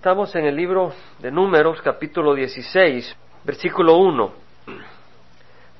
Estamos 0.00 0.34
en 0.34 0.46
el 0.46 0.56
libro 0.56 0.94
de 1.18 1.30
Números, 1.30 1.82
capítulo 1.82 2.34
16, 2.34 3.14
versículo 3.44 3.98
1. 3.98 4.32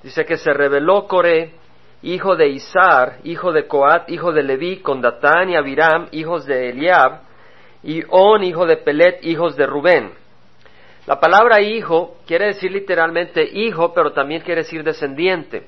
Dice 0.02 0.26
que 0.26 0.36
se 0.36 0.52
reveló 0.52 1.06
Coré, 1.06 1.54
hijo 2.02 2.36
de 2.36 2.48
Isar, 2.48 3.16
hijo 3.24 3.50
de 3.50 3.66
Coat, 3.66 4.10
hijo 4.10 4.30
de 4.30 4.42
Leví, 4.42 4.80
con 4.80 5.00
Datán 5.00 5.48
y 5.48 5.56
Abiram, 5.56 6.08
hijos 6.12 6.44
de 6.44 6.68
Eliab, 6.68 7.20
y 7.82 8.02
On, 8.10 8.44
hijo 8.44 8.66
de 8.66 8.76
Pelet, 8.76 9.24
hijos 9.24 9.56
de 9.56 9.64
Rubén. 9.64 10.12
La 11.06 11.18
palabra 11.18 11.62
hijo 11.62 12.18
quiere 12.26 12.48
decir 12.48 12.72
literalmente 12.72 13.42
hijo, 13.42 13.94
pero 13.94 14.12
también 14.12 14.42
quiere 14.42 14.64
decir 14.64 14.84
descendiente. 14.84 15.66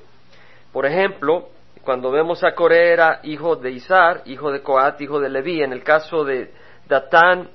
Por 0.71 0.85
ejemplo, 0.85 1.47
cuando 1.81 2.11
vemos 2.11 2.43
a 2.43 2.53
Coré 2.53 2.93
era 2.93 3.19
hijo 3.23 3.55
de 3.55 3.71
Isar, 3.71 4.21
hijo 4.25 4.51
de 4.51 4.61
Coat, 4.61 5.01
hijo 5.01 5.19
de 5.19 5.29
Leví. 5.29 5.63
En 5.63 5.73
el 5.73 5.83
caso 5.83 6.23
de 6.23 6.51
Datán 6.87 7.49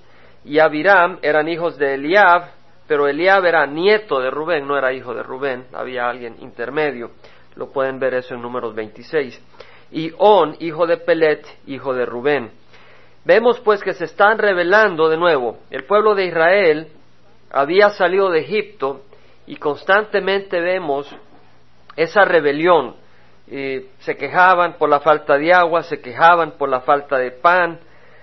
y 0.49 0.61
Abiram 0.61 1.19
eran 1.21 1.47
hijos 1.47 1.77
de 1.77 1.95
Eliab, 1.95 2.49
pero 2.87 3.07
Eliab 3.07 3.45
era 3.45 3.67
nieto 3.67 4.19
de 4.19 4.31
Rubén, 4.31 4.67
no 4.67 4.79
era 4.79 4.95
hijo 4.95 5.13
de 5.13 5.23
Rubén, 5.23 5.67
había 5.75 6.09
alguien 6.09 6.37
intermedio. 6.41 7.11
Lo 7.55 7.71
pueden 7.71 7.99
ver 7.99 8.15
eso 8.15 8.35
en 8.35 8.41
números 8.41 8.75
26. 8.75 9.39
Y 9.91 10.11
On, 10.17 10.57
hijo 10.61 10.87
de 10.87 10.97
Pelet, 10.97 11.47
hijo 11.67 11.93
de 11.93 12.07
Rubén. 12.07 12.51
Vemos 13.27 13.61
pues 13.61 13.83
que 13.83 13.93
se 13.93 14.07
están 14.07 14.39
revelando 14.39 15.11
de 15.11 15.19
nuevo. 15.19 15.59
El 15.69 15.85
pueblo 15.85 16.15
de 16.15 16.25
Israel 16.25 16.89
había 17.51 17.91
salido 17.91 18.31
de 18.31 18.41
Egipto 18.41 19.03
y 19.47 19.57
constantemente 19.57 20.61
vemos 20.61 21.15
esa 21.95 22.25
rebelión. 22.25 22.97
se 23.47 24.17
quejaban 24.17 24.79
por 24.79 24.89
la 24.89 25.01
falta 25.01 25.37
de 25.37 25.53
agua, 25.53 25.83
se 25.83 26.01
quejaban 26.01 26.53
por 26.53 26.71
la 26.71 26.81
falta 26.81 27.19
de 27.19 27.33
pan, 27.33 27.81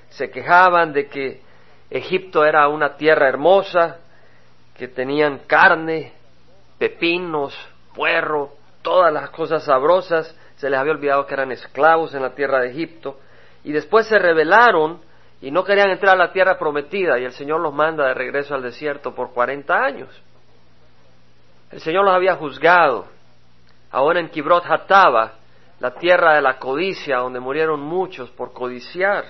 se 0.10 0.32
quejaban 0.32 0.92
de 0.92 1.08
que 1.08 1.45
Egipto 1.90 2.46
era 2.46 2.68
una 2.68 2.96
tierra 2.98 3.28
hermosa, 3.28 3.98
que 4.76 4.88
tenían 4.88 5.40
carne, 5.48 6.14
pepinos, 6.78 7.58
puerro, 7.94 8.52
todas 8.82 9.12
las 9.14 9.30
cosas 9.30 9.64
sabrosas, 9.64 10.36
se 10.58 10.70
les 10.70 10.80
había 10.80 10.94
olvidado 10.94 11.26
que 11.26 11.34
eran 11.34 11.52
esclavos 11.52 12.14
en 12.14 12.22
la 12.22 12.36
tierra 12.36 12.62
de 12.62 12.70
Egipto, 12.70 13.20
y 13.64 13.72
después 13.72 14.08
se 14.08 14.20
rebelaron 14.20 15.02
y 15.42 15.52
no 15.52 15.64
querían 15.64 15.90
entrar 15.90 16.16
a 16.16 16.26
la 16.26 16.32
tierra 16.32 16.58
prometida, 16.58 17.20
y 17.20 17.26
el 17.26 17.34
Señor 17.34 17.62
los 17.62 17.74
manda 17.74 18.08
de 18.08 18.14
regreso 18.14 18.56
al 18.56 18.64
desierto 18.64 19.14
por 19.14 19.32
cuarenta 19.32 19.84
años. 19.84 20.10
El 21.72 21.82
Señor 21.82 22.06
los 22.06 22.14
había 22.14 22.36
juzgado. 22.36 23.06
Ahora 23.92 24.20
en 24.20 24.30
Kibrot 24.30 24.66
Hataba, 24.66 25.34
la 25.80 25.92
tierra 25.96 26.36
de 26.36 26.42
la 26.42 26.58
codicia, 26.58 27.18
donde 27.18 27.40
murieron 27.40 27.80
muchos 27.80 28.30
por 28.32 28.54
codiciar, 28.54 29.26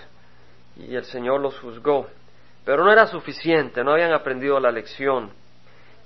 y 0.76 0.96
el 0.96 1.06
Señor 1.06 1.42
los 1.42 1.58
juzgó. 1.60 2.08
Pero 2.66 2.84
no 2.84 2.92
era 2.92 3.08
suficiente, 3.08 3.84
no 3.84 3.92
habían 3.92 4.14
aprendido 4.14 4.60
la 4.60 4.72
lección. 4.72 5.30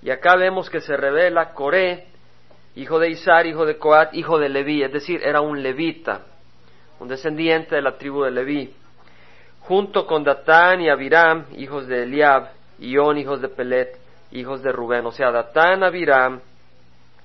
Y 0.01 0.11
acá 0.11 0.35
vemos 0.35 0.69
que 0.69 0.81
se 0.81 0.95
revela 0.95 1.53
Coré, 1.53 2.05
hijo 2.75 2.99
de 2.99 3.09
Isar, 3.09 3.45
hijo 3.47 3.65
de 3.65 3.77
Coat, 3.77 4.13
hijo 4.13 4.37
de 4.37 4.49
Leví, 4.49 4.83
es 4.83 4.91
decir, 4.91 5.21
era 5.23 5.41
un 5.41 5.63
levita, 5.63 6.21
un 6.99 7.07
descendiente 7.07 7.75
de 7.75 7.81
la 7.81 7.97
tribu 7.97 8.23
de 8.23 8.31
Leví, 8.31 8.73
junto 9.61 10.05
con 10.05 10.23
Datán 10.23 10.81
y 10.81 10.89
Abiram, 10.89 11.45
hijos 11.57 11.87
de 11.87 12.03
Eliab, 12.03 12.49
y 12.79 12.97
hijos 12.97 13.41
de 13.41 13.49
Pelet, 13.49 13.97
hijos 14.31 14.61
de 14.61 14.71
Rubén. 14.71 15.05
O 15.05 15.11
sea, 15.11 15.31
Datán, 15.31 15.83
Abiram 15.83 16.39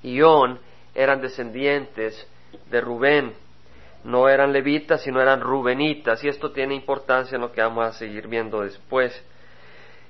y 0.02 0.20
On 0.22 0.58
eran 0.94 1.20
descendientes 1.20 2.28
de 2.70 2.80
Rubén 2.80 3.34
no 4.04 4.28
eran 4.28 4.52
levitas, 4.52 5.02
sino 5.02 5.20
eran 5.20 5.40
rubenitas, 5.40 6.22
y 6.22 6.28
esto 6.28 6.52
tiene 6.52 6.74
importancia 6.74 7.36
en 7.36 7.42
lo 7.42 7.50
que 7.50 7.62
vamos 7.62 7.86
a 7.86 7.92
seguir 7.92 8.28
viendo 8.28 8.60
después. 8.60 9.24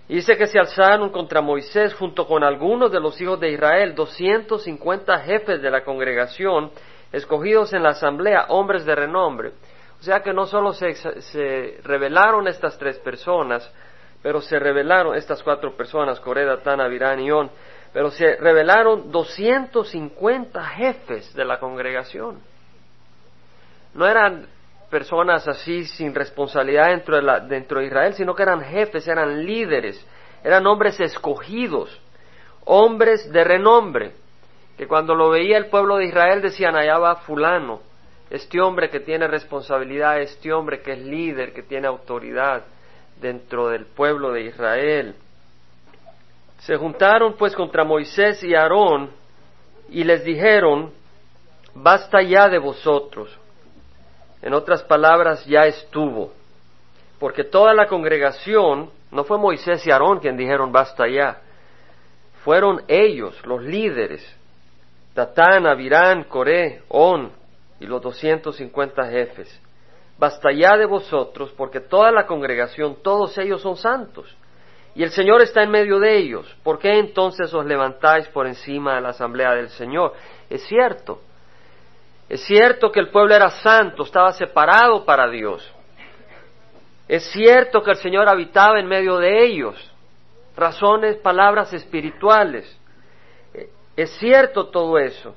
Dice 0.08 0.36
que 0.36 0.46
se 0.46 0.58
alzaron 0.58 1.10
contra 1.10 1.40
Moisés 1.40 1.94
junto 1.94 2.26
con 2.26 2.42
algunos 2.44 2.92
de 2.92 3.00
los 3.00 3.18
hijos 3.20 3.40
de 3.40 3.52
Israel, 3.52 3.94
250 3.94 5.18
jefes 5.20 5.62
de 5.62 5.70
la 5.70 5.84
congregación, 5.84 6.72
escogidos 7.12 7.72
en 7.72 7.84
la 7.84 7.90
asamblea, 7.90 8.46
hombres 8.48 8.84
de 8.84 8.94
renombre. 8.94 9.52
O 10.00 10.02
sea 10.02 10.20
que 10.20 10.34
no 10.34 10.44
solo 10.44 10.72
se, 10.72 10.94
se 10.94 11.78
revelaron 11.84 12.48
estas 12.48 12.76
tres 12.76 12.98
personas, 12.98 13.72
pero 14.22 14.42
se 14.42 14.58
revelaron 14.58 15.14
estas 15.14 15.42
cuatro 15.42 15.76
personas, 15.76 16.20
Coré, 16.20 16.44
Datán, 16.44 16.80
Abirán 16.80 17.20
y 17.20 17.30
On, 17.30 17.48
pero 17.92 18.10
se 18.10 18.36
revelaron 18.36 19.10
250 19.12 20.62
jefes 20.64 21.32
de 21.32 21.44
la 21.44 21.60
congregación 21.60 22.53
no 23.94 24.06
eran 24.06 24.46
personas 24.90 25.48
así 25.48 25.84
sin 25.84 26.14
responsabilidad 26.14 26.88
dentro 26.88 27.16
de, 27.16 27.22
la, 27.22 27.40
dentro 27.40 27.80
de 27.80 27.86
Israel, 27.86 28.14
sino 28.14 28.34
que 28.34 28.42
eran 28.42 28.60
jefes, 28.60 29.08
eran 29.08 29.44
líderes, 29.44 30.04
eran 30.42 30.66
hombres 30.66 31.00
escogidos, 31.00 32.00
hombres 32.64 33.30
de 33.32 33.44
renombre, 33.44 34.12
que 34.76 34.86
cuando 34.86 35.14
lo 35.14 35.30
veía 35.30 35.56
el 35.56 35.66
pueblo 35.66 35.96
de 35.96 36.06
Israel 36.06 36.42
decían, 36.42 36.76
allá 36.76 36.98
va 36.98 37.16
fulano, 37.16 37.80
este 38.30 38.60
hombre 38.60 38.90
que 38.90 39.00
tiene 39.00 39.26
responsabilidad, 39.26 40.20
este 40.20 40.52
hombre 40.52 40.80
que 40.80 40.92
es 40.92 41.00
líder, 41.00 41.52
que 41.52 41.62
tiene 41.62 41.86
autoridad 41.86 42.64
dentro 43.20 43.68
del 43.68 43.86
pueblo 43.86 44.32
de 44.32 44.42
Israel. 44.42 45.14
Se 46.58 46.76
juntaron 46.76 47.34
pues 47.36 47.54
contra 47.54 47.84
Moisés 47.84 48.42
y 48.42 48.54
Aarón 48.54 49.10
y 49.90 50.02
les 50.02 50.24
dijeron, 50.24 50.92
basta 51.74 52.22
ya 52.22 52.48
de 52.48 52.58
vosotros, 52.58 53.38
en 54.44 54.52
otras 54.52 54.82
palabras, 54.82 55.42
ya 55.46 55.64
estuvo. 55.66 56.30
Porque 57.18 57.44
toda 57.44 57.72
la 57.72 57.86
congregación, 57.86 58.90
no 59.10 59.24
fue 59.24 59.38
Moisés 59.38 59.86
y 59.86 59.90
Aarón 59.90 60.18
quien 60.20 60.36
dijeron 60.36 60.70
basta 60.70 61.08
ya, 61.08 61.40
fueron 62.44 62.82
ellos, 62.86 63.34
los 63.46 63.62
líderes, 63.62 64.22
Datán, 65.14 65.66
Abirán, 65.66 66.24
Coré, 66.24 66.82
On 66.88 67.32
y 67.80 67.86
los 67.86 68.02
250 68.02 69.06
jefes. 69.06 69.62
Basta 70.18 70.52
ya 70.52 70.76
de 70.76 70.84
vosotros, 70.84 71.50
porque 71.56 71.80
toda 71.80 72.12
la 72.12 72.26
congregación, 72.26 72.98
todos 73.02 73.38
ellos 73.38 73.62
son 73.62 73.76
santos. 73.76 74.36
Y 74.94 75.02
el 75.04 75.10
Señor 75.10 75.40
está 75.40 75.62
en 75.62 75.70
medio 75.70 75.98
de 75.98 76.18
ellos. 76.18 76.54
¿Por 76.62 76.78
qué 76.78 76.98
entonces 76.98 77.52
os 77.54 77.64
levantáis 77.64 78.28
por 78.28 78.46
encima 78.46 78.96
de 78.96 79.00
la 79.00 79.08
asamblea 79.08 79.54
del 79.54 79.70
Señor? 79.70 80.12
Es 80.50 80.62
cierto, 80.66 81.22
es 82.28 82.42
cierto 82.44 82.90
que 82.90 83.00
el 83.00 83.10
pueblo 83.10 83.34
era 83.34 83.50
santo, 83.50 84.04
estaba 84.04 84.32
separado 84.32 85.04
para 85.04 85.28
Dios. 85.28 85.70
Es 87.06 87.24
cierto 87.32 87.82
que 87.82 87.90
el 87.90 87.96
Señor 87.98 88.28
habitaba 88.28 88.80
en 88.80 88.86
medio 88.86 89.18
de 89.18 89.44
ellos. 89.44 89.92
Razones, 90.56 91.16
palabras 91.16 91.72
espirituales. 91.74 92.80
Es 93.96 94.10
cierto 94.18 94.68
todo 94.68 94.98
eso. 94.98 95.34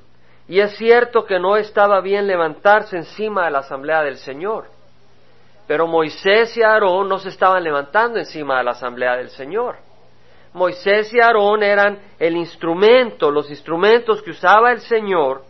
Y 0.47 0.61
es 0.61 0.77
cierto 0.77 1.25
que 1.25 1.39
no 1.39 1.57
estaba 1.57 1.99
bien 1.99 2.25
levantarse 2.25 2.95
encima 2.95 3.45
de 3.45 3.51
la 3.51 3.59
asamblea 3.59 4.01
del 4.03 4.17
Señor. 4.17 4.69
Pero 5.67 5.87
Moisés 5.87 6.55
y 6.55 6.63
Aarón 6.63 7.09
no 7.09 7.19
se 7.19 7.29
estaban 7.29 7.61
levantando 7.61 8.17
encima 8.17 8.59
de 8.59 8.63
la 8.63 8.71
asamblea 8.71 9.17
del 9.17 9.29
Señor. 9.29 9.75
Moisés 10.53 11.13
y 11.13 11.19
Aarón 11.19 11.61
eran 11.61 11.99
el 12.17 12.37
instrumento, 12.37 13.29
los 13.29 13.49
instrumentos 13.49 14.21
que 14.21 14.31
usaba 14.31 14.71
el 14.71 14.79
Señor 14.79 15.43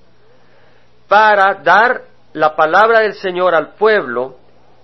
para 1.07 1.55
dar 1.55 2.03
la 2.33 2.55
palabra 2.55 2.99
del 2.99 3.13
Señor 3.13 3.55
al 3.55 3.73
pueblo 3.75 4.35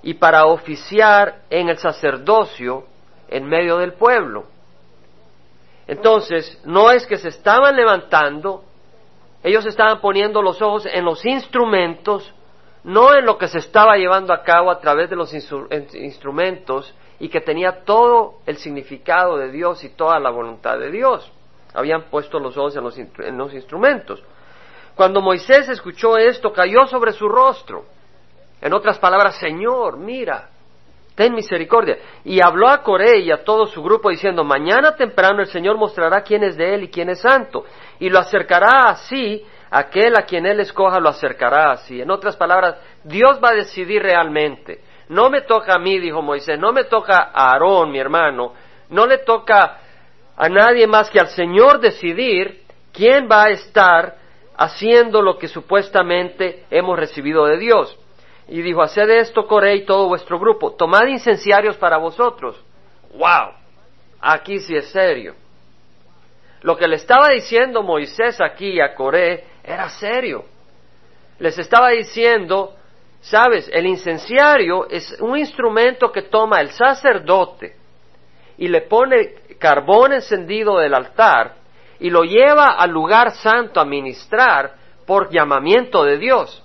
y 0.01 0.16
para 0.16 0.45
oficiar 0.45 1.41
en 1.50 1.69
el 1.69 1.78
sacerdocio 1.78 2.85
en 3.28 3.45
medio 3.45 3.78
del 3.78 3.94
pueblo. 3.94 4.45
Entonces, 5.88 6.61
no 6.66 6.91
es 6.91 7.06
que 7.06 7.17
se 7.17 7.29
estaban 7.29 7.75
levantando, 7.75 8.63
ellos 9.44 9.66
estaban 9.66 10.00
poniendo 10.00 10.41
los 10.41 10.61
ojos 10.61 10.85
en 10.85 11.03
los 11.03 11.25
instrumentos, 11.25 12.34
no 12.84 13.16
en 13.16 13.25
lo 13.25 13.38
que 13.38 13.47
se 13.47 13.59
estaba 13.59 13.97
llevando 13.97 14.34
a 14.34 14.44
cabo 14.44 14.72
a 14.72 14.79
través 14.79 15.09
de 15.09 15.16
los 15.16 15.34
instrumentos 15.34 16.94
y 17.19 17.29
que 17.29 17.41
tenía 17.41 17.84
todo 17.84 18.35
el 18.45 18.57
significado 18.57 19.38
de 19.38 19.51
Dios 19.51 19.84
y 19.84 19.90
toda 19.90 20.20
la 20.20 20.29
voluntad 20.29 20.78
de 20.78 20.91
Dios. 20.91 21.31
Habían 21.73 22.03
puesto 22.03 22.40
los 22.40 22.58
ojos 22.58 22.75
en 22.75 22.84
los, 22.84 22.97
en 22.97 23.37
los 23.37 23.53
instrumentos. 23.53 24.23
Cuando 24.95 25.22
Moisés 25.22 25.69
escuchó 25.69 26.17
esto, 26.17 26.51
cayó 26.53 26.85
sobre 26.87 27.13
su 27.13 27.28
rostro. 27.28 27.85
En 28.61 28.73
otras 28.73 28.99
palabras, 28.99 29.37
Señor, 29.37 29.97
mira, 29.97 30.49
ten 31.16 31.34
misericordia. 31.34 31.97
Y 32.23 32.40
habló 32.41 32.69
a 32.69 32.81
Coré 32.81 33.19
y 33.19 33.31
a 33.31 33.43
todo 33.43 33.66
su 33.66 33.81
grupo 33.84 34.09
diciendo, 34.09 34.43
mañana 34.43 34.95
temprano 34.95 35.41
el 35.41 35.47
Señor 35.47 35.78
mostrará 35.78 36.22
quién 36.22 36.43
es 36.43 36.55
de 36.55 36.75
él 36.75 36.84
y 36.84 36.90
quién 36.90 37.09
es 37.09 37.22
santo. 37.22 37.66
Y 37.99 38.09
lo 38.09 38.19
acercará 38.19 38.90
así, 38.90 39.45
aquel 39.69 40.16
a 40.16 40.23
quien 40.23 40.45
él 40.45 40.59
escoja 40.59 40.99
lo 40.99 41.09
acercará 41.09 41.72
así. 41.72 42.01
En 42.01 42.11
otras 42.11 42.37
palabras, 42.37 42.78
Dios 43.03 43.39
va 43.43 43.49
a 43.49 43.55
decidir 43.55 44.01
realmente. 44.01 44.81
No 45.09 45.29
me 45.29 45.41
toca 45.41 45.75
a 45.75 45.79
mí, 45.79 45.99
dijo 45.99 46.22
Moisés, 46.22 46.57
no 46.59 46.72
me 46.72 46.85
toca 46.85 47.31
a 47.34 47.51
Aarón, 47.51 47.91
mi 47.91 47.99
hermano, 47.99 48.53
no 48.89 49.05
le 49.05 49.19
toca 49.19 49.79
a 50.35 50.49
nadie 50.49 50.87
más 50.87 51.09
que 51.09 51.19
al 51.19 51.28
Señor 51.28 51.79
decidir 51.79 52.61
quién 52.91 53.28
va 53.29 53.46
a 53.46 53.49
estar 53.49 54.22
haciendo 54.63 55.21
lo 55.21 55.37
que 55.37 55.47
supuestamente 55.47 56.65
hemos 56.69 56.97
recibido 56.97 57.45
de 57.45 57.57
Dios. 57.57 57.97
Y 58.47 58.61
dijo, 58.61 58.81
haced 58.81 59.09
esto, 59.09 59.47
Coré 59.47 59.75
y 59.75 59.85
todo 59.85 60.07
vuestro 60.07 60.39
grupo, 60.39 60.73
tomad 60.73 61.07
incenciarios 61.07 61.77
para 61.77 61.97
vosotros. 61.97 62.61
¡Wow! 63.13 63.63
aquí 64.23 64.59
sí 64.59 64.75
es 64.75 64.89
serio. 64.89 65.35
Lo 66.61 66.77
que 66.77 66.87
le 66.87 66.95
estaba 66.95 67.27
diciendo 67.29 67.83
Moisés 67.83 68.39
aquí 68.39 68.79
a 68.79 68.95
Coré 68.95 69.43
era 69.63 69.89
serio. 69.89 70.45
Les 71.39 71.57
estaba 71.57 71.89
diciendo, 71.89 72.73
sabes, 73.19 73.69
el 73.71 73.85
incenciario 73.85 74.87
es 74.89 75.19
un 75.19 75.37
instrumento 75.37 76.11
que 76.11 76.21
toma 76.23 76.61
el 76.61 76.71
sacerdote 76.71 77.75
y 78.57 78.69
le 78.69 78.81
pone 78.81 79.35
carbón 79.59 80.13
encendido 80.13 80.77
del 80.77 80.93
altar 80.93 81.62
y 81.99 82.09
lo 82.09 82.23
lleva 82.23 82.75
al 82.78 82.91
lugar 82.91 83.31
santo 83.31 83.79
a 83.79 83.85
ministrar 83.85 84.75
por 85.05 85.29
llamamiento 85.29 86.03
de 86.03 86.17
Dios. 86.17 86.63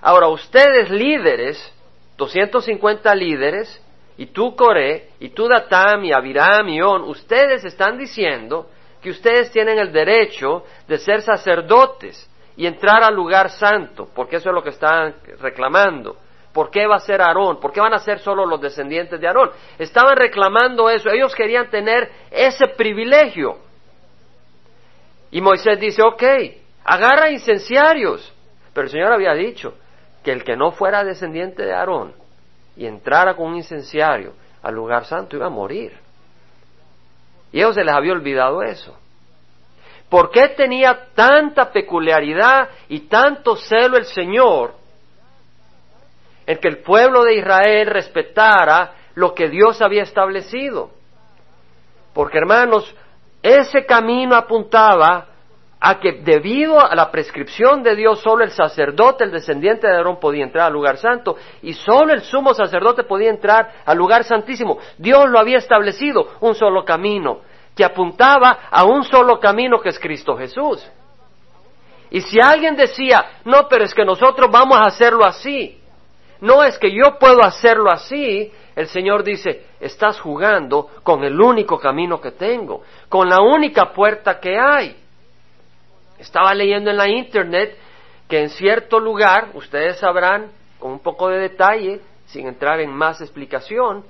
Ahora, 0.00 0.28
ustedes 0.28 0.90
líderes, 0.90 1.72
250 2.16 3.14
líderes, 3.14 3.80
y 4.16 4.26
tú 4.26 4.54
Coré, 4.54 5.08
y 5.18 5.30
tú 5.30 5.48
Datam, 5.48 6.04
y 6.04 6.12
Abiram, 6.12 6.68
y 6.68 6.80
On, 6.80 7.02
ustedes 7.04 7.64
están 7.64 7.98
diciendo 7.98 8.68
que 9.02 9.10
ustedes 9.10 9.50
tienen 9.50 9.78
el 9.78 9.92
derecho 9.92 10.64
de 10.86 10.98
ser 10.98 11.22
sacerdotes 11.22 12.30
y 12.56 12.66
entrar 12.66 13.02
al 13.02 13.14
lugar 13.14 13.50
santo, 13.50 14.08
porque 14.14 14.36
eso 14.36 14.50
es 14.50 14.54
lo 14.54 14.62
que 14.62 14.70
están 14.70 15.16
reclamando. 15.40 16.16
¿Por 16.52 16.70
qué 16.70 16.86
va 16.86 16.96
a 16.96 17.00
ser 17.00 17.20
Aarón? 17.20 17.58
¿Por 17.58 17.72
qué 17.72 17.80
van 17.80 17.94
a 17.94 17.98
ser 17.98 18.20
solo 18.20 18.46
los 18.46 18.60
descendientes 18.60 19.20
de 19.20 19.26
Aarón? 19.26 19.50
Estaban 19.76 20.16
reclamando 20.16 20.88
eso, 20.88 21.10
ellos 21.10 21.34
querían 21.34 21.68
tener 21.68 22.10
ese 22.30 22.68
privilegio. 22.68 23.58
Y 25.34 25.40
Moisés 25.40 25.80
dice, 25.80 26.00
ok, 26.00 26.22
agarra 26.84 27.28
incenciarios. 27.28 28.32
Pero 28.72 28.84
el 28.84 28.90
Señor 28.92 29.12
había 29.12 29.32
dicho 29.32 29.74
que 30.22 30.30
el 30.30 30.44
que 30.44 30.56
no 30.56 30.70
fuera 30.70 31.02
descendiente 31.02 31.64
de 31.64 31.74
Aarón 31.74 32.14
y 32.76 32.86
entrara 32.86 33.34
con 33.34 33.48
un 33.48 33.56
incenciario 33.56 34.34
al 34.62 34.76
lugar 34.76 35.06
santo 35.06 35.34
iba 35.34 35.46
a 35.46 35.50
morir. 35.50 35.92
Y 37.50 37.58
ellos 37.58 37.74
se 37.74 37.82
les 37.82 37.92
había 37.92 38.12
olvidado 38.12 38.62
eso. 38.62 38.96
¿Por 40.08 40.30
qué 40.30 40.50
tenía 40.50 41.08
tanta 41.16 41.72
peculiaridad 41.72 42.68
y 42.88 43.00
tanto 43.08 43.56
celo 43.56 43.96
el 43.96 44.04
Señor 44.04 44.76
en 46.46 46.58
que 46.58 46.68
el 46.68 46.78
pueblo 46.78 47.24
de 47.24 47.34
Israel 47.34 47.88
respetara 47.88 48.94
lo 49.16 49.34
que 49.34 49.48
Dios 49.48 49.82
había 49.82 50.04
establecido? 50.04 50.92
Porque 52.12 52.38
hermanos, 52.38 52.94
ese 53.44 53.84
camino 53.84 54.34
apuntaba 54.34 55.26
a 55.78 56.00
que 56.00 56.12
debido 56.12 56.80
a 56.80 56.94
la 56.94 57.10
prescripción 57.10 57.82
de 57.82 57.94
Dios 57.94 58.20
solo 58.22 58.42
el 58.42 58.52
sacerdote, 58.52 59.24
el 59.24 59.32
descendiente 59.32 59.86
de 59.86 59.94
Aarón 59.94 60.18
podía 60.18 60.44
entrar 60.44 60.68
al 60.68 60.72
lugar 60.72 60.96
santo 60.96 61.36
y 61.60 61.74
solo 61.74 62.14
el 62.14 62.22
sumo 62.22 62.54
sacerdote 62.54 63.04
podía 63.04 63.28
entrar 63.28 63.70
al 63.84 63.98
lugar 63.98 64.24
santísimo. 64.24 64.78
Dios 64.96 65.28
lo 65.28 65.38
había 65.38 65.58
establecido, 65.58 66.26
un 66.40 66.54
solo 66.54 66.86
camino, 66.86 67.40
que 67.76 67.84
apuntaba 67.84 68.60
a 68.70 68.84
un 68.84 69.04
solo 69.04 69.38
camino 69.38 69.78
que 69.78 69.90
es 69.90 69.98
Cristo 69.98 70.38
Jesús. 70.38 70.82
Y 72.08 72.22
si 72.22 72.38
alguien 72.40 72.76
decía, 72.76 73.40
no, 73.44 73.68
pero 73.68 73.84
es 73.84 73.92
que 73.92 74.06
nosotros 74.06 74.50
vamos 74.50 74.78
a 74.78 74.88
hacerlo 74.88 75.26
así, 75.26 75.82
no 76.40 76.62
es 76.62 76.78
que 76.78 76.90
yo 76.90 77.18
puedo 77.18 77.42
hacerlo 77.42 77.90
así, 77.90 78.50
el 78.76 78.88
Señor 78.88 79.22
dice, 79.22 79.66
estás 79.80 80.20
jugando 80.20 80.88
con 81.02 81.22
el 81.22 81.40
único 81.40 81.78
camino 81.78 82.20
que 82.20 82.32
tengo, 82.32 82.82
con 83.14 83.28
la 83.28 83.40
única 83.42 83.92
puerta 83.92 84.40
que 84.40 84.58
hay. 84.58 84.96
Estaba 86.18 86.52
leyendo 86.52 86.90
en 86.90 86.96
la 86.96 87.08
internet 87.08 87.78
que 88.28 88.40
en 88.40 88.48
cierto 88.48 88.98
lugar, 88.98 89.50
ustedes 89.54 90.00
sabrán 90.00 90.50
con 90.80 90.90
un 90.90 90.98
poco 90.98 91.28
de 91.28 91.38
detalle, 91.38 92.00
sin 92.26 92.48
entrar 92.48 92.80
en 92.80 92.92
más 92.92 93.20
explicación, 93.20 94.04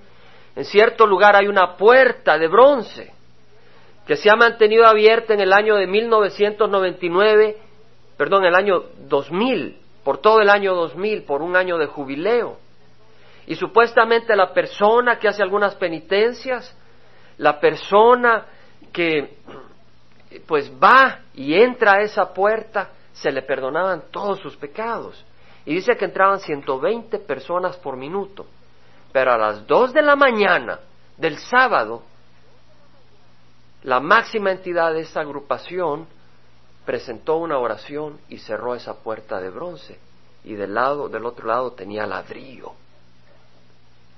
en 0.57 0.65
cierto 0.65 1.07
lugar 1.07 1.37
hay 1.37 1.49
una 1.49 1.77
puerta 1.77 2.39
de 2.39 2.49
bronce 2.49 3.13
que 4.07 4.17
se 4.17 4.31
ha 4.31 4.37
mantenido 4.37 4.87
abierta 4.87 5.35
en 5.35 5.41
el 5.41 5.53
año 5.53 5.75
de 5.75 5.87
1999, 5.87 7.59
perdón, 8.17 8.47
el 8.47 8.55
año 8.55 8.85
2000, 9.01 9.81
por 10.03 10.17
todo 10.17 10.41
el 10.41 10.49
año 10.49 10.75
2000, 10.75 11.25
por 11.25 11.43
un 11.43 11.57
año 11.57 11.77
de 11.77 11.89
jubileo. 11.89 12.57
Y 13.47 13.57
supuestamente 13.57 14.35
la 14.35 14.55
persona 14.55 15.19
que 15.19 15.29
hace 15.29 15.43
algunas 15.43 15.75
penitencias, 15.75 16.75
la 17.37 17.61
persona 17.61 18.47
que 18.95 19.37
pues 20.47 20.71
va 20.83 21.21
y 21.35 21.55
entra 21.55 21.95
a 21.95 22.03
esa 22.03 22.33
puerta, 22.33 22.91
se 23.13 23.31
le 23.31 23.43
perdonaban 23.43 24.05
todos 24.11 24.39
sus 24.39 24.57
pecados. 24.57 25.23
Y 25.67 25.75
dice 25.75 25.97
que 25.97 26.05
entraban 26.07 26.39
120 26.41 27.19
personas 27.19 27.77
por 27.77 27.97
minuto. 27.97 28.47
Pero 29.13 29.33
a 29.33 29.39
las 29.39 29.67
2 29.67 29.93
de 29.93 30.03
la 30.03 30.15
mañana 30.15 30.79
del 31.17 31.39
sábado, 31.39 32.03
la 33.83 34.01
máxima 34.01 34.53
entidad 34.53 34.93
de 34.93 35.01
esa 35.01 35.21
agrupación 35.21 36.07
presentó 36.85 37.37
una 37.37 37.59
oración 37.59 38.21
y 38.29 38.39
cerró 38.39 38.75
esa 38.75 38.95
puerta 39.03 39.41
de 39.41 39.51
bronce. 39.51 39.99
Y 40.45 40.55
del 40.55 40.75
lado, 40.75 41.09
del 41.09 41.25
otro 41.27 41.49
lado 41.49 41.73
tenía 41.73 42.07
ladrillo. 42.07 42.73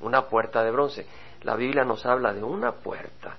Una 0.00 0.22
puerta 0.22 0.62
de 0.62 0.70
bronce. 0.70 1.06
La 1.42 1.56
Biblia 1.56 1.84
nos 1.84 2.04
habla 2.04 2.34
de 2.34 2.42
una 2.42 2.72
puerta 2.72 3.36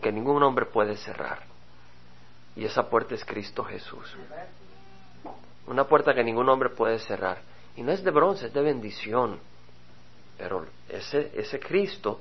que, 0.00 0.12
ningún 0.12 0.42
hombre 0.42 0.66
puede 0.66 0.96
cerrar. 0.96 1.40
Y 2.56 2.64
esa 2.64 2.88
puerta 2.88 3.14
es 3.14 3.24
Cristo 3.24 3.64
Jesús. 3.64 4.16
Una 5.66 5.84
puerta 5.84 6.14
que 6.14 6.24
ningún 6.24 6.48
hombre 6.48 6.70
puede 6.70 6.98
cerrar. 6.98 7.38
Y 7.76 7.82
no 7.82 7.92
es 7.92 8.02
de 8.02 8.10
bronce, 8.10 8.46
es 8.46 8.52
de 8.52 8.62
bendición. 8.62 9.38
Pero 10.36 10.66
ese, 10.88 11.30
ese 11.34 11.58
Cristo 11.60 12.20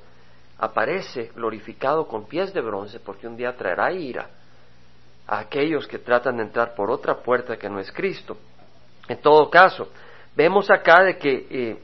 aparece 0.58 1.32
glorificado 1.36 2.08
con 2.08 2.26
pies 2.26 2.54
de 2.54 2.62
bronce 2.62 3.00
porque 3.00 3.28
un 3.28 3.36
día 3.36 3.56
traerá 3.58 3.92
ira 3.92 4.30
a 5.28 5.40
aquellos 5.40 5.88
que 5.88 6.00
tratan 6.00 6.38
de 6.38 6.44
entrar 6.44 6.76
por 6.76 6.92
otra 6.92 7.16
puerta 7.16 7.58
que 7.58 7.70
no 7.70 7.80
es 7.80 7.92
Cristo. 7.92 8.38
En 9.08 9.20
todo 9.20 9.50
caso, 9.50 9.90
vemos 10.36 10.70
acá 10.70 11.04
de 11.04 11.18
que 11.18 11.48
eh, 11.50 11.78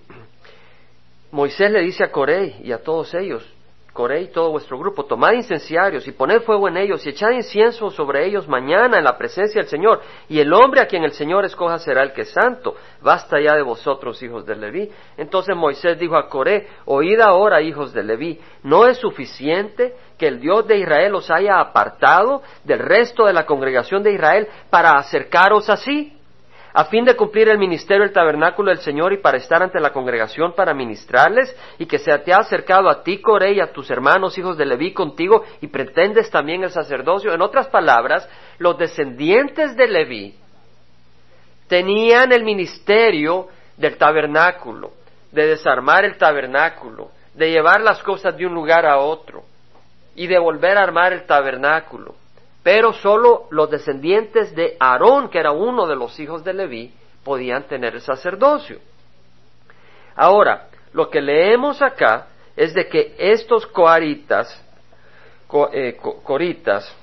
Moisés 1.31 1.71
le 1.71 1.81
dice 1.81 2.03
a 2.03 2.11
Corey 2.11 2.61
y 2.63 2.71
a 2.71 2.81
todos 2.81 3.13
ellos, 3.13 3.43
Coré 3.97 4.21
y 4.21 4.27
todo 4.27 4.51
vuestro 4.51 4.77
grupo, 4.77 5.05
tomad 5.05 5.31
incenciarios 5.31 6.07
y 6.07 6.11
poned 6.11 6.41
fuego 6.41 6.67
en 6.67 6.77
ellos 6.77 7.03
y 7.03 7.09
echad 7.09 7.31
incienso 7.31 7.89
sobre 7.89 8.27
ellos 8.27 8.47
mañana 8.47 8.99
en 8.99 9.03
la 9.03 9.17
presencia 9.17 9.59
del 9.59 9.71
Señor. 9.71 10.01
Y 10.29 10.39
el 10.39 10.53
hombre 10.53 10.81
a 10.81 10.85
quien 10.85 11.03
el 11.03 11.13
Señor 11.13 11.45
escoja 11.45 11.79
será 11.79 12.03
el 12.03 12.13
que 12.13 12.21
es 12.21 12.29
santo. 12.29 12.75
Basta 13.01 13.39
ya 13.41 13.55
de 13.55 13.63
vosotros, 13.63 14.21
hijos 14.21 14.45
de 14.45 14.55
Leví. 14.55 14.91
Entonces 15.17 15.55
Moisés 15.55 15.97
dijo 15.97 16.15
a 16.15 16.29
Coré, 16.29 16.67
oíd 16.85 17.19
ahora, 17.19 17.59
hijos 17.59 17.91
de 17.91 18.03
Leví, 18.03 18.39
¿no 18.61 18.85
es 18.85 18.99
suficiente 18.99 19.95
que 20.15 20.27
el 20.27 20.39
Dios 20.39 20.67
de 20.67 20.77
Israel 20.77 21.15
os 21.15 21.31
haya 21.31 21.59
apartado 21.59 22.43
del 22.65 22.77
resto 22.77 23.25
de 23.25 23.33
la 23.33 23.47
congregación 23.47 24.03
de 24.03 24.13
Israel 24.13 24.47
para 24.69 24.91
acercaros 24.91 25.71
así? 25.71 26.16
A 26.77 26.85
fin 26.85 27.03
de 27.05 27.15
cumplir 27.15 27.49
el 27.49 27.57
ministerio 27.57 28.03
del 28.03 28.13
tabernáculo 28.13 28.69
del 28.69 28.81
Señor 28.81 29.11
y 29.11 29.17
para 29.17 29.37
estar 29.37 29.63
ante 29.63 29.79
la 29.79 29.89
congregación 29.89 30.53
para 30.53 30.75
ministrarles, 30.75 31.55
y 31.79 31.87
que 31.87 31.97
se 31.97 32.15
te 32.19 32.31
ha 32.31 32.37
acercado 32.37 32.87
a 32.87 33.01
ti, 33.01 33.19
Coré, 33.19 33.53
y 33.53 33.59
a 33.59 33.73
tus 33.73 33.89
hermanos, 33.89 34.37
hijos 34.37 34.57
de 34.57 34.67
Leví, 34.67 34.93
contigo, 34.93 35.43
y 35.59 35.69
pretendes 35.69 36.29
también 36.29 36.63
el 36.63 36.69
sacerdocio. 36.69 37.33
En 37.33 37.41
otras 37.41 37.65
palabras, 37.69 38.29
los 38.59 38.77
descendientes 38.77 39.75
de 39.75 39.87
Leví 39.87 40.35
tenían 41.67 42.31
el 42.31 42.43
ministerio 42.43 43.47
del 43.75 43.97
tabernáculo, 43.97 44.91
de 45.31 45.47
desarmar 45.47 46.05
el 46.05 46.15
tabernáculo, 46.19 47.09
de 47.33 47.49
llevar 47.49 47.81
las 47.81 48.03
cosas 48.03 48.37
de 48.37 48.45
un 48.45 48.53
lugar 48.53 48.85
a 48.85 48.99
otro, 48.99 49.45
y 50.13 50.27
de 50.27 50.37
volver 50.37 50.77
a 50.77 50.83
armar 50.83 51.11
el 51.11 51.25
tabernáculo 51.25 52.13
pero 52.63 52.93
solo 52.93 53.47
los 53.49 53.69
descendientes 53.69 54.53
de 54.55 54.75
Aarón, 54.79 55.29
que 55.29 55.39
era 55.39 55.51
uno 55.51 55.87
de 55.87 55.95
los 55.95 56.19
hijos 56.19 56.43
de 56.43 56.53
Leví, 56.53 56.93
podían 57.23 57.63
tener 57.63 57.95
el 57.95 58.01
sacerdocio. 58.01 58.79
Ahora, 60.15 60.67
lo 60.93 61.09
que 61.09 61.21
leemos 61.21 61.81
acá 61.81 62.27
es 62.55 62.73
de 62.73 62.87
que 62.87 63.15
estos 63.17 63.67
coaritas, 63.67 64.63
eh, 65.73 65.97
coritas, 66.23 66.93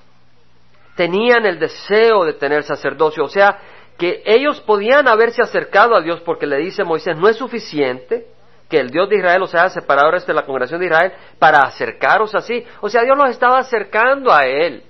tenían 0.96 1.46
el 1.46 1.58
deseo 1.58 2.24
de 2.24 2.34
tener 2.34 2.62
sacerdocio, 2.64 3.24
o 3.24 3.28
sea, 3.28 3.58
que 3.96 4.22
ellos 4.26 4.60
podían 4.60 5.06
haberse 5.06 5.42
acercado 5.42 5.94
a 5.94 6.00
Dios 6.00 6.20
porque 6.22 6.46
le 6.46 6.56
dice 6.58 6.84
Moisés, 6.84 7.16
no 7.16 7.28
es 7.28 7.36
suficiente 7.36 8.26
que 8.68 8.80
el 8.80 8.90
Dios 8.90 9.08
de 9.08 9.16
Israel 9.16 9.42
os 9.42 9.54
haya 9.54 9.68
separado 9.68 10.10
de 10.10 10.34
la 10.34 10.44
congregación 10.44 10.80
de 10.80 10.86
Israel 10.86 11.12
para 11.38 11.60
acercaros 11.60 12.34
así. 12.34 12.64
O 12.80 12.88
sea, 12.88 13.02
Dios 13.02 13.16
los 13.16 13.30
estaba 13.30 13.58
acercando 13.58 14.32
a 14.32 14.46
Él. 14.46 14.82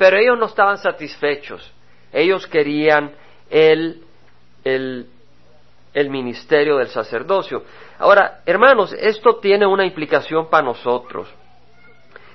Pero 0.00 0.16
ellos 0.16 0.38
no 0.38 0.46
estaban 0.46 0.78
satisfechos. 0.78 1.74
Ellos 2.10 2.46
querían 2.46 3.12
el, 3.50 4.02
el, 4.64 5.06
el 5.92 6.08
ministerio 6.08 6.78
del 6.78 6.88
sacerdocio. 6.88 7.64
Ahora, 7.98 8.40
hermanos, 8.46 8.94
esto 8.94 9.36
tiene 9.40 9.66
una 9.66 9.84
implicación 9.84 10.48
para 10.48 10.64
nosotros. 10.64 11.28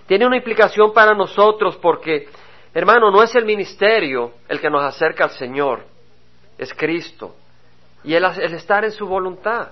Tiene 0.06 0.28
una 0.28 0.38
implicación 0.38 0.94
para 0.94 1.16
nosotros 1.16 1.76
porque, 1.78 2.30
hermano, 2.72 3.10
no 3.10 3.24
es 3.24 3.34
el 3.34 3.46
ministerio 3.46 4.34
el 4.48 4.62
que 4.62 4.70
nos 4.70 4.84
acerca 4.84 5.24
al 5.24 5.32
Señor, 5.32 5.86
es 6.60 6.72
Cristo. 6.72 7.36
Y 8.04 8.14
el, 8.14 8.26
el 8.26 8.54
estar 8.54 8.86
en 8.86 8.92
su 8.92 9.08
voluntad. 9.08 9.70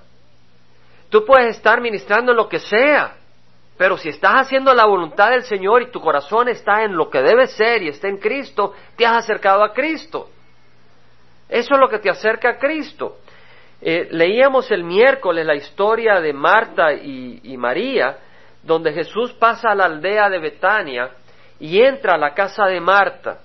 Tú 1.12 1.24
puedes 1.24 1.58
estar 1.58 1.80
ministrando 1.80 2.32
en 2.32 2.38
lo 2.38 2.50
que 2.50 2.58
sea, 2.58 3.18
Pero 3.84 3.98
si 3.98 4.08
estás 4.08 4.36
haciendo 4.36 4.74
la 4.74 4.86
voluntad 4.86 5.32
del 5.32 5.44
Señor 5.44 5.82
y 5.82 5.92
tu 5.92 6.00
corazón 6.00 6.48
está 6.48 6.86
en 6.86 6.96
lo 6.96 7.10
que 7.10 7.22
debe 7.22 7.48
ser 7.48 7.84
y 7.84 7.90
está 7.90 8.08
en 8.08 8.16
Cristo, 8.16 8.72
te 8.96 9.06
has 9.06 9.26
acercado 9.26 9.62
a 9.62 9.74
Cristo. 9.74 10.30
Eso 11.50 11.74
es 11.74 11.80
lo 11.82 11.90
que 11.90 12.00
te 12.00 12.10
acerca 12.10 12.52
a 12.52 12.58
Cristo. 12.58 13.18
Eh, 13.82 14.08
leíamos 14.10 14.72
el 14.72 14.86
miércoles 14.86 15.46
la 15.46 15.56
historia 15.56 16.22
de 16.22 16.32
Marta 16.32 16.94
y, 16.94 17.42
y 17.44 17.58
María, 17.58 18.20
donde 18.62 18.94
Jesús 18.94 19.34
pasa 19.34 19.72
a 19.72 19.76
la 19.76 19.84
aldea 19.84 20.30
de 20.30 20.40
Betania 20.40 21.12
y 21.60 21.82
entra 21.82 22.14
a 22.14 22.18
la 22.18 22.34
casa 22.34 22.68
de 22.68 22.80
Marta. 22.80 23.40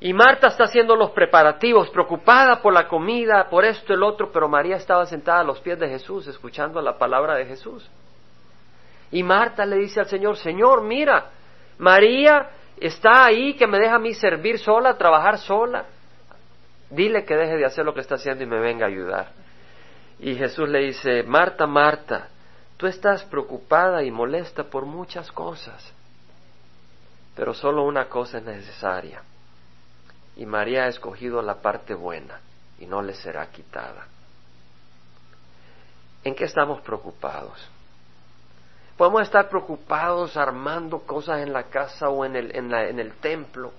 Y 0.00 0.12
Marta 0.12 0.48
está 0.48 0.64
haciendo 0.64 0.94
los 0.94 1.12
preparativos, 1.12 1.88
preocupada 1.88 2.60
por 2.60 2.74
la 2.74 2.86
comida, 2.86 3.48
por 3.48 3.64
esto 3.64 3.94
y 3.94 3.96
el 3.96 4.02
otro, 4.02 4.30
pero 4.30 4.50
María 4.50 4.76
estaba 4.76 5.06
sentada 5.06 5.40
a 5.40 5.44
los 5.44 5.60
pies 5.60 5.78
de 5.78 5.88
Jesús, 5.88 6.26
escuchando 6.26 6.82
la 6.82 6.98
palabra 6.98 7.36
de 7.36 7.46
Jesús. 7.46 7.90
Y 9.10 9.22
Marta 9.22 9.64
le 9.64 9.76
dice 9.76 10.00
al 10.00 10.06
Señor, 10.06 10.36
Señor, 10.36 10.82
mira, 10.82 11.30
María 11.78 12.50
está 12.76 13.24
ahí 13.26 13.54
que 13.54 13.66
me 13.66 13.78
deja 13.78 13.96
a 13.96 13.98
mí 13.98 14.14
servir 14.14 14.58
sola, 14.58 14.96
trabajar 14.96 15.38
sola. 15.38 15.86
Dile 16.90 17.24
que 17.24 17.36
deje 17.36 17.56
de 17.56 17.64
hacer 17.64 17.84
lo 17.84 17.94
que 17.94 18.00
está 18.00 18.16
haciendo 18.16 18.44
y 18.44 18.46
me 18.46 18.60
venga 18.60 18.86
a 18.86 18.88
ayudar. 18.88 19.32
Y 20.18 20.34
Jesús 20.34 20.68
le 20.68 20.80
dice, 20.80 21.22
Marta, 21.22 21.66
Marta, 21.66 22.28
tú 22.76 22.86
estás 22.86 23.24
preocupada 23.24 24.02
y 24.02 24.10
molesta 24.10 24.64
por 24.64 24.84
muchas 24.84 25.30
cosas, 25.30 25.92
pero 27.36 27.54
solo 27.54 27.84
una 27.84 28.08
cosa 28.08 28.38
es 28.38 28.44
necesaria. 28.44 29.22
Y 30.36 30.46
María 30.46 30.84
ha 30.84 30.88
escogido 30.88 31.42
la 31.42 31.56
parte 31.56 31.94
buena 31.94 32.40
y 32.78 32.86
no 32.86 33.02
le 33.02 33.14
será 33.14 33.46
quitada. 33.50 34.06
¿En 36.24 36.34
qué 36.34 36.44
estamos 36.44 36.80
preocupados? 36.80 37.68
Podemos 38.98 39.22
estar 39.22 39.48
preocupados 39.48 40.36
armando 40.36 40.98
cosas 40.98 41.38
en 41.38 41.52
la 41.52 41.62
casa 41.62 42.08
o 42.08 42.24
en 42.24 42.34
el, 42.34 42.56
en, 42.56 42.68
la, 42.68 42.88
en 42.88 42.98
el 42.98 43.12
templo, 43.14 43.72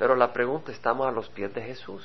pero 0.00 0.16
la 0.16 0.32
pregunta, 0.32 0.72
¿estamos 0.72 1.06
a 1.06 1.12
los 1.12 1.28
pies 1.28 1.54
de 1.54 1.62
Jesús? 1.62 2.04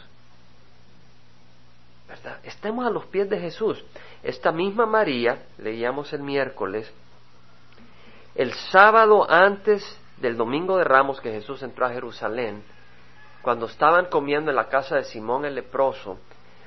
¿Verdad? 2.07 2.37
Estemos 2.43 2.85
a 2.85 2.91
los 2.91 3.07
pies 3.07 3.27
de 3.27 3.39
Jesús. 3.39 3.83
Esta 4.21 4.51
misma 4.51 4.85
María, 4.85 5.47
leíamos 5.57 6.13
el 6.13 6.21
miércoles, 6.21 6.93
el 8.35 8.53
sábado 8.53 9.25
antes 9.27 9.83
del 10.17 10.37
domingo 10.37 10.77
de 10.77 10.83
Ramos 10.83 11.19
que 11.19 11.31
Jesús 11.31 11.63
entró 11.63 11.87
a 11.87 11.89
Jerusalén, 11.89 12.63
cuando 13.41 13.65
estaban 13.65 14.05
comiendo 14.05 14.51
en 14.51 14.57
la 14.57 14.69
casa 14.69 14.97
de 14.97 15.05
Simón 15.05 15.43
el 15.43 15.55
leproso, 15.55 16.19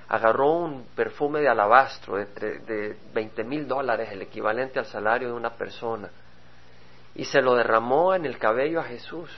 agarró 0.09 0.51
un 0.53 0.85
perfume 0.95 1.41
de 1.41 1.49
alabastro 1.49 2.17
de, 2.17 2.27
de 2.27 2.97
20 3.15 3.45
mil 3.45 3.67
dólares, 3.67 4.11
el 4.13 4.23
equivalente 4.23 4.79
al 4.79 4.87
salario 4.87 5.29
de 5.29 5.35
una 5.35 5.51
persona, 5.51 6.11
y 7.15 7.25
se 7.25 7.41
lo 7.41 7.55
derramó 7.55 8.15
en 8.15 8.27
el 8.27 8.39
cabello 8.39 8.81
a 8.81 8.85
Jesús, 8.85 9.31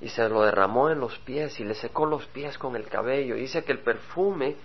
y 0.00 0.08
se 0.08 0.28
lo 0.28 0.42
derramó 0.42 0.90
en 0.90 1.00
los 1.00 1.18
pies, 1.18 1.58
y 1.60 1.64
le 1.64 1.74
secó 1.74 2.06
los 2.06 2.26
pies 2.26 2.56
con 2.58 2.76
el 2.76 2.86
cabello. 2.86 3.34
dice 3.34 3.64
que 3.64 3.72
el 3.72 3.80
perfume 3.80 4.56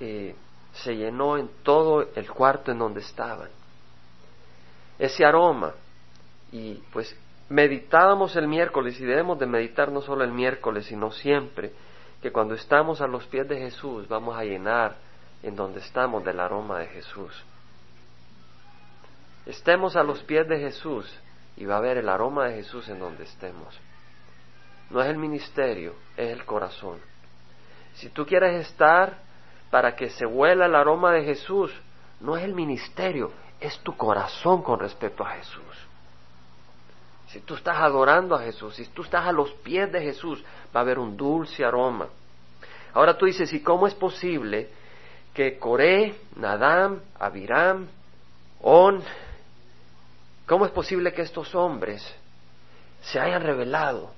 eh, 0.00 0.34
se 0.72 0.96
llenó 0.96 1.38
en 1.38 1.48
todo 1.62 2.08
el 2.14 2.30
cuarto 2.30 2.70
en 2.70 2.78
donde 2.78 3.00
estaban. 3.00 3.48
Ese 4.98 5.24
aroma, 5.24 5.72
y 6.52 6.74
pues 6.92 7.16
meditábamos 7.48 8.36
el 8.36 8.46
miércoles, 8.46 9.00
y 9.00 9.04
debemos 9.04 9.38
de 9.38 9.46
meditar 9.46 9.90
no 9.90 10.02
solo 10.02 10.24
el 10.24 10.32
miércoles, 10.32 10.86
sino 10.86 11.10
siempre, 11.10 11.72
que 12.20 12.32
cuando 12.32 12.54
estamos 12.54 13.00
a 13.00 13.06
los 13.06 13.26
pies 13.26 13.48
de 13.48 13.58
Jesús 13.58 14.06
vamos 14.08 14.36
a 14.36 14.44
llenar 14.44 14.96
en 15.42 15.56
donde 15.56 15.80
estamos 15.80 16.24
del 16.24 16.38
aroma 16.38 16.78
de 16.78 16.86
Jesús. 16.88 17.44
Estemos 19.46 19.96
a 19.96 20.02
los 20.02 20.22
pies 20.22 20.46
de 20.48 20.58
Jesús 20.58 21.10
y 21.56 21.64
va 21.64 21.76
a 21.76 21.78
haber 21.78 21.98
el 21.98 22.08
aroma 22.08 22.46
de 22.46 22.56
Jesús 22.56 22.88
en 22.88 22.98
donde 22.98 23.24
estemos. 23.24 23.78
No 24.90 25.00
es 25.00 25.08
el 25.08 25.16
ministerio, 25.16 25.94
es 26.16 26.30
el 26.30 26.44
corazón. 26.44 26.98
Si 27.94 28.10
tú 28.10 28.26
quieres 28.26 28.66
estar 28.66 29.18
para 29.70 29.96
que 29.96 30.10
se 30.10 30.26
huela 30.26 30.66
el 30.66 30.74
aroma 30.74 31.12
de 31.12 31.24
Jesús, 31.24 31.72
no 32.20 32.36
es 32.36 32.44
el 32.44 32.54
ministerio, 32.54 33.32
es 33.60 33.78
tu 33.80 33.96
corazón 33.96 34.62
con 34.62 34.78
respecto 34.78 35.24
a 35.24 35.30
Jesús. 35.36 35.89
Si 37.30 37.40
tú 37.40 37.54
estás 37.54 37.78
adorando 37.78 38.34
a 38.34 38.40
Jesús, 38.40 38.74
si 38.74 38.84
tú 38.86 39.02
estás 39.02 39.24
a 39.24 39.30
los 39.30 39.52
pies 39.52 39.90
de 39.92 40.00
Jesús, 40.00 40.42
va 40.74 40.80
a 40.80 40.82
haber 40.82 40.98
un 40.98 41.16
dulce 41.16 41.64
aroma. 41.64 42.08
Ahora 42.92 43.16
tú 43.16 43.26
dices, 43.26 43.52
¿y 43.52 43.60
cómo 43.60 43.86
es 43.86 43.94
posible 43.94 44.68
que 45.32 45.56
Coré, 45.56 46.16
Nadam, 46.34 47.00
Abiram, 47.20 47.86
On, 48.62 49.00
cómo 50.44 50.66
es 50.66 50.72
posible 50.72 51.12
que 51.12 51.22
estos 51.22 51.54
hombres 51.54 52.04
se 53.02 53.20
hayan 53.20 53.42
revelado 53.42 54.10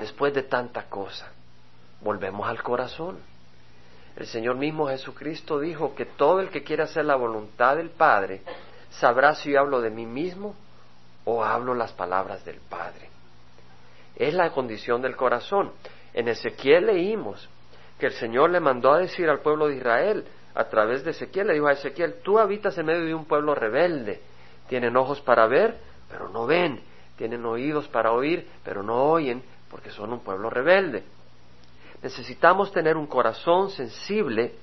después 0.00 0.34
de 0.34 0.42
tanta 0.42 0.88
cosa? 0.88 1.30
Volvemos 2.00 2.48
al 2.48 2.64
corazón. 2.64 3.20
El 4.16 4.26
Señor 4.26 4.56
mismo 4.56 4.88
Jesucristo 4.88 5.60
dijo 5.60 5.94
que 5.94 6.04
todo 6.04 6.40
el 6.40 6.50
que 6.50 6.64
quiere 6.64 6.82
hacer 6.82 7.04
la 7.04 7.14
voluntad 7.14 7.76
del 7.76 7.90
Padre 7.90 8.42
sabrá 8.90 9.36
si 9.36 9.52
yo 9.52 9.60
hablo 9.60 9.80
de 9.80 9.90
mí 9.90 10.04
mismo 10.04 10.56
o 11.24 11.44
hablo 11.44 11.74
las 11.74 11.92
palabras 11.92 12.44
del 12.44 12.60
Padre. 12.60 13.08
Es 14.16 14.34
la 14.34 14.50
condición 14.50 15.02
del 15.02 15.16
corazón. 15.16 15.72
En 16.12 16.28
Ezequiel 16.28 16.86
leímos 16.86 17.48
que 17.98 18.06
el 18.06 18.12
Señor 18.12 18.50
le 18.50 18.60
mandó 18.60 18.92
a 18.92 18.98
decir 18.98 19.28
al 19.28 19.40
pueblo 19.40 19.68
de 19.68 19.76
Israel, 19.76 20.24
a 20.54 20.64
través 20.64 21.04
de 21.04 21.10
Ezequiel, 21.10 21.48
le 21.48 21.54
dijo 21.54 21.66
a 21.66 21.72
Ezequiel, 21.72 22.16
tú 22.22 22.38
habitas 22.38 22.78
en 22.78 22.86
medio 22.86 23.04
de 23.04 23.14
un 23.14 23.24
pueblo 23.24 23.54
rebelde, 23.54 24.20
tienen 24.68 24.96
ojos 24.96 25.20
para 25.20 25.46
ver, 25.46 25.76
pero 26.08 26.28
no 26.28 26.46
ven, 26.46 26.80
tienen 27.16 27.44
oídos 27.44 27.88
para 27.88 28.12
oír, 28.12 28.48
pero 28.62 28.82
no 28.82 29.02
oyen, 29.02 29.42
porque 29.70 29.90
son 29.90 30.12
un 30.12 30.20
pueblo 30.20 30.50
rebelde. 30.50 31.02
Necesitamos 32.02 32.70
tener 32.70 32.96
un 32.96 33.06
corazón 33.06 33.70
sensible 33.70 34.54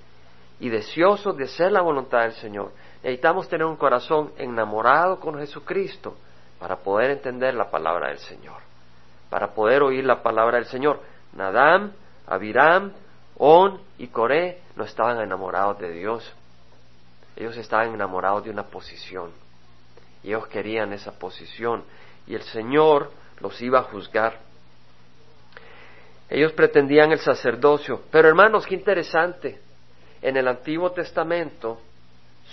y 0.60 0.70
deseoso 0.70 1.34
de 1.34 1.46
hacer 1.46 1.72
la 1.72 1.82
voluntad 1.82 2.22
del 2.22 2.34
Señor. 2.34 2.72
Necesitamos 3.04 3.50
tener 3.50 3.66
un 3.66 3.78
corazón 3.78 4.32
enamorado 4.38 5.20
con 5.20 5.38
Jesucristo 5.40 6.16
para 6.62 6.76
poder 6.76 7.10
entender 7.10 7.56
la 7.56 7.72
palabra 7.72 8.10
del 8.10 8.20
Señor, 8.20 8.62
para 9.32 9.56
poder 9.56 9.82
oír 9.82 10.06
la 10.06 10.22
palabra 10.22 10.58
del 10.58 10.68
Señor. 10.68 11.02
Nadam, 11.34 11.92
Abiram, 12.28 12.94
On 13.38 13.82
y 13.98 14.10
Coré 14.10 14.62
no 14.76 14.84
estaban 14.84 15.20
enamorados 15.20 15.80
de 15.80 15.92
Dios. 15.92 16.32
Ellos 17.36 17.58
estaban 17.58 17.96
enamorados 17.96 18.44
de 18.44 18.52
una 18.52 18.62
posición. 18.62 19.32
Y 20.22 20.28
ellos 20.28 20.46
querían 20.50 20.94
esa 20.94 21.18
posición. 21.18 21.84
Y 22.28 22.36
el 22.36 22.44
Señor 22.44 23.10
los 23.40 23.60
iba 23.60 23.80
a 23.80 23.84
juzgar. 23.84 24.38
Ellos 26.30 26.52
pretendían 26.52 27.12
el 27.12 27.20
sacerdocio. 27.20 28.04
Pero 28.12 28.28
hermanos, 28.28 28.68
qué 28.68 28.76
interesante. 28.76 29.60
En 30.22 30.38
el 30.38 30.48
Antiguo 30.48 30.92
Testamento, 30.92 31.82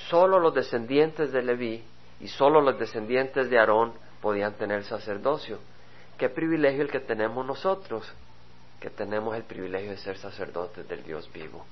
solo 0.09 0.39
los 0.39 0.55
descendientes 0.55 1.31
de 1.31 1.43
Leví 1.43 1.85
y 2.21 2.29
solo 2.29 2.61
los 2.61 2.79
descendientes 2.79 3.49
de 3.51 3.59
Aarón 3.59 3.93
podían 4.21 4.55
tener 4.55 4.85
sacerdocio. 4.85 5.59
Qué 6.17 6.29
privilegio 6.29 6.83
el 6.83 6.91
que 6.91 7.01
tenemos 7.01 7.47
nosotros, 7.47 8.13
que 8.81 8.91
tenemos 8.91 9.37
el 9.37 9.45
privilegio 9.45 9.91
de 9.91 9.99
ser 9.99 10.19
sacerdotes 10.19 10.89
del 10.89 11.05
Dios 11.05 11.31
vivo. 11.33 11.65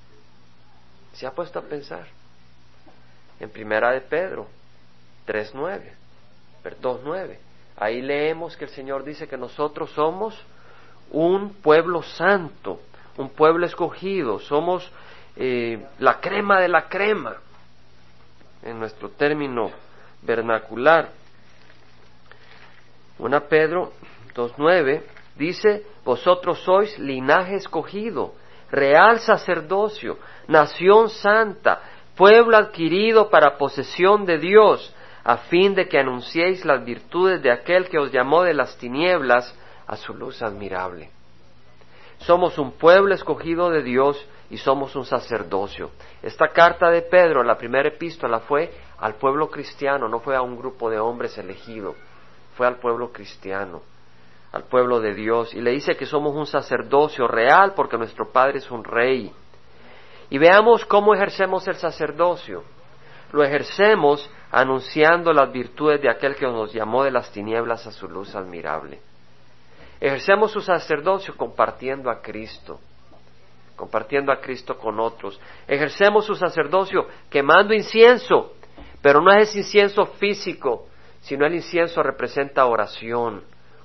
¿Se 1.13 1.27
ha 1.27 1.31
puesto 1.31 1.59
a 1.59 1.63
pensar? 1.63 2.07
En 3.39 3.49
primera 3.49 3.91
de 3.91 4.01
Pedro 4.01 4.47
3.9, 5.27 5.91
2.9, 6.81 7.37
ahí 7.77 8.01
leemos 8.01 8.55
que 8.55 8.65
el 8.65 8.71
Señor 8.71 9.03
dice 9.03 9.27
que 9.27 9.37
nosotros 9.37 9.91
somos 9.91 10.39
un 11.11 11.53
pueblo 11.55 12.01
santo, 12.03 12.81
un 13.17 13.29
pueblo 13.29 13.65
escogido, 13.65 14.39
somos 14.39 14.89
eh, 15.35 15.85
la 15.99 16.19
crema 16.19 16.59
de 16.59 16.67
la 16.67 16.87
crema, 16.87 17.37
en 18.63 18.79
nuestro 18.79 19.09
término 19.09 19.71
vernacular. 20.21 21.09
Una 23.19 23.41
Pedro 23.41 23.93
2.9 24.35 25.03
dice, 25.35 25.83
vosotros 26.05 26.59
sois 26.59 26.97
linaje 26.99 27.55
escogido, 27.55 28.33
real 28.71 29.19
sacerdocio, 29.19 30.17
nación 30.47 31.09
santa, 31.09 31.81
pueblo 32.15 32.57
adquirido 32.57 33.29
para 33.29 33.57
posesión 33.57 34.25
de 34.25 34.37
Dios, 34.37 34.93
a 35.23 35.37
fin 35.37 35.75
de 35.75 35.87
que 35.87 35.99
anunciéis 35.99 36.63
las 36.63 36.85
virtudes 36.85 37.41
de 37.41 37.51
aquel 37.51 37.89
que 37.89 37.99
os 37.99 38.11
llamó 38.11 38.43
de 38.43 38.53
las 38.53 38.77
tinieblas 38.77 39.53
a 39.85 39.95
su 39.97 40.13
luz 40.13 40.41
admirable. 40.41 41.11
Somos 42.19 42.57
un 42.57 42.71
pueblo 42.71 43.13
escogido 43.13 43.69
de 43.69 43.83
Dios 43.83 44.25
y 44.49 44.57
somos 44.57 44.95
un 44.95 45.05
sacerdocio. 45.05 45.91
Esta 46.23 46.47
carta 46.49 46.89
de 46.89 47.01
Pedro, 47.01 47.43
la 47.43 47.57
primera 47.57 47.89
epístola, 47.89 48.39
fue 48.39 48.71
al 48.99 49.15
pueblo 49.15 49.49
cristiano, 49.49 50.07
no 50.07 50.19
fue 50.19 50.35
a 50.35 50.41
un 50.41 50.57
grupo 50.57 50.89
de 50.89 50.99
hombres 50.99 51.37
elegidos, 51.37 51.95
fue 52.55 52.65
al 52.65 52.77
pueblo 52.77 53.11
cristiano, 53.11 53.81
al 54.51 54.63
pueblo 54.63 54.99
de 54.99 55.13
Dios. 55.13 55.53
Y 55.53 55.61
le 55.61 55.71
dice 55.71 55.95
que 55.95 56.05
somos 56.05 56.35
un 56.35 56.47
sacerdocio 56.47 57.27
real 57.27 57.73
porque 57.75 57.97
nuestro 57.97 58.31
Padre 58.31 58.59
es 58.59 58.71
un 58.71 58.83
rey. 58.83 59.31
Y 60.29 60.37
veamos 60.37 60.85
cómo 60.85 61.13
ejercemos 61.13 61.67
el 61.67 61.75
sacerdocio. 61.75 62.63
Lo 63.31 63.43
ejercemos 63.43 64.29
anunciando 64.51 65.33
las 65.33 65.51
virtudes 65.51 66.01
de 66.01 66.09
aquel 66.09 66.35
que 66.35 66.45
nos 66.45 66.73
llamó 66.73 67.03
de 67.03 67.11
las 67.11 67.31
tinieblas 67.31 67.85
a 67.85 67.91
su 67.91 68.07
luz 68.07 68.33
admirable. 68.35 68.99
Ejercemos 69.99 70.51
su 70.51 70.61
sacerdocio 70.61 71.35
compartiendo 71.35 72.09
a 72.09 72.21
Cristo, 72.21 72.79
compartiendo 73.75 74.31
a 74.31 74.39
Cristo 74.39 74.77
con 74.77 74.99
otros. 74.99 75.39
Ejercemos 75.67 76.25
su 76.25 76.35
sacerdocio 76.35 77.07
quemando 77.29 77.73
incienso, 77.73 78.53
pero 79.01 79.21
no 79.21 79.31
es 79.31 79.49
ese 79.49 79.59
incienso 79.59 80.05
físico, 80.05 80.87
sino 81.21 81.45
el 81.45 81.55
incienso 81.55 82.01
representa 82.03 82.65
oración, 82.65 83.43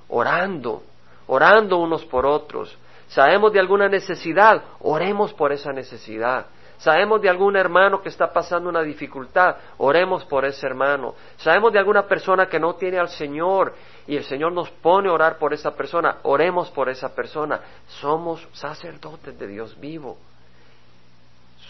orando, 0.09 0.83
orando 1.27 1.77
unos 1.77 2.05
por 2.05 2.25
otros. 2.25 2.77
Sabemos 3.07 3.53
de 3.53 3.59
alguna 3.59 3.87
necesidad, 3.89 4.63
oremos 4.79 5.33
por 5.33 5.51
esa 5.51 5.71
necesidad. 5.71 6.47
Sabemos 6.77 7.21
de 7.21 7.29
algún 7.29 7.55
hermano 7.55 8.01
que 8.01 8.09
está 8.09 8.33
pasando 8.33 8.67
una 8.67 8.81
dificultad, 8.81 9.55
oremos 9.77 10.25
por 10.25 10.43
ese 10.43 10.65
hermano. 10.65 11.15
Sabemos 11.37 11.71
de 11.71 11.79
alguna 11.79 12.07
persona 12.07 12.47
que 12.47 12.59
no 12.59 12.75
tiene 12.75 12.99
al 12.99 13.09
Señor 13.09 13.73
y 14.05 14.17
el 14.17 14.25
Señor 14.25 14.51
nos 14.51 14.69
pone 14.69 15.09
a 15.09 15.13
orar 15.13 15.37
por 15.37 15.53
esa 15.53 15.75
persona, 15.75 16.17
oremos 16.23 16.69
por 16.71 16.89
esa 16.89 17.15
persona. 17.15 17.61
Somos 17.87 18.45
sacerdotes 18.51 19.37
de 19.39 19.47
Dios 19.47 19.79
vivo. 19.79 20.17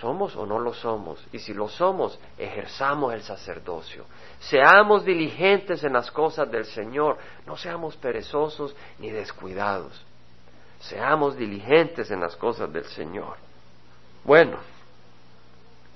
¿Somos 0.04 0.36
o 0.36 0.46
no 0.46 0.60
lo 0.60 0.74
somos? 0.74 1.26
Y 1.32 1.40
si 1.40 1.54
lo 1.54 1.70
somos, 1.70 2.20
ejerzamos 2.38 3.14
el 3.14 3.22
sacerdocio. 3.22 4.04
Seamos 4.38 5.06
diligentes 5.06 5.82
en 5.86 5.94
las 5.94 6.12
cosas 6.12 6.52
del 6.52 6.66
Señor. 6.66 7.18
No 7.48 7.56
seamos 7.56 7.96
perezosos 7.96 8.76
ni 9.00 9.12
descuidados. 9.12 10.06
Seamos 10.82 11.38
diligentes 11.38 12.12
en 12.12 12.20
las 12.20 12.36
cosas 12.36 12.74
del 12.74 12.84
Señor. 12.84 13.38
Bueno, 14.26 14.58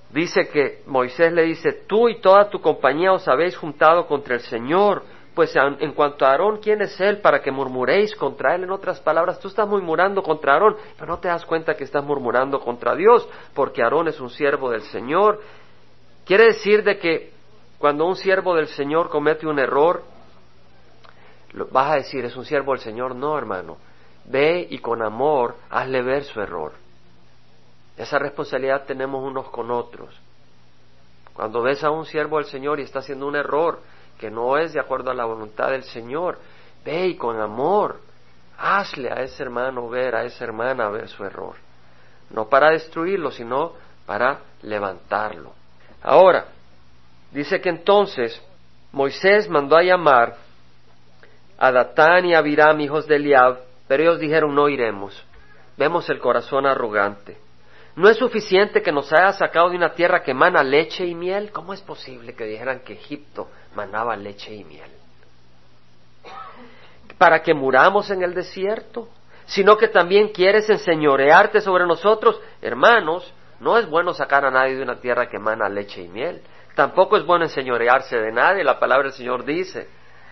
dice 0.09 0.47
que 0.47 0.83
Moisés 0.85 1.33
le 1.33 1.43
dice, 1.43 1.73
tú 1.85 2.07
y 2.07 2.21
toda 2.21 2.49
tu 2.49 2.61
compañía 2.61 3.11
os 3.11 3.27
habéis 3.27 3.57
juntado 3.57 4.07
contra 4.07 4.35
el 4.35 4.41
Señor, 4.41 5.03
pues 5.37 5.55
en 5.55 5.93
cuanto 5.93 6.25
a 6.25 6.31
Aarón, 6.31 6.57
¿quién 6.57 6.81
es 6.81 6.99
él 6.99 7.21
para 7.21 7.43
que 7.43 7.51
murmuréis 7.51 8.15
contra 8.15 8.55
él? 8.55 8.63
En 8.63 8.71
otras 8.71 8.99
palabras, 8.99 9.39
tú 9.39 9.49
estás 9.49 9.67
murmurando 9.67 10.23
contra 10.23 10.53
Aarón, 10.53 10.75
pero 10.95 11.05
no 11.05 11.19
te 11.19 11.27
das 11.27 11.45
cuenta 11.45 11.75
que 11.75 11.83
estás 11.83 12.03
murmurando 12.03 12.59
contra 12.59 12.95
Dios, 12.95 13.29
porque 13.53 13.83
Aarón 13.83 14.07
es 14.07 14.19
un 14.19 14.31
siervo 14.31 14.71
del 14.71 14.81
Señor. 14.81 15.39
Quiere 16.25 16.45
decir 16.45 16.83
de 16.83 16.97
que 16.97 17.33
cuando 17.77 18.07
un 18.07 18.15
siervo 18.15 18.55
del 18.55 18.65
Señor 18.69 19.09
comete 19.09 19.45
un 19.45 19.59
error, 19.59 20.01
vas 21.69 21.91
a 21.91 21.95
decir, 21.97 22.25
es 22.25 22.35
un 22.35 22.43
siervo 22.43 22.71
del 22.71 22.81
Señor. 22.81 23.13
No, 23.13 23.37
hermano. 23.37 23.77
Ve 24.25 24.65
y 24.67 24.79
con 24.79 25.03
amor 25.03 25.53
hazle 25.69 26.01
ver 26.01 26.23
su 26.23 26.41
error. 26.41 26.71
Esa 27.95 28.17
responsabilidad 28.17 28.85
tenemos 28.87 29.23
unos 29.23 29.49
con 29.49 29.69
otros. 29.69 30.19
Cuando 31.35 31.61
ves 31.61 31.83
a 31.83 31.91
un 31.91 32.07
siervo 32.07 32.37
del 32.37 32.47
Señor 32.47 32.79
y 32.79 32.83
está 32.85 32.97
haciendo 32.97 33.27
un 33.27 33.35
error 33.35 33.81
que 34.17 34.31
no 34.31 34.57
es 34.57 34.73
de 34.73 34.79
acuerdo 34.79 35.11
a 35.11 35.13
la 35.13 35.25
voluntad 35.25 35.69
del 35.69 35.83
Señor, 35.83 36.39
ve 36.83 37.07
y 37.07 37.17
con 37.17 37.39
amor 37.39 37.99
hazle 38.57 39.11
a 39.11 39.21
ese 39.21 39.43
hermano 39.43 39.87
ver, 39.87 40.15
a 40.15 40.23
esa 40.23 40.43
hermana 40.43 40.89
ver 40.89 41.07
su 41.07 41.23
error. 41.23 41.55
No 42.29 42.49
para 42.49 42.71
destruirlo, 42.71 43.31
sino 43.31 43.73
para 44.05 44.39
levantarlo. 44.63 45.53
Ahora, 46.01 46.47
dice 47.31 47.61
que 47.61 47.69
entonces 47.69 48.41
Moisés 48.91 49.49
mandó 49.49 49.77
a 49.77 49.83
llamar 49.83 50.35
a 51.57 51.71
Datán 51.71 52.25
y 52.25 52.33
a 52.33 52.39
Abiram, 52.39 52.79
hijos 52.81 53.07
de 53.07 53.15
Eliab, 53.15 53.59
pero 53.87 54.03
ellos 54.03 54.19
dijeron 54.19 54.53
no 54.53 54.69
iremos. 54.69 55.23
Vemos 55.77 56.09
el 56.09 56.19
corazón 56.19 56.65
arrogante. 56.65 57.37
¿No 57.95 58.09
es 58.09 58.17
suficiente 58.17 58.81
que 58.81 58.91
nos 58.91 59.11
haya 59.11 59.33
sacado 59.33 59.69
de 59.69 59.75
una 59.75 59.93
tierra 59.93 60.21
que 60.21 60.33
mana 60.33 60.63
leche 60.63 61.05
y 61.05 61.15
miel? 61.15 61.51
¿Cómo 61.51 61.73
es 61.73 61.81
posible 61.81 62.35
que 62.35 62.45
dijeran 62.45 62.81
que 62.81 62.93
Egipto 62.93 63.49
manaba 63.77 64.15
leche 64.15 64.53
y 64.53 64.63
miel? 64.63 64.91
¿Para 67.17 67.41
que 67.41 67.53
muramos 67.53 68.09
en 68.09 68.23
el 68.23 68.33
desierto? 68.33 69.07
Sino 69.45 69.77
que 69.77 69.87
también 69.87 70.29
quieres 70.29 70.69
enseñorearte 70.69 71.61
sobre 71.61 71.85
nosotros. 71.85 72.41
Hermanos, 72.61 73.33
no 73.59 73.77
es 73.77 73.87
bueno 73.89 74.13
sacar 74.13 74.43
a 74.45 74.51
nadie 74.51 74.75
de 74.75 74.83
una 74.83 74.99
tierra 74.99 75.29
que 75.29 75.39
mana 75.39 75.69
leche 75.69 76.01
y 76.01 76.07
miel. 76.07 76.41
Tampoco 76.75 77.17
es 77.17 77.25
bueno 77.25 77.45
enseñorearse 77.45 78.17
de 78.17 78.31
nadie. 78.31 78.63
La 78.63 78.79
palabra 78.79 79.05
del 79.05 79.13
Señor 79.13 79.45
dice 79.45 79.87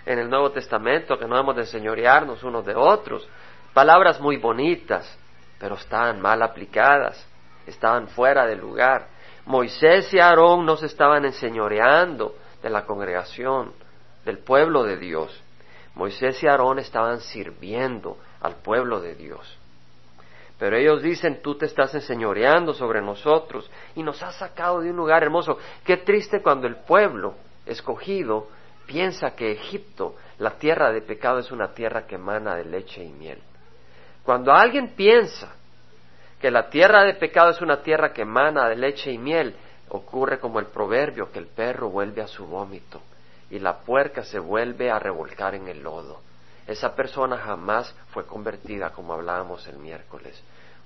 en 0.05 0.19
el 0.19 0.29
Nuevo 0.29 0.51
Testamento 0.51 1.17
que 1.17 1.27
no 1.27 1.38
hemos 1.38 1.55
de 1.55 1.62
enseñorearnos 1.62 2.43
unos 2.43 2.65
de 2.65 2.75
otros. 2.75 3.27
Palabras 3.73 4.19
muy 4.19 4.38
bonitas, 4.38 5.17
pero 5.60 5.75
están 5.75 6.21
mal 6.21 6.41
aplicadas 6.41 7.25
estaban 7.67 8.08
fuera 8.08 8.45
del 8.45 8.60
lugar. 8.60 9.08
Moisés 9.45 10.13
y 10.13 10.19
Aarón 10.19 10.65
no 10.65 10.75
se 10.75 10.88
estaban 10.88 11.25
enseñoreando 11.25 12.36
de 12.65 12.71
la 12.71 12.84
congregación, 12.84 13.73
del 14.25 14.39
pueblo 14.39 14.84
de 14.84 14.97
Dios. 14.97 15.39
Moisés 15.93 16.41
y 16.41 16.47
Aarón 16.47 16.80
estaban 16.80 17.21
sirviendo 17.21 18.17
al 18.41 18.56
pueblo 18.56 19.01
de 19.01 19.13
Dios. 19.13 19.60
Pero 20.58 20.75
ellos 20.75 21.04
dicen, 21.04 21.43
tú 21.43 21.56
te 21.60 21.67
estás 21.67 21.93
enseñoreando 21.93 22.73
sobre 22.73 23.04
nosotros 23.04 23.69
y 23.93 24.01
nos 24.01 24.23
has 24.23 24.36
sacado 24.38 24.82
de 24.82 24.89
un 24.89 24.95
lugar 24.95 25.21
hermoso. 25.21 25.60
Qué 25.84 25.97
triste 25.97 26.41
cuando 26.41 26.65
el 26.65 26.78
pueblo 26.78 27.36
escogido 27.67 28.47
piensa 28.88 29.36
que 29.36 29.51
Egipto, 29.51 30.15
la 30.39 30.58
tierra 30.58 30.91
de 30.91 31.04
pecado, 31.04 31.38
es 31.38 31.51
una 31.51 31.71
tierra 31.71 32.08
que 32.08 32.15
emana 32.15 32.56
de 32.56 32.65
leche 32.65 33.04
y 33.04 33.12
miel. 33.12 33.43
Cuando 34.23 34.51
alguien 34.51 34.95
piensa 34.95 35.54
que 36.41 36.49
la 36.49 36.67
tierra 36.67 37.04
de 37.04 37.13
pecado 37.13 37.51
es 37.51 37.62
una 37.62 37.84
tierra 37.84 38.12
que 38.12 38.23
emana 38.23 38.67
de 38.67 38.75
leche 38.75 39.12
y 39.12 39.19
miel, 39.19 39.56
ocurre 39.95 40.39
como 40.39 40.60
el 40.60 40.67
proverbio 40.67 41.31
que 41.31 41.39
el 41.39 41.47
perro 41.47 41.89
vuelve 41.89 42.21
a 42.21 42.27
su 42.27 42.45
vómito 42.45 43.01
y 43.49 43.60
la 43.60 43.79
puerca 43.79 44.23
se 44.23 44.39
vuelve 44.39 44.89
a 44.89 44.99
revolcar 44.99 45.55
en 45.55 45.67
el 45.67 45.84
lodo. 45.84 46.21
Esa 46.67 46.95
persona 46.95 47.38
jamás 47.38 47.93
fue 48.10 48.25
convertida 48.25 48.91
como 48.91 49.13
hablábamos 49.13 49.67
el 49.67 49.77
miércoles. 49.77 50.41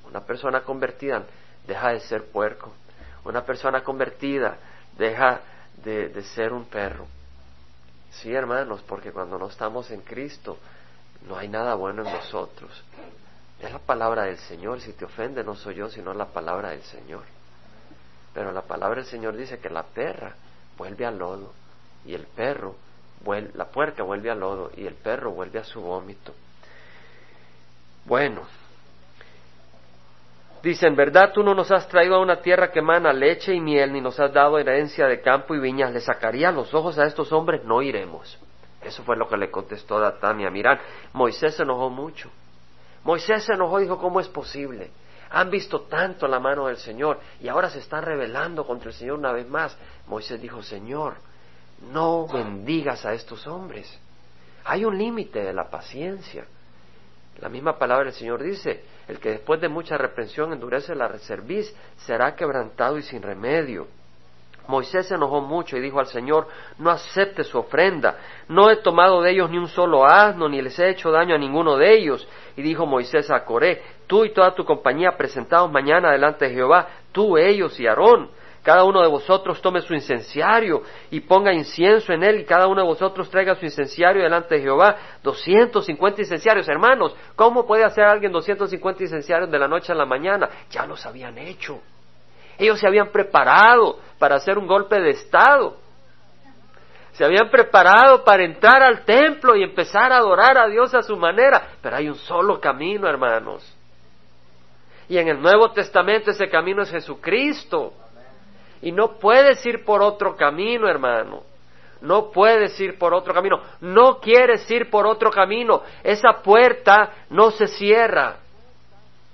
Una 0.06 0.22
persona 0.22 0.62
convertida 0.62 1.24
deja 1.65 1.89
de 1.89 2.02
ser 2.02 2.26
puerco. 2.26 2.74
Una 3.24 3.45
persona 3.45 3.84
convertida 3.84 4.58
deja 4.98 5.41
de, 5.84 6.10
de 6.10 6.24
ser 6.24 6.52
un 6.52 6.65
perro. 6.65 7.08
Sí, 8.12 8.34
hermanos, 8.34 8.84
porque 8.88 9.12
cuando 9.12 9.38
no 9.38 9.48
estamos 9.48 9.89
en 9.91 10.02
Cristo, 10.02 10.58
no 11.28 11.38
hay 11.38 11.48
nada 11.48 11.76
bueno 11.76 12.06
en 12.06 12.13
nosotros. 12.13 12.84
Es 13.60 13.72
la 13.72 13.80
palabra 13.80 14.24
del 14.24 14.38
Señor. 14.38 14.82
Si 14.82 14.93
te 14.93 15.06
ofende, 15.06 15.43
no 15.43 15.56
soy 15.56 15.76
yo, 15.76 15.89
sino 15.89 16.13
la 16.13 16.26
palabra 16.26 16.72
del 16.72 16.84
Señor. 16.84 17.24
Pero 18.34 18.52
la 18.52 18.62
palabra 18.62 19.02
del 19.02 19.10
Señor 19.10 19.36
dice 19.36 19.60
que 19.60 19.70
la 19.70 19.84
perra 19.84 20.36
vuelve 20.78 21.06
al 21.06 21.18
lodo 21.18 21.54
y 22.06 22.13
el 22.13 22.26
perro, 22.28 22.76
la 23.54 23.65
puerca 23.65 24.04
vuelve 24.04 24.30
al 24.30 24.39
lodo 24.39 24.72
y 24.76 24.86
el 24.86 24.96
perro 24.96 25.32
vuelve 25.32 25.60
a 25.60 25.63
su 25.63 25.82
vómito. 25.82 26.34
Bueno, 28.06 28.42
dice, 30.63 30.88
en 30.88 30.96
verdad 30.96 31.32
tú 31.34 31.44
no 31.44 31.54
nos 31.54 31.72
has 31.72 31.88
traído 31.88 32.15
a 32.15 32.22
una 32.22 32.42
tierra 32.42 32.72
que 32.72 32.80
emana 32.80 33.12
leche 33.12 33.54
y 33.54 33.60
miel, 33.60 33.92
ni 33.92 34.02
nos 34.02 34.20
has 34.20 34.34
dado 34.34 34.58
herencia 34.58 35.08
de 35.08 35.22
campo 35.22 35.54
y 35.54 35.60
viñas. 35.60 35.92
Le 35.92 36.00
sacaría 36.00 36.52
los 36.52 36.74
ojos 36.74 36.98
a 36.98 37.06
estos 37.06 37.32
hombres, 37.32 37.63
no 37.65 37.82
iremos. 37.82 38.39
Eso 38.82 39.04
fue 39.04 39.18
lo 39.18 39.28
que 39.28 39.38
le 39.38 39.52
contestó 39.52 40.00
Datán 40.00 40.39
y 40.39 40.46
Amirán. 40.46 40.80
Moisés 41.13 41.56
se 41.56 41.63
enojó 41.63 41.89
mucho. 41.89 42.32
Moisés 43.04 43.44
se 43.44 43.54
enojó 43.54 43.80
y 43.80 43.84
dijo, 43.84 43.98
¿cómo 43.98 44.20
es 44.20 44.30
posible? 44.30 44.92
Han 45.32 45.50
visto 45.50 45.82
tanto 45.82 46.28
la 46.28 46.39
mano 46.39 46.68
del 46.68 46.78
Señor 46.78 47.20
y 47.39 47.48
ahora 47.48 47.70
se 47.70 47.80
están 47.80 48.04
rebelando 48.04 48.65
contra 48.65 48.89
el 48.89 48.96
Señor 48.96 49.20
una 49.20 49.32
vez 49.32 49.48
más. 49.48 49.78
Moisés 50.08 50.42
dijo, 50.42 50.63
Señor, 50.63 51.15
no 51.92 52.28
bendigas 52.28 53.06
a 53.06 53.13
estos 53.13 53.46
hombres. 53.48 54.00
Hay 54.65 54.86
un 54.86 54.98
límite 54.98 55.44
de 55.44 55.54
la 55.54 55.70
paciencia. 55.70 56.46
La 57.39 57.50
misma 57.50 57.78
palabra 57.78 58.06
del 58.06 58.13
Señor 58.13 58.44
dice, 58.44 58.84
el 59.08 59.20
que 59.20 59.30
después 59.32 59.62
de 59.62 59.70
mucha 59.70 59.98
reprensión 59.98 60.52
endurece 60.52 60.94
la 60.94 61.08
reserviz 61.08 61.74
será 62.06 62.36
quebrantado 62.36 62.98
y 62.98 63.04
sin 63.04 63.22
remedio. 63.22 63.88
Moisés 64.70 65.08
se 65.08 65.16
enojó 65.16 65.42
mucho 65.42 65.76
y 65.76 65.82
dijo 65.82 66.00
al 66.00 66.06
Señor, 66.06 66.48
no 66.78 66.92
acepte 66.92 67.44
su 67.44 67.58
ofrenda, 67.58 68.18
no 68.48 68.70
he 68.70 68.78
tomado 68.78 69.22
de 69.24 69.32
ellos 69.32 69.50
ni 69.50 69.58
un 69.58 69.68
solo 69.68 70.06
asno, 70.06 70.48
ni 70.48 70.62
les 70.62 70.78
he 70.78 70.90
hecho 70.90 71.12
daño 71.12 71.34
a 71.34 71.40
ninguno 71.40 71.76
de 71.76 71.92
ellos. 71.92 72.28
Y 72.56 72.62
dijo 72.62 72.86
Moisés 72.86 73.32
a 73.32 73.44
Coré, 73.44 73.82
tú 74.06 74.26
y 74.26 74.32
toda 74.32 74.54
tu 74.54 74.64
compañía 74.66 75.18
presentados 75.18 75.72
mañana 75.72 76.12
delante 76.12 76.46
de 76.46 76.54
Jehová, 76.54 76.88
tú, 77.12 77.36
ellos 77.36 77.80
y 77.80 77.88
Aarón. 77.88 78.30
Cada 78.62 78.84
uno 78.84 79.02
de 79.02 79.08
vosotros 79.08 79.60
tome 79.60 79.82
su 79.82 79.96
incenciario 79.96 80.84
y 81.10 81.22
ponga 81.22 81.52
incienso 81.52 82.14
en 82.14 82.22
él 82.22 82.42
y 82.42 82.46
cada 82.46 82.68
uno 82.68 82.82
de 82.82 82.88
vosotros 82.88 83.28
traiga 83.30 83.56
su 83.56 83.66
incenciario 83.66 84.22
delante 84.22 84.54
de 84.56 84.62
Jehová. 84.62 84.98
Doscientos 85.24 85.88
cincuenta 85.88 86.22
incenciarios, 86.22 86.68
hermanos. 86.70 87.16
¿Cómo 87.36 87.66
puede 87.66 87.86
hacer 87.86 88.04
alguien 88.04 88.32
doscientos 88.32 88.70
cincuenta 88.70 89.02
incenciarios 89.02 89.50
de 89.50 89.58
la 89.58 89.68
noche 89.68 89.94
a 89.94 89.96
la 89.96 90.06
mañana? 90.06 90.48
Ya 90.70 90.86
los 90.86 91.04
habían 91.08 91.40
hecho. 91.40 91.80
Ellos 92.60 92.80
se 92.80 92.88
habían 92.88 93.10
preparado 93.10 93.98
para 94.19 94.36
hacer 94.36 94.58
un 94.58 94.67
golpe 94.67 95.00
de 95.00 95.12
Estado. 95.12 95.78
Se 97.13 97.26
habían 97.26 97.50
preparado 97.50 98.24
para 98.24 98.43
entrar 98.43 98.84
al 98.84 99.04
templo 99.06 99.56
y 99.56 99.63
empezar 99.63 100.12
a 100.12 100.17
adorar 100.17 100.58
a 100.58 100.67
Dios 100.67 100.93
a 100.93 101.02
su 101.02 101.17
manera. 101.17 101.69
Pero 101.82 101.95
hay 101.95 102.10
un 102.10 102.15
solo 102.15 102.60
camino, 102.60 103.08
hermanos. 103.08 103.76
Y 105.08 105.17
en 105.17 105.28
el 105.28 105.41
Nuevo 105.41 105.72
Testamento 105.72 106.32
ese 106.32 106.50
camino 106.50 106.84
es 106.84 106.91
Jesucristo. 106.91 107.93
Y 108.82 108.91
no 108.91 109.17
puedes 109.19 109.65
ir 109.65 109.84
por 109.84 110.02
otro 110.02 110.36
camino, 110.36 110.88
hermano. 110.88 111.43
no 112.02 112.32
puedes 112.32 112.80
ir 112.80 112.98
por 112.98 113.13
otro 113.13 113.34
camino, 113.34 113.62
no 113.82 114.19
quieres 114.19 114.69
ir 114.72 114.89
por 114.89 115.06
otro 115.06 115.30
camino, 115.32 115.82
esa 116.02 116.41
puerta 116.41 117.12
no 117.30 117.52
se 117.52 117.67
cierra, 117.67 118.38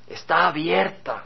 está 0.07 0.47
abierta. 0.47 1.25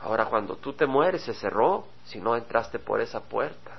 Ahora 0.00 0.26
cuando 0.26 0.56
tú 0.56 0.72
te 0.72 0.86
mueres 0.86 1.22
se 1.22 1.34
cerró 1.34 1.86
si 2.04 2.20
no 2.20 2.36
entraste 2.36 2.78
por 2.78 3.00
esa 3.00 3.20
puerta. 3.20 3.78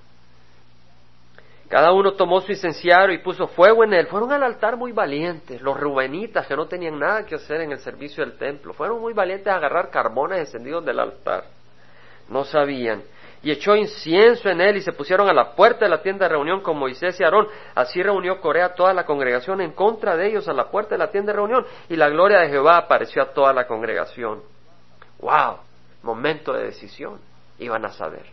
Cada 1.70 1.92
uno 1.92 2.14
tomó 2.14 2.42
su 2.42 2.52
incenciario 2.52 3.14
y 3.14 3.20
puso 3.20 3.48
fuego 3.48 3.84
en 3.84 3.94
él. 3.94 4.08
Fueron 4.08 4.32
al 4.32 4.42
altar 4.42 4.76
muy 4.76 4.92
valientes, 4.92 5.62
los 5.62 5.80
rubenitas 5.80 6.48
que 6.48 6.56
no 6.56 6.66
tenían 6.66 6.98
nada 6.98 7.26
que 7.26 7.36
hacer 7.36 7.62
en 7.62 7.72
el 7.72 7.80
servicio 7.80 8.26
del 8.26 8.38
templo. 8.38 8.74
Fueron 8.74 9.00
muy 9.00 9.14
valientes 9.14 9.48
a 9.48 9.58
agarrar 9.58 9.92
carbones 9.92 10.40
encendidos 10.40 10.84
del 10.84 11.00
altar. 11.00 11.44
No 12.28 12.44
sabían. 12.44 13.04
Y 13.44 13.52
echó 13.52 13.76
incienso 13.76 14.50
en 14.50 14.62
él 14.62 14.78
y 14.78 14.82
se 14.82 14.94
pusieron 14.94 15.30
a 15.30 15.34
la 15.34 15.52
puerta 15.56 15.86
de 15.86 15.90
la 15.90 16.02
tienda 16.02 16.26
de 16.26 16.30
reunión 16.30 16.62
con 16.62 16.76
Moisés 16.76 17.20
y 17.20 17.24
Aarón. 17.24 17.48
Así 17.76 18.02
reunió 18.02 18.42
Corea 18.42 18.74
toda 18.74 18.92
la 18.92 19.06
congregación 19.06 19.62
en 19.62 19.72
contra 19.72 20.18
de 20.18 20.28
ellos 20.28 20.48
a 20.50 20.54
la 20.54 20.72
puerta 20.72 20.96
de 20.96 20.98
la 20.98 21.12
tienda 21.12 21.32
de 21.32 21.38
reunión. 21.38 21.66
Y 21.88 21.96
la 21.96 22.10
gloria 22.10 22.40
de 22.40 22.50
Jehová 22.50 22.78
apareció 22.78 23.22
a 23.22 23.28
toda 23.28 23.54
la 23.54 23.68
congregación. 23.68 24.42
¡Wow! 25.20 25.69
Momento 26.04 26.54
de 26.54 26.66
decisión. 26.66 27.20
Iban 27.58 27.86
a 27.86 27.90
saber. 27.90 28.26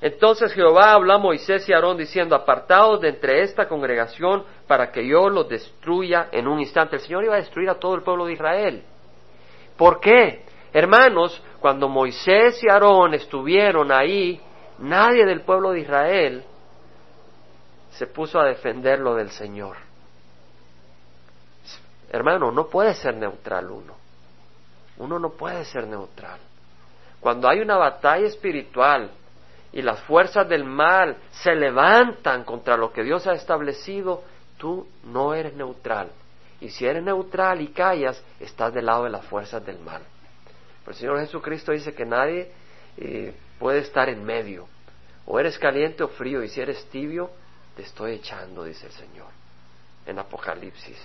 Entonces 0.00 0.52
Jehová 0.52 0.92
habló 0.92 1.14
a 1.14 1.18
Moisés 1.18 1.68
y 1.68 1.72
Aarón 1.72 1.96
diciendo, 1.96 2.36
apartaos 2.36 3.00
de 3.00 3.08
entre 3.08 3.42
esta 3.42 3.66
congregación 3.68 4.44
para 4.66 4.92
que 4.92 5.06
yo 5.06 5.28
los 5.30 5.48
destruya 5.48 6.28
en 6.30 6.46
un 6.46 6.60
instante. 6.60 6.96
El 6.96 7.02
Señor 7.02 7.24
iba 7.24 7.34
a 7.34 7.38
destruir 7.38 7.70
a 7.70 7.78
todo 7.78 7.94
el 7.94 8.02
pueblo 8.02 8.26
de 8.26 8.34
Israel. 8.34 8.82
¿Por 9.76 10.00
qué? 10.00 10.44
Hermanos, 10.72 11.42
cuando 11.60 11.88
Moisés 11.88 12.62
y 12.62 12.68
Aarón 12.68 13.14
estuvieron 13.14 13.90
ahí, 13.90 14.40
nadie 14.78 15.24
del 15.24 15.40
pueblo 15.40 15.70
de 15.70 15.80
Israel 15.80 16.44
se 17.90 18.06
puso 18.06 18.38
a 18.38 18.44
defender 18.44 18.98
lo 18.98 19.14
del 19.14 19.30
Señor. 19.30 19.76
Hermano, 22.10 22.50
no 22.50 22.66
puede 22.66 22.94
ser 22.94 23.16
neutral 23.16 23.70
uno. 23.70 24.03
Uno 24.98 25.18
no 25.18 25.30
puede 25.30 25.64
ser 25.64 25.86
neutral. 25.86 26.38
Cuando 27.20 27.48
hay 27.48 27.60
una 27.60 27.76
batalla 27.76 28.26
espiritual, 28.26 29.10
y 29.74 29.82
las 29.82 30.00
fuerzas 30.02 30.48
del 30.48 30.62
mal 30.62 31.16
se 31.32 31.52
levantan 31.52 32.44
contra 32.44 32.76
lo 32.76 32.92
que 32.92 33.02
Dios 33.02 33.26
ha 33.26 33.32
establecido, 33.32 34.22
tú 34.56 34.86
no 35.02 35.34
eres 35.34 35.54
neutral. 35.54 36.10
Y 36.60 36.70
si 36.70 36.86
eres 36.86 37.02
neutral 37.02 37.60
y 37.60 37.68
callas, 37.68 38.22
estás 38.38 38.72
del 38.72 38.86
lado 38.86 39.02
de 39.02 39.10
las 39.10 39.24
fuerzas 39.24 39.66
del 39.66 39.80
mal. 39.80 40.02
Pero 40.84 40.92
el 40.92 40.94
Señor 40.94 41.18
Jesucristo 41.18 41.72
dice 41.72 41.92
que 41.92 42.06
nadie 42.06 42.52
eh, 42.96 43.34
puede 43.58 43.80
estar 43.80 44.08
en 44.08 44.22
medio. 44.24 44.68
O 45.26 45.40
eres 45.40 45.58
caliente 45.58 46.04
o 46.04 46.08
frío, 46.08 46.44
y 46.44 46.48
si 46.48 46.60
eres 46.60 46.88
tibio, 46.90 47.30
te 47.74 47.82
estoy 47.82 48.12
echando, 48.12 48.62
dice 48.62 48.86
el 48.86 48.92
Señor, 48.92 49.26
en 50.06 50.20
Apocalipsis. 50.20 51.04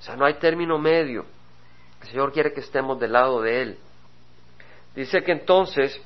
O 0.00 0.02
sea, 0.02 0.16
no 0.16 0.24
hay 0.24 0.34
término 0.34 0.78
medio. 0.78 1.26
El 2.02 2.08
Señor 2.08 2.32
quiere 2.32 2.52
que 2.52 2.60
estemos 2.60 2.98
del 2.98 3.12
lado 3.12 3.42
de 3.42 3.62
Él. 3.62 3.78
Dice 4.94 5.22
que 5.22 5.32
entonces 5.32 6.00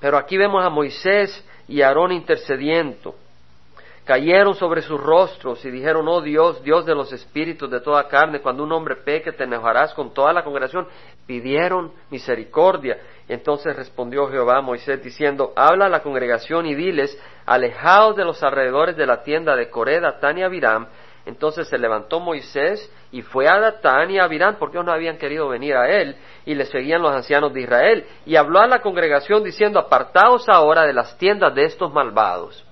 pero 0.00 0.18
aquí 0.18 0.36
vemos 0.36 0.64
a 0.64 0.70
Moisés 0.70 1.44
y 1.68 1.82
Aarón 1.82 2.12
intercediendo. 2.12 3.14
Cayeron 4.04 4.54
sobre 4.54 4.82
sus 4.82 5.00
rostros 5.00 5.64
y 5.64 5.70
dijeron, 5.70 6.06
oh 6.06 6.20
Dios, 6.20 6.62
Dios 6.62 6.86
de 6.86 6.94
los 6.94 7.12
espíritus 7.12 7.68
de 7.68 7.80
toda 7.80 8.06
carne, 8.06 8.40
cuando 8.40 8.62
un 8.62 8.70
hombre 8.70 8.94
peque 8.94 9.32
te 9.32 9.44
enojarás 9.44 9.94
con 9.94 10.14
toda 10.14 10.32
la 10.32 10.44
congregación. 10.44 10.86
Pidieron 11.26 11.90
misericordia. 12.08 12.98
Entonces 13.26 13.74
respondió 13.74 14.28
Jehová 14.28 14.58
a 14.58 14.62
Moisés 14.62 15.02
diciendo, 15.02 15.52
habla 15.56 15.86
a 15.86 15.88
la 15.88 16.04
congregación 16.04 16.66
y 16.66 16.76
diles, 16.76 17.20
alejaos 17.46 18.14
de 18.14 18.24
los 18.24 18.40
alrededores 18.44 18.96
de 18.96 19.06
la 19.06 19.24
tienda 19.24 19.56
de 19.56 19.70
Coré, 19.70 19.98
Datán 19.98 20.38
y 20.38 20.44
Abiram, 20.44 20.86
entonces 21.26 21.68
se 21.68 21.76
levantó 21.76 22.20
Moisés 22.20 22.90
y 23.12 23.22
fue 23.22 23.48
a 23.48 23.58
Datán 23.58 24.10
y 24.10 24.18
a 24.18 24.24
Abirán 24.24 24.56
porque 24.58 24.76
ellos 24.76 24.86
no 24.86 24.92
habían 24.92 25.18
querido 25.18 25.48
venir 25.48 25.74
a 25.74 25.90
él 25.90 26.16
y 26.44 26.54
le 26.54 26.64
seguían 26.64 27.02
los 27.02 27.14
ancianos 27.14 27.52
de 27.52 27.62
Israel 27.62 28.06
y 28.24 28.36
habló 28.36 28.60
a 28.60 28.66
la 28.66 28.80
congregación 28.80 29.44
diciendo 29.44 29.78
apartaos 29.78 30.48
ahora 30.48 30.86
de 30.86 30.92
las 30.92 31.18
tiendas 31.18 31.54
de 31.54 31.64
estos 31.64 31.92
malvados 31.92 32.64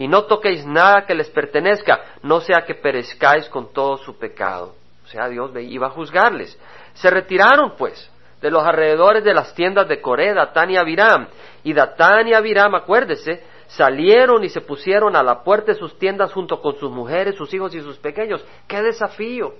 y 0.00 0.08
no 0.08 0.24
toquéis 0.24 0.64
nada 0.64 1.04
que 1.04 1.14
les 1.14 1.28
pertenezca, 1.28 2.00
no 2.22 2.40
sea 2.40 2.64
que 2.66 2.74
perezcáis 2.74 3.50
con 3.50 3.70
todo 3.70 3.98
su 3.98 4.18
pecado. 4.18 4.74
O 5.04 5.06
sea, 5.08 5.28
Dios 5.28 5.50
iba 5.60 5.88
a 5.88 5.90
juzgarles. 5.90 6.58
Se 6.94 7.10
retiraron 7.10 7.74
pues 7.76 8.10
de 8.40 8.50
los 8.50 8.64
alrededores 8.64 9.22
de 9.22 9.34
las 9.34 9.54
tiendas 9.54 9.88
de 9.88 10.00
Coré, 10.00 10.32
Datán 10.32 10.70
y 10.70 10.78
Abiram. 10.78 11.28
Y 11.64 11.74
Datán 11.74 12.28
y 12.28 12.32
Abiram, 12.32 12.74
acuérdese, 12.74 13.44
salieron 13.70 14.42
y 14.42 14.48
se 14.48 14.60
pusieron 14.60 15.14
a 15.16 15.22
la 15.22 15.42
puerta 15.42 15.72
de 15.72 15.78
sus 15.78 15.98
tiendas 15.98 16.32
junto 16.32 16.60
con 16.60 16.76
sus 16.76 16.90
mujeres, 16.90 17.36
sus 17.36 17.52
hijos 17.54 17.74
y 17.74 17.80
sus 17.80 17.98
pequeños. 17.98 18.44
¡Qué 18.66 18.82
desafío! 18.82 19.54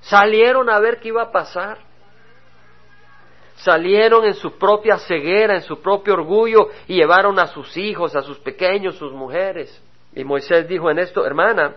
Salieron 0.00 0.68
a 0.70 0.78
ver 0.78 0.98
qué 0.98 1.08
iba 1.08 1.22
a 1.22 1.32
pasar. 1.32 1.78
Salieron 3.56 4.24
en 4.24 4.34
su 4.34 4.56
propia 4.56 4.98
ceguera, 4.98 5.54
en 5.54 5.62
su 5.62 5.80
propio 5.80 6.14
orgullo 6.14 6.68
y 6.86 6.96
llevaron 6.96 7.38
a 7.38 7.48
sus 7.48 7.76
hijos, 7.76 8.14
a 8.14 8.22
sus 8.22 8.38
pequeños, 8.38 8.96
sus 8.96 9.12
mujeres. 9.12 9.82
Y 10.14 10.24
Moisés 10.24 10.68
dijo 10.68 10.90
en 10.90 10.98
esto, 11.00 11.26
hermana, 11.26 11.74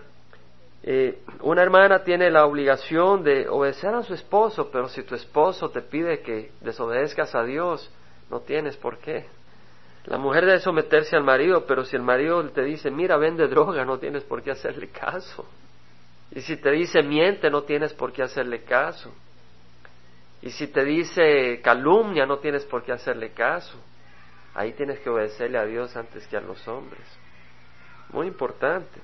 eh, 0.83 1.19
una 1.41 1.61
hermana 1.61 2.03
tiene 2.03 2.29
la 2.31 2.45
obligación 2.45 3.23
de 3.23 3.47
obedecer 3.49 3.93
a 3.93 4.03
su 4.03 4.13
esposo, 4.13 4.69
pero 4.71 4.87
si 4.89 5.03
tu 5.03 5.15
esposo 5.15 5.69
te 5.69 5.81
pide 5.81 6.21
que 6.21 6.51
desobedezcas 6.61 7.35
a 7.35 7.43
Dios, 7.43 7.91
no 8.29 8.39
tienes 8.41 8.77
por 8.77 8.97
qué. 8.99 9.25
La 10.05 10.17
mujer 10.17 10.45
debe 10.45 10.59
someterse 10.59 11.15
al 11.15 11.23
marido, 11.23 11.65
pero 11.65 11.85
si 11.85 11.95
el 11.95 12.01
marido 12.01 12.43
te 12.49 12.63
dice, 12.63 12.89
mira, 12.89 13.17
vende 13.17 13.47
droga, 13.47 13.85
no 13.85 13.99
tienes 13.99 14.23
por 14.23 14.41
qué 14.41 14.51
hacerle 14.51 14.89
caso. 14.89 15.45
Y 16.31 16.41
si 16.41 16.57
te 16.57 16.71
dice, 16.71 17.03
miente, 17.03 17.49
no 17.49 17.63
tienes 17.63 17.93
por 17.93 18.11
qué 18.11 18.23
hacerle 18.23 18.63
caso. 18.63 19.13
Y 20.41 20.49
si 20.49 20.67
te 20.67 20.83
dice 20.83 21.61
calumnia, 21.61 22.25
no 22.25 22.39
tienes 22.39 22.65
por 22.65 22.83
qué 22.83 22.93
hacerle 22.93 23.31
caso. 23.31 23.77
Ahí 24.55 24.73
tienes 24.73 24.99
que 24.99 25.09
obedecerle 25.09 25.57
a 25.57 25.65
Dios 25.65 25.95
antes 25.95 26.25
que 26.27 26.37
a 26.37 26.41
los 26.41 26.67
hombres. 26.67 27.03
Muy 28.09 28.27
importante. 28.27 28.99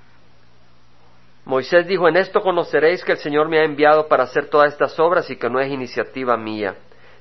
Moisés 1.45 1.87
dijo, 1.87 2.09
en 2.09 2.17
esto 2.17 2.41
conoceréis 2.41 3.03
que 3.05 3.13
el 3.13 3.19
Señor 3.19 3.47
me 3.47 3.59
ha 3.59 3.63
enviado 3.63 4.07
para 4.07 4.23
hacer 4.23 4.49
todas 4.49 4.73
estas 4.73 4.99
obras 4.99 5.29
y 5.29 5.37
que 5.37 5.49
no 5.49 5.59
es 5.59 5.71
iniciativa 5.71 6.35
mía. 6.35 6.75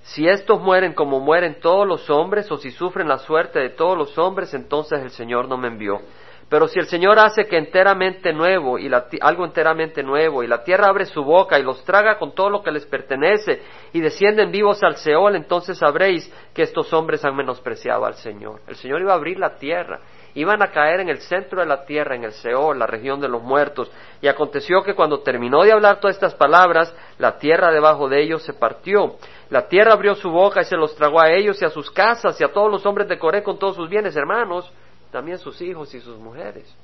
Si 0.06 0.28
estos 0.28 0.60
mueren 0.60 0.92
como 0.92 1.18
mueren 1.18 1.58
todos 1.58 1.84
los 1.84 2.08
hombres, 2.10 2.48
o 2.52 2.58
si 2.58 2.70
sufren 2.70 3.08
la 3.08 3.18
suerte 3.18 3.58
de 3.58 3.70
todos 3.70 3.98
los 3.98 4.16
hombres, 4.18 4.54
entonces 4.54 5.00
el 5.00 5.10
Señor 5.10 5.48
no 5.48 5.56
me 5.56 5.66
envió. 5.66 6.00
Pero 6.48 6.68
si 6.68 6.78
el 6.78 6.86
Señor 6.86 7.18
hace 7.18 7.46
que 7.46 7.58
enteramente 7.58 8.32
nuevo 8.32 8.78
y 8.78 8.88
algo 9.20 9.44
enteramente 9.44 10.04
nuevo 10.04 10.44
y 10.44 10.46
la 10.46 10.62
tierra 10.62 10.86
abre 10.86 11.06
su 11.06 11.24
boca 11.24 11.58
y 11.58 11.64
los 11.64 11.84
traga 11.84 12.20
con 12.20 12.36
todo 12.36 12.50
lo 12.50 12.62
que 12.62 12.70
les 12.70 12.86
pertenece 12.86 13.62
y 13.92 14.00
descienden 14.00 14.52
vivos 14.52 14.80
al 14.84 14.94
Seol, 14.94 15.34
entonces 15.34 15.78
sabréis 15.78 16.32
que 16.54 16.62
estos 16.62 16.92
hombres 16.92 17.24
han 17.24 17.34
menospreciado 17.34 18.06
al 18.06 18.14
Señor. 18.14 18.60
El 18.68 18.76
Señor 18.76 19.00
iba 19.00 19.12
a 19.12 19.16
abrir 19.16 19.40
la 19.40 19.56
tierra, 19.56 19.98
iban 20.34 20.62
a 20.62 20.70
caer 20.70 21.00
en 21.00 21.08
el 21.08 21.18
centro 21.18 21.60
de 21.60 21.66
la 21.66 21.84
tierra, 21.84 22.14
en 22.14 22.22
el 22.22 22.32
Seol, 22.32 22.78
la 22.78 22.86
región 22.86 23.20
de 23.20 23.28
los 23.28 23.42
muertos. 23.42 23.90
Y 24.20 24.28
aconteció 24.28 24.84
que 24.84 24.94
cuando 24.94 25.22
terminó 25.22 25.64
de 25.64 25.72
hablar 25.72 25.98
todas 25.98 26.14
estas 26.14 26.36
palabras, 26.36 26.94
la 27.18 27.38
tierra 27.38 27.72
debajo 27.72 28.08
de 28.08 28.22
ellos 28.22 28.44
se 28.44 28.52
partió 28.52 29.16
la 29.48 29.68
tierra 29.68 29.92
abrió 29.92 30.14
su 30.14 30.30
boca 30.30 30.62
y 30.62 30.64
se 30.64 30.76
los 30.76 30.94
tragó 30.96 31.20
a 31.20 31.30
ellos 31.30 31.60
y 31.62 31.64
a 31.64 31.70
sus 31.70 31.90
casas 31.90 32.40
y 32.40 32.44
a 32.44 32.52
todos 32.52 32.70
los 32.70 32.84
hombres 32.84 33.08
de 33.08 33.18
Coré 33.18 33.42
con 33.42 33.58
todos 33.58 33.76
sus 33.76 33.88
bienes, 33.88 34.16
hermanos, 34.16 34.72
también 35.12 35.38
sus 35.38 35.60
hijos 35.60 35.94
y 35.94 36.00
sus 36.00 36.18
mujeres. 36.18 36.74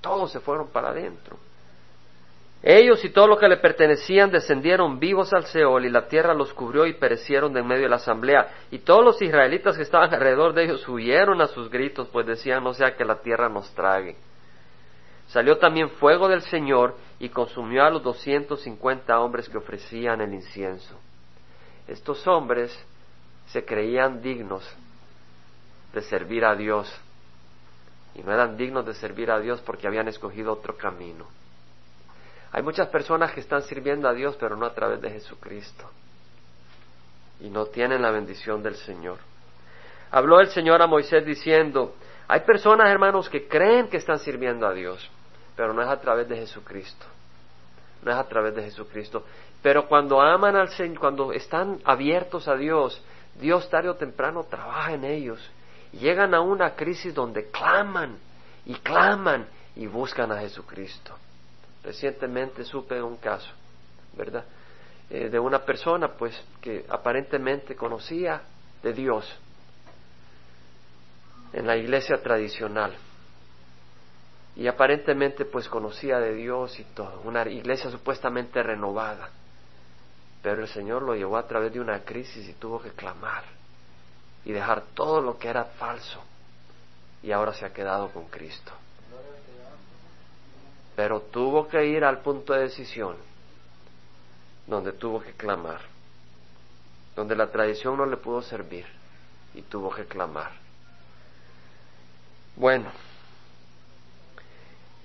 Todos 0.00 0.32
se 0.32 0.40
fueron 0.40 0.68
para 0.68 0.90
adentro. 0.90 1.36
Ellos 2.60 3.04
y 3.04 3.10
todo 3.10 3.28
lo 3.28 3.38
que 3.38 3.48
le 3.48 3.58
pertenecían 3.58 4.32
descendieron 4.32 4.98
vivos 4.98 5.32
al 5.32 5.46
Seol 5.46 5.84
y 5.84 5.90
la 5.90 6.08
tierra 6.08 6.34
los 6.34 6.52
cubrió 6.52 6.86
y 6.86 6.94
perecieron 6.94 7.52
de 7.52 7.60
en 7.60 7.66
medio 7.68 7.84
de 7.84 7.88
la 7.88 7.96
asamblea. 7.96 8.48
Y 8.72 8.80
todos 8.80 9.04
los 9.04 9.22
israelitas 9.22 9.76
que 9.76 9.84
estaban 9.84 10.12
alrededor 10.12 10.54
de 10.54 10.64
ellos 10.64 10.88
huyeron 10.88 11.40
a 11.40 11.46
sus 11.46 11.70
gritos, 11.70 12.08
pues 12.08 12.26
decían, 12.26 12.64
no 12.64 12.74
sea 12.74 12.96
que 12.96 13.04
la 13.04 13.20
tierra 13.20 13.48
nos 13.48 13.72
trague. 13.74 14.16
Salió 15.28 15.58
también 15.58 15.90
fuego 15.90 16.26
del 16.26 16.42
Señor 16.42 16.96
y 17.20 17.28
consumió 17.28 17.84
a 17.84 17.90
los 17.90 18.02
doscientos 18.02 18.62
cincuenta 18.62 19.20
hombres 19.20 19.48
que 19.48 19.58
ofrecían 19.58 20.20
el 20.20 20.34
incienso. 20.34 20.98
Estos 21.88 22.26
hombres 22.26 22.78
se 23.48 23.64
creían 23.64 24.20
dignos 24.22 24.62
de 25.92 26.02
servir 26.02 26.44
a 26.44 26.54
Dios 26.54 26.92
y 28.14 28.22
no 28.22 28.32
eran 28.32 28.56
dignos 28.56 28.84
de 28.84 28.94
servir 28.94 29.30
a 29.30 29.40
Dios 29.40 29.60
porque 29.62 29.86
habían 29.86 30.06
escogido 30.08 30.52
otro 30.52 30.76
camino. 30.76 31.26
Hay 32.52 32.62
muchas 32.62 32.88
personas 32.88 33.32
que 33.32 33.40
están 33.40 33.62
sirviendo 33.62 34.08
a 34.08 34.12
Dios 34.12 34.36
pero 34.38 34.56
no 34.56 34.66
a 34.66 34.74
través 34.74 35.00
de 35.00 35.10
Jesucristo 35.10 35.90
y 37.40 37.48
no 37.48 37.66
tienen 37.66 38.02
la 38.02 38.10
bendición 38.10 38.62
del 38.62 38.76
Señor. 38.76 39.18
Habló 40.10 40.40
el 40.40 40.48
Señor 40.48 40.82
a 40.82 40.86
Moisés 40.86 41.24
diciendo, 41.24 41.94
hay 42.26 42.40
personas, 42.40 42.90
hermanos, 42.90 43.28
que 43.28 43.48
creen 43.48 43.88
que 43.88 43.96
están 43.96 44.18
sirviendo 44.18 44.66
a 44.66 44.72
Dios, 44.72 45.08
pero 45.56 45.72
no 45.72 45.82
es 45.82 45.88
a 45.88 46.00
través 46.00 46.28
de 46.28 46.36
Jesucristo. 46.36 47.06
No 48.02 48.12
es 48.12 48.16
a 48.16 48.28
través 48.28 48.54
de 48.54 48.62
Jesucristo. 48.62 49.24
Pero 49.62 49.88
cuando 49.88 50.20
aman 50.20 50.56
al 50.56 50.68
Señor, 50.70 50.98
cuando 50.98 51.32
están 51.32 51.80
abiertos 51.84 52.46
a 52.48 52.54
Dios, 52.54 53.02
Dios 53.40 53.68
tarde 53.68 53.88
o 53.88 53.96
temprano 53.96 54.44
trabaja 54.44 54.92
en 54.92 55.04
ellos. 55.04 55.40
llegan 55.92 56.34
a 56.34 56.40
una 56.40 56.74
crisis 56.74 57.14
donde 57.14 57.50
claman 57.50 58.18
y 58.66 58.74
claman 58.74 59.46
y 59.74 59.86
buscan 59.86 60.30
a 60.32 60.38
Jesucristo. 60.38 61.14
Recientemente 61.82 62.64
supe 62.64 63.00
un 63.00 63.16
caso, 63.16 63.50
¿verdad? 64.14 64.44
Eh, 65.08 65.30
de 65.30 65.38
una 65.38 65.60
persona 65.60 66.08
pues 66.08 66.38
que 66.60 66.84
aparentemente 66.90 67.74
conocía 67.74 68.42
de 68.82 68.92
Dios 68.92 69.24
en 71.54 71.66
la 71.66 71.76
iglesia 71.76 72.20
tradicional 72.22 72.94
y 74.54 74.66
aparentemente 74.66 75.44
pues 75.46 75.68
conocía 75.68 76.18
de 76.18 76.34
Dios 76.34 76.78
y 76.78 76.84
todo, 76.84 77.22
una 77.24 77.48
iglesia 77.48 77.90
supuestamente 77.90 78.62
renovada, 78.62 79.30
pero 80.48 80.62
el 80.62 80.68
Señor 80.68 81.02
lo 81.02 81.14
llevó 81.14 81.36
a 81.36 81.46
través 81.46 81.74
de 81.74 81.78
una 81.78 82.06
crisis 82.06 82.48
y 82.48 82.54
tuvo 82.54 82.80
que 82.80 82.92
clamar 82.92 83.44
y 84.46 84.52
dejar 84.52 84.82
todo 84.94 85.20
lo 85.20 85.38
que 85.38 85.48
era 85.48 85.64
falso 85.64 86.22
y 87.22 87.32
ahora 87.32 87.52
se 87.52 87.66
ha 87.66 87.72
quedado 87.74 88.08
con 88.08 88.24
Cristo. 88.28 88.72
Pero 90.96 91.20
tuvo 91.20 91.68
que 91.68 91.84
ir 91.84 92.02
al 92.02 92.20
punto 92.20 92.54
de 92.54 92.60
decisión 92.60 93.16
donde 94.66 94.92
tuvo 94.92 95.20
que 95.20 95.34
clamar, 95.34 95.82
donde 97.14 97.36
la 97.36 97.48
tradición 97.48 97.98
no 97.98 98.06
le 98.06 98.16
pudo 98.16 98.40
servir 98.40 98.86
y 99.52 99.60
tuvo 99.60 99.90
que 99.90 100.06
clamar. 100.06 100.52
Bueno, 102.56 102.90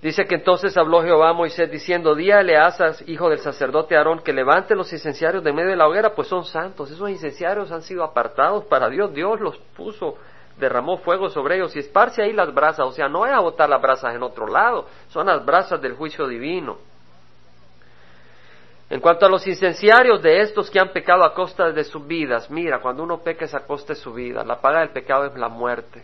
dice 0.04 0.26
que 0.26 0.36
entonces 0.36 0.78
habló 0.78 1.02
Jehová 1.02 1.30
a 1.30 1.34
Moisés 1.34 1.72
diciendo, 1.72 2.14
díale 2.14 2.58
a 2.58 2.68
Asas, 2.68 3.04
hijo 3.08 3.30
del 3.30 3.40
sacerdote 3.40 3.98
Aarón, 3.98 4.20
que 4.20 4.34
levante 4.34 4.76
los 4.76 4.92
incenciarios 4.94 5.44
de 5.44 5.54
medio 5.54 5.70
de 5.70 5.78
la 5.78 5.88
hoguera, 5.88 6.14
pues 6.14 6.28
son 6.28 6.44
santos. 6.46 6.92
Esos 6.92 7.10
incenciarios 7.10 7.72
han 7.72 7.82
sido 7.82 8.04
apartados 8.04 8.66
para 8.66 8.90
Dios. 8.90 9.14
Dios 9.14 9.40
los 9.40 9.58
puso, 9.76 10.18
derramó 10.60 10.98
fuego 10.98 11.30
sobre 11.30 11.56
ellos 11.56 11.76
y 11.76 11.80
esparce 11.80 12.22
ahí 12.22 12.34
las 12.34 12.54
brasas. 12.54 12.86
O 12.86 12.92
sea, 12.92 13.08
no 13.08 13.26
es 13.26 13.32
a 13.32 13.40
botar 13.40 13.70
las 13.70 13.82
brasas 13.82 14.14
en 14.14 14.22
otro 14.22 14.48
lado, 14.48 14.86
son 15.10 15.28
las 15.28 15.44
brasas 15.44 15.82
del 15.82 15.94
juicio 15.94 16.28
divino. 16.28 16.78
En 18.90 19.00
cuanto 19.00 19.26
a 19.26 19.30
los 19.30 19.48
incenciarios 19.48 20.22
de 20.22 20.42
estos 20.42 20.70
que 20.70 20.80
han 20.80 20.90
pecado 20.90 21.24
a 21.24 21.34
costa 21.34 21.72
de 21.72 21.84
sus 21.84 22.06
vidas, 22.06 22.52
mira, 22.52 22.80
cuando 22.80 23.02
uno 23.02 23.24
peca 23.24 23.46
es 23.46 23.56
a 23.56 23.66
costa 23.66 23.94
de 23.94 24.00
su 24.00 24.14
vida, 24.14 24.44
la 24.44 24.60
paga 24.60 24.82
del 24.82 24.90
pecado 24.90 25.26
es 25.26 25.36
la 25.36 25.50
muerte, 25.50 26.04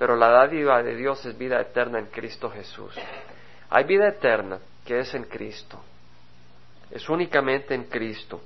pero 0.00 0.16
la 0.16 0.30
dádiva 0.30 0.82
de 0.82 0.96
Dios 0.96 1.26
es 1.26 1.36
vida 1.36 1.60
eterna 1.60 1.98
en 1.98 2.06
Cristo 2.06 2.48
Jesús. 2.48 2.98
Hay 3.68 3.84
vida 3.84 4.08
eterna 4.08 4.58
que 4.82 4.98
es 4.98 5.12
en 5.14 5.24
Cristo, 5.24 5.78
es 6.90 7.06
únicamente 7.10 7.74
en 7.74 7.84
Cristo. 7.84 8.40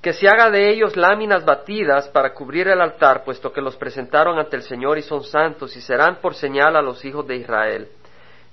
Que 0.00 0.12
se 0.12 0.28
haga 0.28 0.48
de 0.48 0.70
ellos 0.70 0.96
láminas 0.96 1.44
batidas 1.44 2.06
para 2.10 2.32
cubrir 2.32 2.68
el 2.68 2.80
altar, 2.80 3.24
puesto 3.24 3.52
que 3.52 3.60
los 3.60 3.76
presentaron 3.76 4.38
ante 4.38 4.54
el 4.54 4.62
Señor 4.62 4.96
y 4.96 5.02
son 5.02 5.24
santos 5.24 5.76
y 5.76 5.80
serán 5.80 6.20
por 6.20 6.36
señal 6.36 6.76
a 6.76 6.82
los 6.82 7.04
hijos 7.04 7.26
de 7.26 7.38
Israel. 7.38 7.88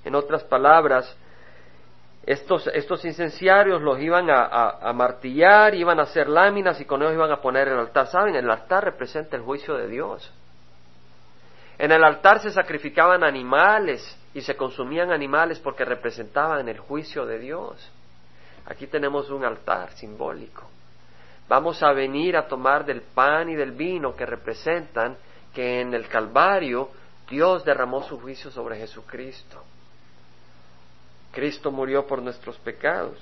En 0.04 0.16
otras 0.16 0.42
palabras, 0.42 1.16
estos, 2.26 2.66
estos 2.74 3.04
incenciarios 3.04 3.80
los 3.80 4.00
iban 4.00 4.28
a, 4.28 4.70
a, 4.70 4.92
martillar, 4.92 5.72
iban 5.76 6.00
a 6.00 6.02
hacer 6.02 6.28
láminas 6.28 6.80
y 6.80 6.84
con 6.84 7.00
ellos 7.02 7.14
iban 7.14 7.30
a 7.30 7.40
poner 7.40 7.68
el 7.68 7.78
altar. 7.78 8.08
¿Saben? 8.08 8.34
El 8.34 8.50
altar 8.50 8.82
representa 8.82 9.36
el 9.36 9.42
juicio 9.42 9.76
de 9.76 9.86
Dios. 9.86 10.32
En 11.78 11.90
el 11.90 12.04
altar 12.04 12.40
se 12.40 12.50
sacrificaban 12.50 13.24
animales 13.24 14.16
y 14.32 14.40
se 14.40 14.56
consumían 14.56 15.10
animales 15.10 15.58
porque 15.58 15.84
representaban 15.84 16.68
el 16.68 16.78
juicio 16.78 17.26
de 17.26 17.38
Dios. 17.38 17.90
Aquí 18.66 18.86
tenemos 18.86 19.30
un 19.30 19.44
altar 19.44 19.92
simbólico. 19.92 20.68
Vamos 21.48 21.82
a 21.82 21.92
venir 21.92 22.36
a 22.36 22.46
tomar 22.46 22.84
del 22.84 23.02
pan 23.02 23.50
y 23.50 23.54
del 23.54 23.72
vino 23.72 24.16
que 24.16 24.24
representan 24.24 25.16
que 25.52 25.80
en 25.80 25.92
el 25.92 26.08
Calvario 26.08 26.90
Dios 27.28 27.64
derramó 27.64 28.02
su 28.02 28.18
juicio 28.20 28.50
sobre 28.50 28.78
Jesucristo. 28.78 29.62
Cristo 31.32 31.70
murió 31.70 32.06
por 32.06 32.22
nuestros 32.22 32.56
pecados. 32.58 33.18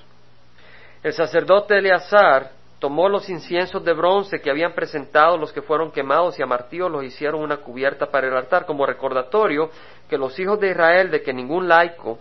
El 1.03 1.13
sacerdote 1.15 1.79
Eleazar 1.79 2.53
tomó 2.83 3.09
los 3.09 3.29
inciensos 3.29 3.85
de 3.85 3.93
bronce 3.93 4.41
que 4.41 4.51
habían 4.51 4.73
presentado 4.73 5.39
los 5.39 5.53
que 5.53 5.63
fueron 5.63 5.93
quemados 5.93 6.37
y 6.37 6.43
a 6.43 6.89
los 6.89 7.05
hicieron 7.05 7.41
una 7.41 7.59
cubierta 7.59 8.07
para 8.07 8.27
el 8.27 8.35
altar 8.35 8.67
como 8.67 8.85
recordatorio 8.85 9.71
que 10.09 10.19
los 10.19 10.37
hijos 10.41 10.59
de 10.59 10.73
Israel 10.73 11.09
de 11.09 11.23
que 11.23 11.33
ningún 11.33 11.69
laico, 11.69 12.19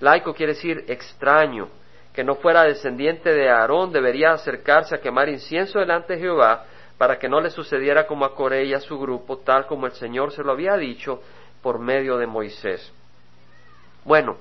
laico 0.00 0.34
quiere 0.34 0.52
decir 0.52 0.84
extraño, 0.88 1.68
que 2.12 2.22
no 2.22 2.34
fuera 2.34 2.64
descendiente 2.64 3.32
de 3.32 3.48
Aarón 3.48 3.90
debería 3.90 4.32
acercarse 4.32 4.94
a 4.94 5.00
quemar 5.00 5.30
incienso 5.30 5.78
delante 5.78 6.12
de 6.12 6.20
Jehová 6.20 6.66
para 6.98 7.18
que 7.18 7.30
no 7.30 7.40
le 7.40 7.48
sucediera 7.48 8.06
como 8.06 8.26
a 8.26 8.34
Coré 8.34 8.66
y 8.66 8.74
a 8.74 8.80
su 8.80 8.98
grupo, 8.98 9.38
tal 9.38 9.66
como 9.66 9.86
el 9.86 9.92
Señor 9.92 10.30
se 10.30 10.44
lo 10.44 10.52
había 10.52 10.76
dicho 10.76 11.22
por 11.62 11.78
medio 11.78 12.18
de 12.18 12.26
Moisés. 12.26 12.92
Bueno, 14.04 14.36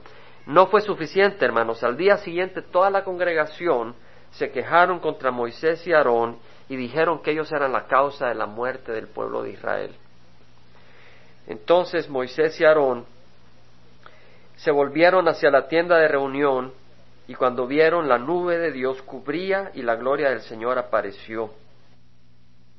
no 0.48 0.68
fue 0.68 0.82
suficiente, 0.82 1.46
hermanos. 1.46 1.82
Al 1.82 1.96
día 1.96 2.18
siguiente 2.18 2.62
toda 2.62 2.89
la 2.89 3.06
congregación 3.06 3.96
se 4.38 4.52
quejaron 4.52 5.00
contra 5.00 5.32
Moisés 5.32 5.86
y 5.88 5.93
Aarón 5.93 6.38
y 6.67 6.76
dijeron 6.76 7.21
que 7.21 7.32
ellos 7.32 7.52
eran 7.52 7.71
la 7.71 7.88
causa 7.88 8.28
de 8.28 8.36
la 8.36 8.45
muerte 8.45 8.91
del 8.91 9.08
pueblo 9.08 9.43
de 9.43 9.52
Israel. 9.52 9.95
Entonces 11.48 12.10
Moisés 12.10 12.60
y 12.60 12.65
Aarón 12.65 13.06
se 14.58 14.71
volvieron 14.71 15.28
hacia 15.28 15.52
la 15.52 15.67
tienda 15.67 15.98
de 15.98 16.08
reunión 16.08 16.74
y 17.28 17.36
cuando 17.36 17.67
vieron 17.67 18.08
la 18.08 18.17
nube 18.17 18.58
de 18.58 18.71
Dios 18.71 19.02
cubría 19.04 19.71
y 19.74 19.82
la 19.82 19.95
gloria 19.95 20.30
del 20.30 20.41
Señor 20.41 20.78
apareció. 20.78 21.52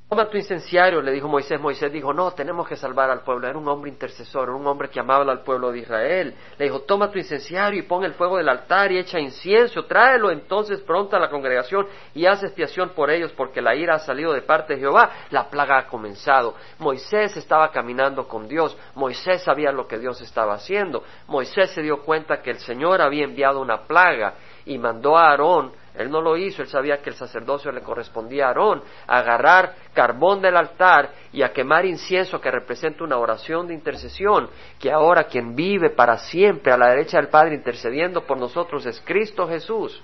Toma 0.08 0.30
tu 0.30 0.36
incenciario, 0.36 1.02
le 1.02 1.10
dijo 1.10 1.26
Moisés. 1.26 1.60
Moisés 1.60 1.90
dijo, 1.92 2.12
no, 2.14 2.30
tenemos 2.30 2.68
que 2.68 2.76
salvar 2.76 3.10
al 3.10 3.22
pueblo. 3.22 3.48
Era 3.48 3.58
un 3.58 3.66
hombre 3.66 3.90
intercesor, 3.90 4.50
un 4.50 4.64
hombre 4.64 4.88
que 4.88 5.00
amaba 5.00 5.28
al 5.32 5.42
pueblo 5.42 5.72
de 5.72 5.80
Israel. 5.80 6.32
Le 6.56 6.64
dijo, 6.66 6.82
toma 6.82 7.10
tu 7.10 7.18
incenciario 7.18 7.80
y 7.80 7.82
pon 7.82 8.04
el 8.04 8.14
fuego 8.14 8.36
del 8.36 8.48
altar 8.48 8.92
y 8.92 8.98
echa 8.98 9.18
incienso. 9.18 9.84
Tráelo 9.86 10.30
entonces 10.30 10.80
pronto 10.82 11.16
a 11.16 11.18
la 11.18 11.28
congregación 11.28 11.88
y 12.14 12.24
haz 12.24 12.44
expiación 12.44 12.90
por 12.90 13.10
ellos, 13.10 13.32
porque 13.32 13.60
la 13.60 13.74
ira 13.74 13.96
ha 13.96 13.98
salido 13.98 14.32
de 14.32 14.42
parte 14.42 14.74
de 14.74 14.80
Jehová. 14.80 15.10
La 15.30 15.50
plaga 15.50 15.78
ha 15.78 15.86
comenzado. 15.88 16.54
Moisés 16.78 17.36
estaba 17.36 17.72
caminando 17.72 18.28
con 18.28 18.46
Dios. 18.46 18.78
Moisés 18.94 19.42
sabía 19.42 19.72
lo 19.72 19.88
que 19.88 19.98
Dios 19.98 20.20
estaba 20.20 20.54
haciendo. 20.54 21.02
Moisés 21.26 21.72
se 21.72 21.82
dio 21.82 22.02
cuenta 22.02 22.42
que 22.42 22.50
el 22.50 22.58
Señor 22.60 23.00
había 23.02 23.24
enviado 23.24 23.60
una 23.60 23.82
plaga 23.88 24.34
y 24.66 24.78
mandó 24.78 25.16
a 25.16 25.30
Aarón 25.30 25.72
él 25.96 26.10
no 26.10 26.20
lo 26.20 26.36
hizo, 26.36 26.62
él 26.62 26.68
sabía 26.68 26.98
que 26.98 27.10
el 27.10 27.16
sacerdocio 27.16 27.72
le 27.72 27.82
correspondía 27.82 28.44
a 28.44 28.48
Aarón, 28.48 28.82
agarrar 29.06 29.74
carbón 29.94 30.42
del 30.42 30.56
altar 30.56 31.10
y 31.32 31.42
a 31.42 31.52
quemar 31.52 31.86
incienso 31.86 32.40
que 32.40 32.50
representa 32.50 33.04
una 33.04 33.18
oración 33.18 33.66
de 33.66 33.74
intercesión, 33.74 34.48
que 34.78 34.92
ahora 34.92 35.24
quien 35.24 35.54
vive 35.54 35.90
para 35.90 36.18
siempre 36.18 36.72
a 36.72 36.76
la 36.76 36.90
derecha 36.90 37.18
del 37.18 37.28
Padre 37.28 37.54
intercediendo 37.54 38.26
por 38.26 38.38
nosotros 38.38 38.84
es 38.86 39.00
Cristo 39.04 39.48
Jesús. 39.48 40.02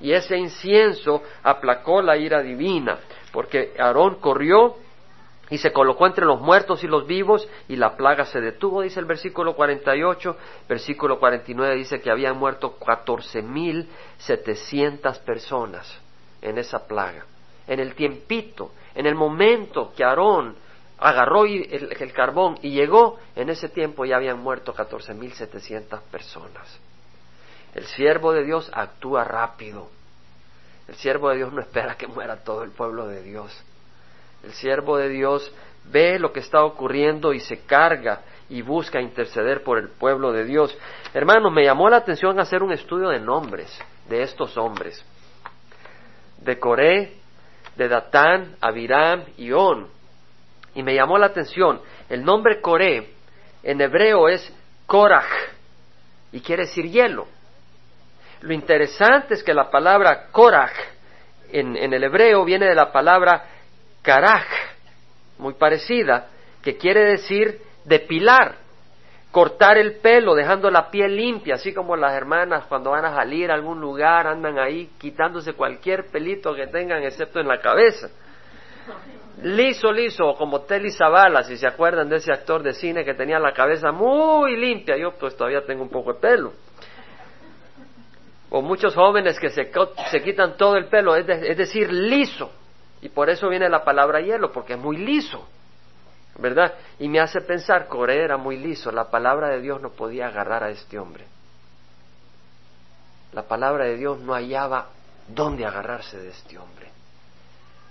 Y 0.00 0.12
ese 0.12 0.36
incienso 0.36 1.22
aplacó 1.42 2.02
la 2.02 2.16
ira 2.16 2.42
divina, 2.42 2.98
porque 3.32 3.72
Aarón 3.78 4.16
corrió 4.16 4.76
y 5.50 5.58
se 5.58 5.72
colocó 5.72 6.06
entre 6.06 6.24
los 6.24 6.40
muertos 6.40 6.82
y 6.84 6.86
los 6.86 7.06
vivos 7.06 7.46
y 7.68 7.76
la 7.76 7.96
plaga 7.96 8.24
se 8.24 8.40
detuvo, 8.40 8.82
dice 8.82 9.00
el 9.00 9.06
versículo 9.06 9.54
48. 9.54 10.36
Versículo 10.68 11.18
49 11.18 11.76
dice 11.76 12.00
que 12.00 12.10
habían 12.10 12.38
muerto 12.38 12.76
catorce 12.78 13.42
mil 13.42 13.88
setecientas 14.18 15.18
personas 15.18 16.00
en 16.40 16.58
esa 16.58 16.86
plaga. 16.86 17.26
En 17.66 17.80
el 17.80 17.94
tiempito, 17.94 18.72
en 18.94 19.06
el 19.06 19.14
momento 19.14 19.92
que 19.94 20.04
Aarón 20.04 20.56
agarró 20.98 21.44
el, 21.44 21.94
el 21.98 22.12
carbón 22.12 22.58
y 22.62 22.70
llegó, 22.70 23.18
en 23.36 23.50
ese 23.50 23.68
tiempo 23.68 24.04
ya 24.04 24.16
habían 24.16 24.40
muerto 24.40 24.72
catorce 24.72 25.12
mil 25.12 25.32
setecientas 25.34 26.02
personas. 26.04 26.80
El 27.74 27.84
siervo 27.86 28.32
de 28.32 28.44
Dios 28.44 28.70
actúa 28.72 29.24
rápido. 29.24 29.88
El 30.88 30.94
siervo 30.94 31.30
de 31.30 31.36
Dios 31.36 31.52
no 31.52 31.60
espera 31.60 31.96
que 31.96 32.06
muera 32.06 32.44
todo 32.44 32.62
el 32.62 32.70
pueblo 32.70 33.06
de 33.06 33.22
Dios 33.22 33.64
el 34.44 34.52
siervo 34.52 34.96
de 34.98 35.08
Dios 35.08 35.52
ve 35.84 36.18
lo 36.18 36.32
que 36.32 36.40
está 36.40 36.64
ocurriendo 36.64 37.32
y 37.32 37.40
se 37.40 37.60
carga 37.64 38.22
y 38.48 38.62
busca 38.62 39.00
interceder 39.00 39.62
por 39.62 39.78
el 39.78 39.88
pueblo 39.88 40.32
de 40.32 40.44
Dios. 40.44 40.76
Hermano, 41.12 41.50
me 41.50 41.64
llamó 41.64 41.88
la 41.88 41.96
atención 41.98 42.38
hacer 42.38 42.62
un 42.62 42.72
estudio 42.72 43.08
de 43.08 43.20
nombres 43.20 43.76
de 44.08 44.22
estos 44.22 44.56
hombres. 44.56 45.04
De 46.38 46.58
Coré, 46.58 47.14
de 47.76 47.88
Datán, 47.88 48.56
Abiram 48.60 49.24
y 49.36 49.52
On. 49.52 49.88
Y 50.74 50.82
me 50.82 50.94
llamó 50.94 51.18
la 51.18 51.26
atención, 51.26 51.80
el 52.08 52.24
nombre 52.24 52.60
Coré 52.60 53.14
en 53.62 53.80
hebreo 53.80 54.28
es 54.28 54.52
Korach 54.86 55.24
y 56.32 56.40
quiere 56.40 56.64
decir 56.64 56.90
hielo. 56.90 57.26
Lo 58.42 58.52
interesante 58.52 59.34
es 59.34 59.42
que 59.42 59.54
la 59.54 59.70
palabra 59.70 60.26
Korach 60.30 60.74
en, 61.50 61.76
en 61.76 61.94
el 61.94 62.04
hebreo 62.04 62.44
viene 62.44 62.66
de 62.66 62.74
la 62.74 62.92
palabra 62.92 63.46
karaj, 64.04 64.44
muy 65.38 65.54
parecida, 65.54 66.28
que 66.62 66.76
quiere 66.76 67.04
decir 67.04 67.58
depilar, 67.84 68.56
cortar 69.32 69.78
el 69.78 69.96
pelo, 69.96 70.34
dejando 70.34 70.70
la 70.70 70.90
piel 70.90 71.16
limpia, 71.16 71.54
así 71.54 71.74
como 71.74 71.96
las 71.96 72.12
hermanas 72.12 72.66
cuando 72.68 72.90
van 72.90 73.04
a 73.04 73.16
salir 73.16 73.50
a 73.50 73.54
algún 73.54 73.80
lugar 73.80 74.28
andan 74.28 74.58
ahí 74.58 74.90
quitándose 74.98 75.54
cualquier 75.54 76.06
pelito 76.06 76.54
que 76.54 76.68
tengan 76.68 77.02
excepto 77.02 77.40
en 77.40 77.48
la 77.48 77.60
cabeza. 77.60 78.10
liso, 79.42 79.90
liso, 79.90 80.34
como 80.38 80.60
Telly 80.60 80.92
Zavala, 80.92 81.42
si 81.42 81.56
se 81.56 81.66
acuerdan 81.66 82.08
de 82.08 82.16
ese 82.16 82.32
actor 82.32 82.62
de 82.62 82.74
cine 82.74 83.04
que 83.04 83.14
tenía 83.14 83.40
la 83.40 83.52
cabeza 83.52 83.90
muy 83.90 84.56
limpia, 84.56 84.96
yo 84.96 85.12
pues 85.18 85.36
todavía 85.36 85.64
tengo 85.66 85.82
un 85.82 85.90
poco 85.90 86.12
de 86.12 86.20
pelo. 86.20 86.52
O 88.50 88.62
muchos 88.62 88.94
jóvenes 88.94 89.40
que 89.40 89.50
se, 89.50 89.72
se 90.10 90.22
quitan 90.22 90.56
todo 90.56 90.76
el 90.76 90.86
pelo, 90.86 91.16
es, 91.16 91.28
es 91.28 91.56
decir, 91.56 91.92
liso. 91.92 92.52
Y 93.04 93.10
por 93.10 93.28
eso 93.28 93.50
viene 93.50 93.68
la 93.68 93.84
palabra 93.84 94.22
hielo, 94.22 94.50
porque 94.50 94.72
es 94.72 94.78
muy 94.78 94.96
liso. 94.96 95.46
¿Verdad? 96.38 96.72
Y 96.98 97.06
me 97.06 97.20
hace 97.20 97.42
pensar, 97.42 97.86
Coré 97.86 98.24
era 98.24 98.38
muy 98.38 98.56
liso, 98.56 98.90
la 98.90 99.10
palabra 99.10 99.48
de 99.50 99.60
Dios 99.60 99.82
no 99.82 99.90
podía 99.90 100.28
agarrar 100.28 100.64
a 100.64 100.70
este 100.70 100.98
hombre. 100.98 101.26
La 103.32 103.42
palabra 103.42 103.84
de 103.84 103.98
Dios 103.98 104.20
no 104.20 104.32
hallaba 104.32 104.86
dónde 105.28 105.66
agarrarse 105.66 106.18
de 106.18 106.30
este 106.30 106.56
hombre. 106.58 106.88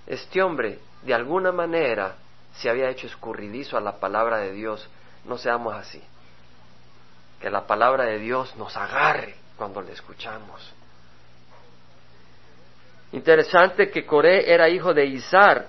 Este 0.08 0.41
hombre, 0.41 0.80
de 1.04 1.13
alguna 1.13 1.52
manera, 1.52 2.15
se 2.56 2.71
había 2.71 2.89
hecho 2.89 3.06
escurridizo 3.06 3.78
a 3.78 3.82
la 3.82 3.99
palabra 3.99 4.38
de 4.38 4.52
Dios. 4.52 4.89
No 5.26 5.38
seamos 5.38 5.76
así. 5.76 6.02
Que 7.39 7.52
la 7.52 7.67
palabra 7.67 8.06
de 8.06 8.17
Dios 8.17 8.56
nos 8.56 8.76
agarre 8.76 9.36
cuando 9.58 9.80
le 9.84 9.91
escuchamos. 9.91 10.73
Interesante 13.13 13.91
que 13.91 14.06
Coré 14.06 14.52
era 14.52 14.67
hijo 14.67 14.93
de 14.93 15.06
Izar. 15.06 15.67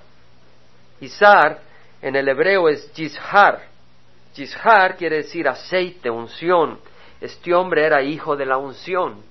Izar 1.00 1.60
en 2.00 2.16
el 2.16 2.26
hebreo 2.26 2.70
es 2.70 2.90
Yishar. 2.94 3.60
Yishar 4.34 4.96
quiere 4.96 5.16
decir 5.16 5.46
aceite, 5.46 6.08
unción. 6.08 6.80
Este 7.20 7.54
hombre 7.54 7.84
era 7.84 8.02
hijo 8.02 8.34
de 8.34 8.46
la 8.46 8.56
unción. 8.56 9.22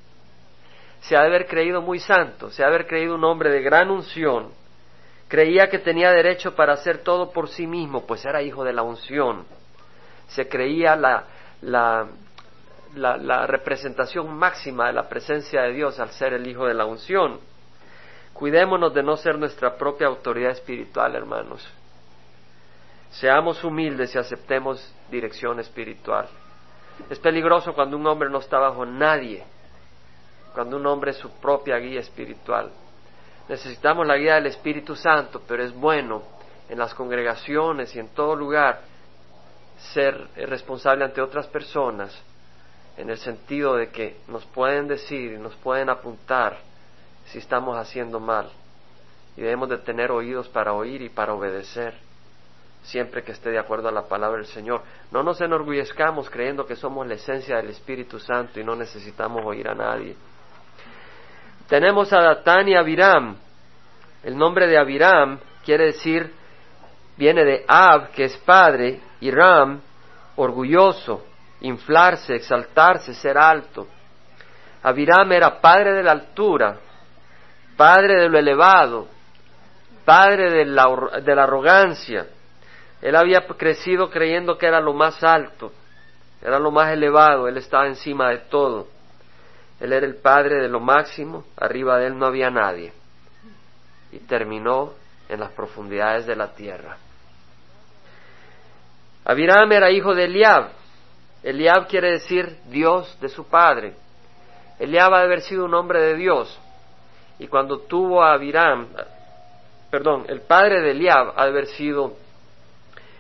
Se 1.02 1.18
ha 1.18 1.22
de 1.22 1.28
haber 1.28 1.48
creído 1.48 1.82
muy 1.82 2.00
santo, 2.00 2.50
se 2.52 2.64
ha 2.64 2.68
de 2.68 2.76
haber 2.76 2.88
creído 2.88 3.16
un 3.16 3.24
hombre 3.24 3.50
de 3.50 3.62
gran 3.62 3.90
unción. 3.90 4.52
Creía 5.28 5.68
que 5.70 5.80
tenía 5.80 6.12
derecho 6.12 6.56
para 6.56 6.74
hacer 6.74 7.00
todo 7.00 7.32
por 7.32 7.50
sí 7.50 7.66
mismo, 7.66 8.06
pues 8.06 8.24
era 8.26 8.44
hijo 8.44 8.64
de 8.64 8.74
la 8.74 8.84
unción. 8.84 9.46
Se 10.28 10.48
creía 10.48 10.96
la, 10.96 11.24
la, 11.62 12.08
la, 12.96 13.18
la 13.18 13.48
representación 13.48 14.32
máxima 14.36 14.88
de 14.88 14.94
la 14.94 15.10
presencia 15.10 15.64
de 15.64 15.74
Dios 15.74 16.00
al 16.00 16.12
ser 16.12 16.34
el 16.34 16.48
hijo 16.48 16.68
de 16.68 16.76
la 16.76 16.86
unción. 16.86 17.40
Cuidémonos 18.34 18.94
de 18.94 19.04
no 19.04 19.16
ser 19.16 19.38
nuestra 19.38 19.78
propia 19.78 20.08
autoridad 20.08 20.52
espiritual, 20.52 21.16
hermanos. 21.16 21.68
Seamos 23.12 23.64
humildes 23.64 24.16
y 24.16 24.18
aceptemos 24.18 24.94
dirección 25.12 25.60
espiritual. 25.60 26.28
Es 27.10 27.20
peligroso 27.20 27.74
cuando 27.74 27.96
un 27.96 28.08
hombre 28.08 28.30
no 28.30 28.40
está 28.40 28.58
bajo 28.58 28.86
nadie, 28.86 29.44
cuando 30.54 30.78
un 30.78 30.86
hombre 30.88 31.12
es 31.12 31.18
su 31.18 31.30
propia 31.40 31.78
guía 31.78 32.00
espiritual. 32.00 32.72
Necesitamos 33.48 34.08
la 34.08 34.18
guía 34.18 34.36
del 34.36 34.48
Espíritu 34.48 34.96
Santo, 34.96 35.42
pero 35.48 35.64
es 35.64 35.74
bueno 35.74 36.24
en 36.70 36.80
las 36.80 36.94
congregaciones 36.96 37.96
y 37.96 38.00
en 38.00 38.10
todo 38.10 38.36
lugar 38.36 38.82
ser 39.94 40.30
responsable 40.36 41.04
ante 41.04 41.22
otras 41.22 41.48
personas 41.48 42.18
en 42.98 43.10
el 43.10 43.18
sentido 43.18 43.76
de 43.76 43.90
que 43.90 44.18
nos 44.28 44.46
pueden 44.46 44.88
decir 44.88 45.34
y 45.34 45.38
nos 45.38 45.56
pueden 45.56 45.90
apuntar 45.90 46.58
si 47.26 47.40
estamos 47.40 47.78
haciendo 47.78 48.20
mal 48.20 48.50
y 49.36 49.42
debemos 49.42 49.70
de 49.70 49.78
tener 49.78 50.12
oídos 50.12 50.48
para 50.50 50.74
oír 50.74 51.02
y 51.02 51.10
para 51.10 51.34
obedecer 51.34 51.94
siempre 52.84 53.24
que 53.24 53.32
esté 53.32 53.50
de 53.50 53.60
acuerdo 53.60 53.88
a 53.88 53.92
la 53.92 54.08
palabra 54.08 54.38
del 54.38 54.48
Señor. 54.48 54.82
No 55.12 55.24
nos 55.24 55.40
enorgullezcamos 55.42 56.30
creyendo 56.30 56.66
que 56.66 56.76
somos 56.76 57.08
la 57.08 57.16
esencia 57.16 57.58
del 57.58 57.70
Espíritu 57.70 58.20
Santo 58.20 58.60
y 58.60 58.64
no 58.64 58.76
necesitamos 58.76 59.44
oír 59.46 59.68
a 59.68 59.74
nadie. 59.74 60.16
Tenemos 61.68 62.12
a 62.14 62.22
Datán 62.22 62.68
y 62.68 62.76
Abiram. 62.76 63.38
El 64.24 64.38
nombre 64.38 64.68
de 64.68 64.78
Abiram 64.78 65.40
quiere 65.66 65.86
decir, 65.86 66.32
viene 67.18 67.44
de 67.44 67.66
Ab, 67.68 68.12
que 68.12 68.26
es 68.26 68.38
padre, 68.40 69.02
y 69.22 69.32
Ram, 69.32 69.80
orgulloso, 70.36 71.26
inflarse, 71.62 72.36
exaltarse, 72.36 73.14
ser 73.14 73.38
alto. 73.38 73.88
Abiram 74.84 75.32
era 75.32 75.62
padre 75.62 75.94
de 75.94 76.04
la 76.04 76.12
altura, 76.12 76.78
padre 77.76 78.22
de 78.22 78.30
lo 78.30 78.38
elevado, 78.38 79.08
padre 80.06 80.52
de 80.52 80.66
la, 80.66 80.86
de 81.24 81.36
la 81.36 81.44
arrogancia, 81.44 82.28
él 83.02 83.16
había 83.16 83.46
crecido 83.48 84.10
creyendo 84.10 84.58
que 84.58 84.66
era 84.66 84.80
lo 84.80 84.94
más 84.94 85.24
alto, 85.24 85.72
era 86.42 86.60
lo 86.60 86.72
más 86.72 86.92
elevado, 86.92 87.48
él 87.48 87.58
estaba 87.58 87.88
encima 87.88 88.30
de 88.30 88.40
todo. 88.50 88.88
Él 89.80 89.92
era 89.92 90.06
el 90.06 90.16
padre 90.16 90.62
de 90.62 90.70
lo 90.70 90.80
máximo, 90.80 91.44
arriba 91.58 91.98
de 91.98 92.08
él 92.08 92.18
no 92.18 92.26
había 92.26 92.50
nadie. 92.50 92.94
Y 94.12 94.20
terminó 94.20 94.94
en 95.28 95.42
las 95.42 95.52
profundidades 95.52 96.26
de 96.26 96.36
la 96.36 96.54
tierra. 96.54 96.98
Abiram 99.26 99.72
era 99.72 99.92
hijo 99.92 100.14
de 100.14 100.26
Eliab. 100.26 100.70
Eliab 101.44 101.88
quiere 101.88 102.12
decir 102.12 102.58
Dios 102.68 103.18
de 103.20 103.30
su 103.30 103.46
padre. 103.48 103.96
Eliab 104.80 105.14
ha 105.14 105.20
de 105.20 105.26
haber 105.26 105.42
sido 105.42 105.66
un 105.66 105.74
hombre 105.74 106.02
de 106.02 106.16
Dios. 106.16 106.60
Y 107.44 107.48
cuando 107.48 107.80
tuvo 107.80 108.24
a 108.24 108.32
Abiram, 108.32 108.88
perdón, 109.92 110.24
el 110.30 110.40
padre 110.44 110.80
de 110.80 110.92
Eliab 110.92 111.34
ha 111.38 111.44
haber 111.44 111.68
sido 111.68 112.16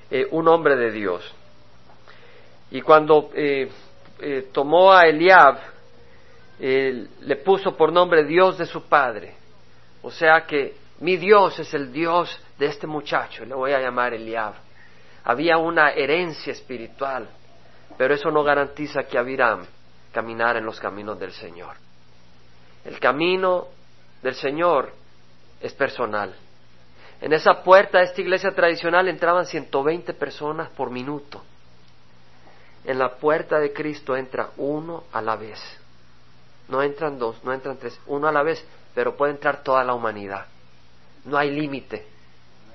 eh, 0.10 0.26
un 0.32 0.48
hombre 0.48 0.78
de 0.78 0.92
Dios. 0.92 1.30
Y 2.72 2.80
cuando 2.80 3.32
eh, 3.34 3.70
eh, 4.22 4.48
tomó 4.54 4.94
a 4.94 5.02
Eliab, 5.02 5.58
le 6.58 7.36
puso 7.44 7.76
por 7.76 7.92
nombre 7.92 8.24
Dios 8.24 8.58
de 8.58 8.66
su 8.66 8.84
padre. 8.84 9.36
O 10.02 10.10
sea 10.10 10.46
que 10.48 10.78
mi 11.02 11.18
Dios 11.18 11.60
es 11.60 11.74
el 11.74 11.92
Dios 11.92 12.40
de 12.58 12.68
este 12.68 12.88
muchacho, 12.88 13.44
le 13.44 13.56
voy 13.56 13.74
a 13.74 13.82
llamar 13.82 14.14
Eliab. 14.14 14.54
Había 15.26 15.58
una 15.58 15.90
herencia 15.90 16.54
espiritual, 16.54 17.28
pero 17.98 18.14
eso 18.14 18.32
no 18.32 18.42
garantiza 18.42 19.04
que 19.04 19.18
Abiram 19.18 19.66
caminara 20.14 20.60
en 20.60 20.66
los 20.66 20.80
caminos 20.80 21.20
del 21.20 21.34
Señor. 21.34 21.76
El 22.86 23.02
camino 23.02 23.83
del 24.24 24.36
Señor 24.36 24.92
es 25.62 25.74
personal. 25.74 26.34
En 27.22 27.34
esa 27.34 27.62
puerta 27.62 28.00
de 28.00 28.06
esta 28.06 28.22
iglesia 28.22 28.52
tradicional 28.52 29.08
entraban 29.08 29.46
120 29.46 30.14
personas 30.14 30.70
por 30.70 30.90
minuto. 30.90 31.44
En 32.86 32.98
la 33.00 33.16
puerta 33.16 33.60
de 33.60 33.72
Cristo 33.72 34.16
entra 34.16 34.50
uno 34.58 35.04
a 35.12 35.22
la 35.22 35.36
vez. 35.36 35.60
No 36.68 36.82
entran 36.82 37.20
dos, 37.20 37.44
no 37.44 37.54
entran 37.54 37.78
tres, 37.78 38.00
uno 38.08 38.28
a 38.28 38.32
la 38.32 38.44
vez, 38.44 38.66
pero 38.96 39.16
puede 39.16 39.34
entrar 39.34 39.62
toda 39.64 39.84
la 39.84 39.94
humanidad. 39.94 40.46
No 41.26 41.38
hay 41.38 41.52
límite, 41.52 42.06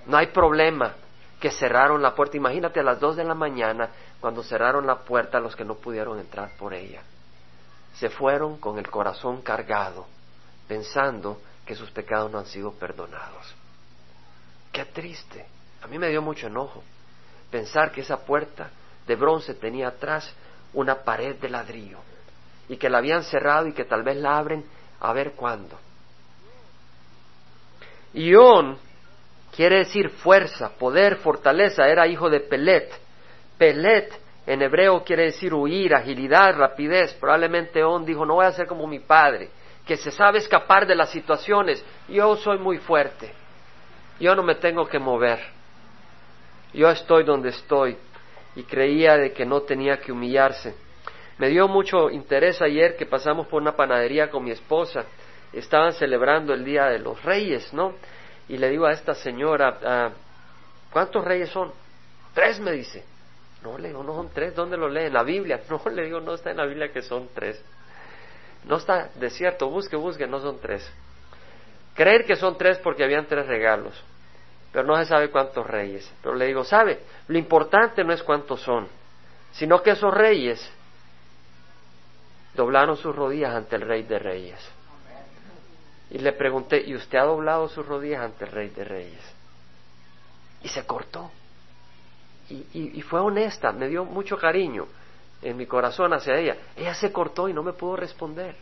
no 0.07 0.17
hay 0.17 0.29
problema 0.29 0.95
que 1.41 1.51
cerraron 1.51 2.03
la 2.03 2.15
puerta. 2.15 2.37
Imagínate 2.37 2.81
a 2.81 2.83
las 2.83 3.01
dos 3.01 3.17
de 3.17 3.25
la 3.25 3.35
mañana 3.35 3.89
cuando 4.21 4.43
cerraron 4.43 4.87
la 4.87 4.97
puerta 5.01 5.41
los 5.41 5.57
que 5.57 5.65
no 5.65 5.75
pudieron 5.77 6.19
entrar 6.19 6.51
por 6.59 6.75
ella. 6.75 7.03
Se 7.95 8.11
fueron 8.11 8.59
con 8.59 8.79
el 8.79 8.89
corazón 8.91 9.43
cargado, 9.43 10.07
pensando 10.69 11.41
que 11.67 11.75
sus 11.75 11.91
pecados 11.91 12.31
no 12.31 12.39
han 12.39 12.47
sido 12.47 12.73
perdonados. 12.73 13.55
Qué 14.71 14.85
triste. 14.85 15.47
A 15.83 15.87
mí 15.87 15.99
me 15.99 16.09
dio 16.09 16.23
mucho 16.23 16.47
enojo 16.47 16.85
pensar 17.51 17.91
que 17.91 18.03
esa 18.03 18.19
puerta 18.25 18.71
de 19.07 19.17
bronce 19.17 19.55
tenía 19.55 19.89
atrás 19.89 20.33
una 20.75 20.97
pared 20.97 21.37
de 21.37 21.49
ladrillo 21.49 21.99
y 22.69 22.77
que 22.77 22.91
la 22.91 22.99
habían 22.99 23.25
cerrado 23.25 23.67
y 23.67 23.73
que 23.73 23.85
tal 23.85 24.03
vez 24.03 24.17
la 24.19 24.37
abren 24.37 24.65
a 25.01 25.13
ver 25.13 25.33
cuándo. 25.33 25.79
Ión 28.13 28.79
quiere 29.55 29.79
decir 29.79 30.11
fuerza, 30.11 30.71
poder, 30.79 31.17
fortaleza, 31.17 31.89
era 31.89 32.07
hijo 32.07 32.29
de 32.29 32.41
Pelet. 32.41 32.93
Pelet 33.57 34.13
en 34.47 34.63
hebreo 34.63 35.03
quiere 35.05 35.25
decir 35.25 35.53
huir, 35.55 35.95
agilidad, 35.95 36.57
rapidez. 36.57 37.15
Probablemente 37.15 37.83
On 37.83 38.05
dijo, 38.05 38.25
no 38.25 38.35
voy 38.35 38.47
a 38.47 38.53
ser 38.53 38.67
como 38.67 38.87
mi 38.87 39.01
padre, 39.01 39.51
que 39.89 39.97
se 39.97 40.11
sabe 40.11 40.39
escapar 40.39 40.87
de 40.87 40.95
las 40.95 41.11
situaciones. 41.11 41.83
Yo 42.09 42.37
soy 42.37 42.59
muy 42.59 42.77
fuerte. 42.77 43.33
Yo 44.21 44.37
no 44.37 44.43
me 44.43 44.57
tengo 44.57 44.87
que 44.87 44.99
mover. 44.99 45.41
Yo 46.75 46.91
estoy 46.91 47.25
donde 47.25 47.49
estoy 47.49 47.97
y 48.55 48.65
creía 48.65 49.17
de 49.17 49.33
que 49.33 49.47
no 49.47 49.63
tenía 49.63 49.97
que 49.97 50.13
humillarse. 50.13 50.75
Me 51.39 51.49
dio 51.49 51.69
mucho 51.69 52.11
interés 52.11 52.61
ayer 52.61 52.97
que 52.97 53.07
pasamos 53.07 53.47
por 53.47 53.63
una 53.63 53.77
panadería 53.77 54.29
con 54.29 54.45
mi 54.45 54.51
esposa. 54.51 55.07
Estaban 55.55 55.95
celebrando 55.95 56.53
el 56.53 56.67
Día 56.67 56.85
de 56.89 56.99
los 56.99 57.23
Reyes, 57.25 57.73
¿no? 57.73 57.95
Y 58.47 58.59
le 58.59 58.69
digo 58.69 58.85
a 58.85 58.93
esta 58.93 59.15
señora, 59.15 59.79
ah, 59.83 60.11
¿cuántos 60.93 61.25
reyes 61.25 61.49
son? 61.49 61.73
Tres, 62.35 62.61
me 62.61 62.73
dice. 62.73 63.05
No, 63.63 63.79
le 63.79 63.89
digo, 63.89 64.03
no 64.03 64.15
son 64.15 64.29
tres. 64.35 64.55
¿Dónde 64.55 64.77
lo 64.77 64.87
lee? 64.87 65.07
En 65.07 65.15
la 65.15 65.23
Biblia. 65.23 65.63
No, 65.71 65.81
le 65.91 66.05
digo, 66.05 66.21
no 66.21 66.35
está 66.35 66.51
en 66.51 66.59
la 66.59 66.67
Biblia 66.67 66.93
que 66.93 67.01
son 67.01 67.31
tres. 67.35 67.65
No 68.65 68.77
está, 68.77 69.11
de 69.15 69.31
cierto, 69.31 69.69
busque, 69.69 69.97
busque, 69.97 70.27
no 70.27 70.41
son 70.41 70.59
tres. 70.61 70.89
Creer 71.95 72.25
que 72.25 72.37
son 72.37 72.57
tres 72.59 72.79
porque 72.79 73.05
habían 73.05 73.27
tres 73.27 73.47
regalos, 73.47 73.95
pero 74.73 74.87
no 74.87 74.97
se 74.97 75.07
sabe 75.07 75.31
cuántos 75.31 75.67
reyes. 75.67 76.11
Pero 76.23 76.35
le 76.35 76.47
digo, 76.47 76.65
¿sabe? 76.65 77.01
Lo 77.29 77.39
importante 77.39 78.05
no 78.05 78.13
es 78.13 78.23
cuántos 78.23 78.61
son, 78.61 78.89
sino 79.53 79.83
que 79.83 79.91
esos 79.91 80.13
reyes 80.13 80.71
doblaron 82.55 82.97
sus 82.97 83.15
rodillas 83.15 83.55
ante 83.55 83.77
el 83.77 83.83
rey 83.83 84.03
de 84.03 84.19
reyes. 84.19 84.71
Y 86.11 86.19
le 86.19 86.33
pregunté, 86.33 86.83
¿y 86.87 86.95
usted 86.95 87.19
ha 87.19 87.25
doblado 87.25 87.69
sus 87.69 87.87
rodillas 87.87 88.23
ante 88.23 88.45
el 88.45 88.51
rey 88.53 88.69
de 88.71 88.85
reyes? 88.85 89.39
y 90.63 90.69
se 90.69 90.85
cortó. 90.85 91.31
Y, 92.51 93.03
fue 93.03 93.21
honesta, 93.21 93.73
me 93.73 93.89
dio 93.89 94.07
mucho 94.07 94.39
cariño 94.39 94.87
en 95.43 95.57
mi 95.57 95.67
corazón 95.67 96.13
hacia 96.13 96.37
ella. 96.37 96.57
Ella 96.77 96.95
se 96.95 97.13
cortó 97.13 97.49
y 97.49 97.53
no 97.53 97.63
me 97.63 97.73
pudo 97.73 97.97
responder. 97.97 98.57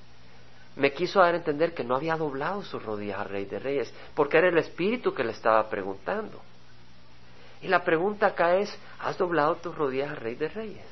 Me 0.77 0.93
quiso 0.93 1.21
dar 1.21 1.35
a 1.35 1.39
entender 1.39 1.75
que 1.75 1.85
no 1.85 1.97
había 1.97 2.17
doblado 2.17 2.63
sus 2.63 2.83
rodillas 2.83 3.21
al 3.21 3.31
Rey 3.31 3.47
de 3.47 3.59
Reyes, 3.59 3.93
porque 4.15 4.37
era 4.37 4.49
el 4.49 4.59
Espíritu 4.59 5.15
que 5.15 5.25
le 5.25 5.33
estaba 5.33 5.69
preguntando. 5.71 6.41
Y 7.63 7.69
la 7.69 7.83
pregunta 7.83 8.27
acá 8.27 8.57
es, 8.57 8.79
¿has 9.01 9.17
doblado 9.17 9.57
tus 9.57 9.75
rodillas 9.75 10.11
al 10.11 10.17
Rey 10.17 10.35
de 10.35 10.49
Reyes? 10.49 10.85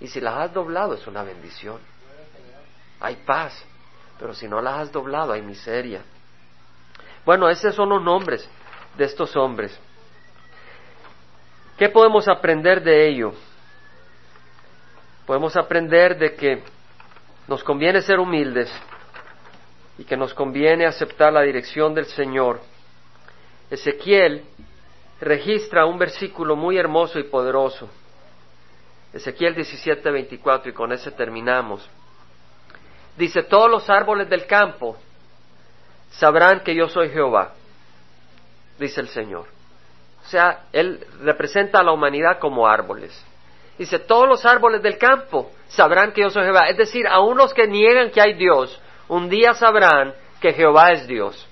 Y 0.00 0.08
si 0.08 0.20
las 0.20 0.34
has 0.38 0.54
doblado 0.54 0.94
es 0.94 1.06
una 1.06 1.22
bendición. 1.22 1.78
Hay 3.00 3.16
paz, 3.16 3.62
pero 4.18 4.34
si 4.34 4.48
no 4.48 4.62
las 4.62 4.80
has 4.80 4.92
doblado 4.92 5.32
hay 5.32 5.42
miseria. 5.42 6.02
Bueno, 7.26 7.48
esos 7.50 7.74
son 7.74 7.90
los 7.90 8.02
nombres 8.02 8.48
de 8.96 9.04
estos 9.04 9.36
hombres. 9.36 9.78
¿Qué 11.76 11.90
podemos 11.90 12.26
aprender 12.28 12.82
de 12.82 13.08
ello? 13.08 13.34
Podemos 15.26 15.56
aprender 15.56 16.16
de 16.16 16.34
que 16.34 16.62
nos 17.48 17.64
conviene 17.64 18.00
ser 18.00 18.20
humildes 18.20 18.72
y 19.98 20.04
que 20.04 20.16
nos 20.16 20.32
conviene 20.32 20.86
aceptar 20.86 21.32
la 21.32 21.42
dirección 21.42 21.94
del 21.94 22.06
Señor. 22.06 22.60
Ezequiel 23.70 24.44
registra 25.20 25.84
un 25.84 25.98
versículo 25.98 26.54
muy 26.54 26.78
hermoso 26.78 27.18
y 27.18 27.24
poderoso. 27.24 27.88
Ezequiel 29.12 29.54
17, 29.54 30.10
24, 30.10 30.70
y 30.70 30.74
con 30.74 30.92
ese 30.92 31.10
terminamos. 31.10 31.88
Dice, 33.16 33.42
todos 33.42 33.70
los 33.70 33.88
árboles 33.88 34.28
del 34.28 34.46
campo 34.46 34.96
sabrán 36.10 36.60
que 36.60 36.74
yo 36.74 36.88
soy 36.88 37.08
Jehová, 37.08 37.54
dice 38.78 39.00
el 39.00 39.08
Señor. 39.08 39.46
O 40.24 40.28
sea, 40.28 40.66
Él 40.72 41.04
representa 41.22 41.80
a 41.80 41.82
la 41.82 41.92
humanidad 41.92 42.38
como 42.38 42.68
árboles. 42.68 43.24
Dice, 43.78 43.98
todos 43.98 44.26
los 44.26 44.44
árboles 44.46 44.82
del 44.82 44.98
campo 44.98 45.50
sabrán 45.68 46.12
que 46.12 46.22
yo 46.22 46.30
soy 46.30 46.44
Jehová. 46.44 46.68
Es 46.68 46.76
decir, 46.76 47.06
aun 47.06 47.36
los 47.36 47.52
que 47.52 47.66
niegan 47.66 48.10
que 48.10 48.20
hay 48.20 48.34
Dios, 48.34 48.80
un 49.08 49.28
día 49.28 49.54
sabrán 49.54 50.14
que 50.40 50.52
Jehová 50.52 50.92
es 50.92 51.06
Dios. 51.06 51.46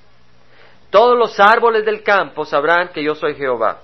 Todos 0.91 1.19
los 1.19 1.39
árboles 1.41 1.85
del 1.85 2.03
campo 2.03 2.45
sabrán 2.45 2.89
que 2.89 3.03
yo 3.03 3.15
soy 3.15 3.35
Jehová. 3.35 3.81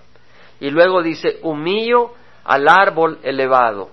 Y 0.60 0.70
luego 0.70 1.02
dice, 1.02 1.38
humillo 1.42 2.14
al 2.44 2.68
árbol 2.68 3.18
elevado 3.22 3.90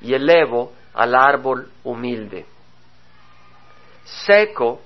y 0.00 0.14
elevo 0.14 0.72
al 0.94 1.14
árbol 1.14 1.70
humilde. 1.84 2.46
Seco 4.04 4.80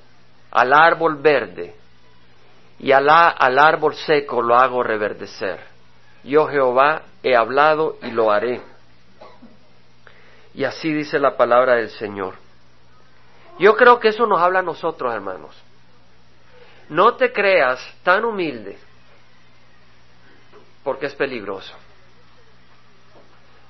al 0.50 0.72
árbol 0.72 1.16
verde 1.16 1.74
y 2.78 2.92
al, 2.92 3.08
árbol 3.08 3.94
seco 3.94 4.42
lo 4.42 4.56
hago 4.56 4.82
reverdecer. 4.82 5.73
Yo 6.24 6.46
Jehová 6.48 7.02
he 7.22 7.36
hablado 7.36 7.98
y 8.02 8.10
lo 8.10 8.30
haré. 8.30 8.60
Y 10.54 10.64
así 10.64 10.92
dice 10.92 11.18
la 11.18 11.36
palabra 11.36 11.76
del 11.76 11.90
Señor. 11.90 12.34
Yo 13.58 13.76
creo 13.76 14.00
que 14.00 14.08
eso 14.08 14.26
nos 14.26 14.40
habla 14.40 14.60
a 14.60 14.62
nosotros, 14.62 15.12
hermanos. 15.12 15.54
No 16.88 17.14
te 17.14 17.32
creas 17.32 17.80
tan 18.02 18.24
humilde 18.24 18.78
porque 20.82 21.06
es 21.06 21.14
peligroso. 21.14 21.74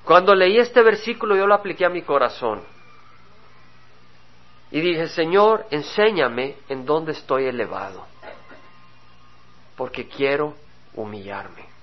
Cuando 0.03 0.35
leí 0.35 0.57
este 0.57 0.81
versículo 0.81 1.35
yo 1.35 1.47
lo 1.47 1.55
apliqué 1.55 1.85
a 1.85 1.89
mi 1.89 2.03
corazón 2.03 2.61
y 4.69 4.81
dije, 4.81 5.07
Señor, 5.07 5.65
enséñame 5.71 6.57
en 6.69 6.85
dónde 6.85 7.13
estoy 7.13 7.45
elevado 7.45 8.05
porque 9.75 10.07
quiero 10.07 10.55
humillarme. 10.93 11.74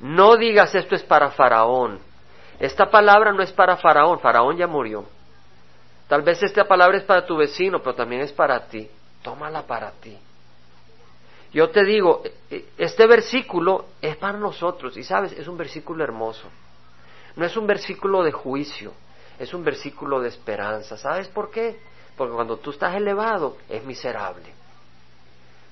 No 0.00 0.36
digas 0.36 0.74
esto 0.74 0.94
es 0.94 1.02
para 1.02 1.30
Faraón. 1.30 1.98
Esta 2.58 2.90
palabra 2.90 3.32
no 3.32 3.42
es 3.42 3.52
para 3.52 3.76
Faraón, 3.76 4.20
Faraón 4.20 4.56
ya 4.56 4.66
murió. 4.66 5.04
Tal 6.08 6.22
vez 6.22 6.42
esta 6.42 6.64
palabra 6.64 6.98
es 6.98 7.04
para 7.04 7.26
tu 7.26 7.36
vecino, 7.36 7.80
pero 7.80 7.94
también 7.94 8.22
es 8.22 8.32
para 8.32 8.66
ti. 8.66 8.88
Tómala 9.22 9.62
para 9.62 9.90
ti. 9.92 10.16
Yo 11.52 11.70
te 11.70 11.84
digo, 11.84 12.22
e, 12.50 12.66
este 12.78 13.06
versículo 13.06 13.86
es 14.00 14.16
para 14.16 14.38
nosotros 14.38 14.96
y 14.96 15.02
sabes, 15.02 15.32
es 15.32 15.48
un 15.48 15.56
versículo 15.56 16.04
hermoso. 16.04 16.48
No 17.34 17.44
es 17.44 17.56
un 17.56 17.66
versículo 17.66 18.22
de 18.22 18.32
juicio, 18.32 18.92
es 19.38 19.52
un 19.52 19.64
versículo 19.64 20.20
de 20.20 20.28
esperanza. 20.28 20.96
¿Sabes 20.96 21.28
por 21.28 21.50
qué? 21.50 21.78
Porque 22.16 22.34
cuando 22.34 22.56
tú 22.58 22.70
estás 22.70 22.94
elevado 22.94 23.56
es 23.68 23.84
miserable. 23.84 24.54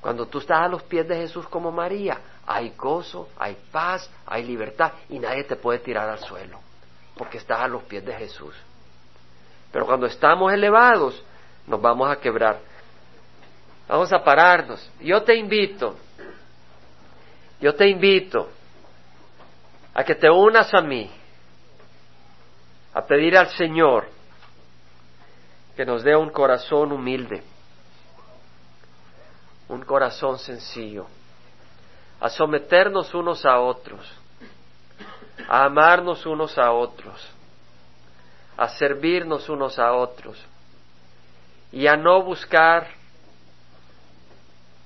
Cuando 0.01 0.27
tú 0.27 0.39
estás 0.39 0.59
a 0.61 0.69
los 0.69 0.83
pies 0.83 1.09
de 1.09 1.17
Jesús 1.17 1.47
como 1.49 1.71
María, 1.71 2.19
hay 2.47 2.75
gozo, 2.77 3.29
hay 3.39 3.57
paz, 3.71 4.11
hay 4.27 4.45
libertad 4.45 4.93
y 5.09 5.19
nadie 5.19 5.45
te 5.45 5.57
puede 5.57 5.79
tirar 5.79 6.09
al 6.09 6.19
suelo, 6.19 6.61
porque 7.17 7.39
estás 7.39 7.61
a 7.61 7.69
los 7.69 7.83
pies 7.85 8.05
de 8.05 8.15
Jesús. 8.15 8.55
Pero 9.73 9.87
cuando 9.87 10.07
estamos 10.07 10.53
elevados, 10.53 11.23
nos 11.67 11.81
vamos 11.81 12.11
a 12.11 12.17
quebrar. 12.17 12.59
Vamos 13.89 14.13
a 14.13 14.23
pararnos. 14.23 14.91
Yo 15.01 15.23
te 15.23 15.35
invito, 15.35 15.97
yo 17.61 17.75
te 17.75 17.89
invito 17.89 18.49
a 19.93 20.05
que 20.05 20.15
te 20.15 20.31
unas 20.31 20.73
a 20.75 20.81
mí, 20.81 21.11
a 22.93 23.03
pedir 23.03 23.37
al 23.37 23.49
Señor 23.51 24.09
que 25.77 25.85
nos 25.85 26.05
dé 26.05 26.15
un 26.15 26.31
corazón 26.31 26.93
humilde 26.93 27.43
un 29.69 29.83
corazón 29.83 30.39
sencillo, 30.39 31.07
a 32.21 32.29
someternos 32.29 33.13
unos 33.15 33.45
a 33.45 33.59
otros, 33.61 34.07
a 35.49 35.65
amarnos 35.65 36.25
unos 36.27 36.57
a 36.59 36.73
otros, 36.73 37.21
a 38.57 38.69
servirnos 38.69 39.49
unos 39.49 39.79
a 39.79 39.93
otros 39.93 40.39
y 41.73 41.87
a 41.87 41.97
no 41.97 42.23
buscar 42.23 42.89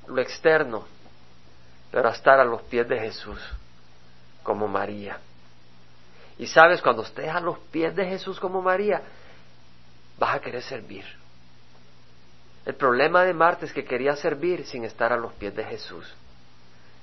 lo 0.07 0.21
externo, 0.21 0.87
pero 1.91 2.09
a 2.09 2.13
estar 2.13 2.41
a 2.41 2.45
los 2.45 2.63
pies 2.63 2.89
de 2.89 2.99
Jesús, 2.99 3.41
como 4.43 4.67
María. 4.67 5.19
Y 6.39 6.47
sabes, 6.47 6.81
cuando 6.81 7.03
estés 7.03 7.29
a 7.29 7.41
los 7.41 7.59
pies 7.59 7.95
de 7.95 8.07
Jesús 8.07 8.41
como 8.41 8.63
María, 8.63 9.03
vas 10.19 10.37
a 10.37 10.41
querer 10.41 10.63
servir. 10.63 11.05
El 12.65 12.75
problema 12.75 13.25
de 13.25 13.35
Marta 13.35 13.65
es 13.65 13.73
que 13.73 13.85
quería 13.85 14.15
servir 14.17 14.67
sin 14.67 14.85
estar 14.85 15.13
a 15.13 15.17
los 15.17 15.33
pies 15.35 15.55
de 15.55 15.65
Jesús. 15.65 16.07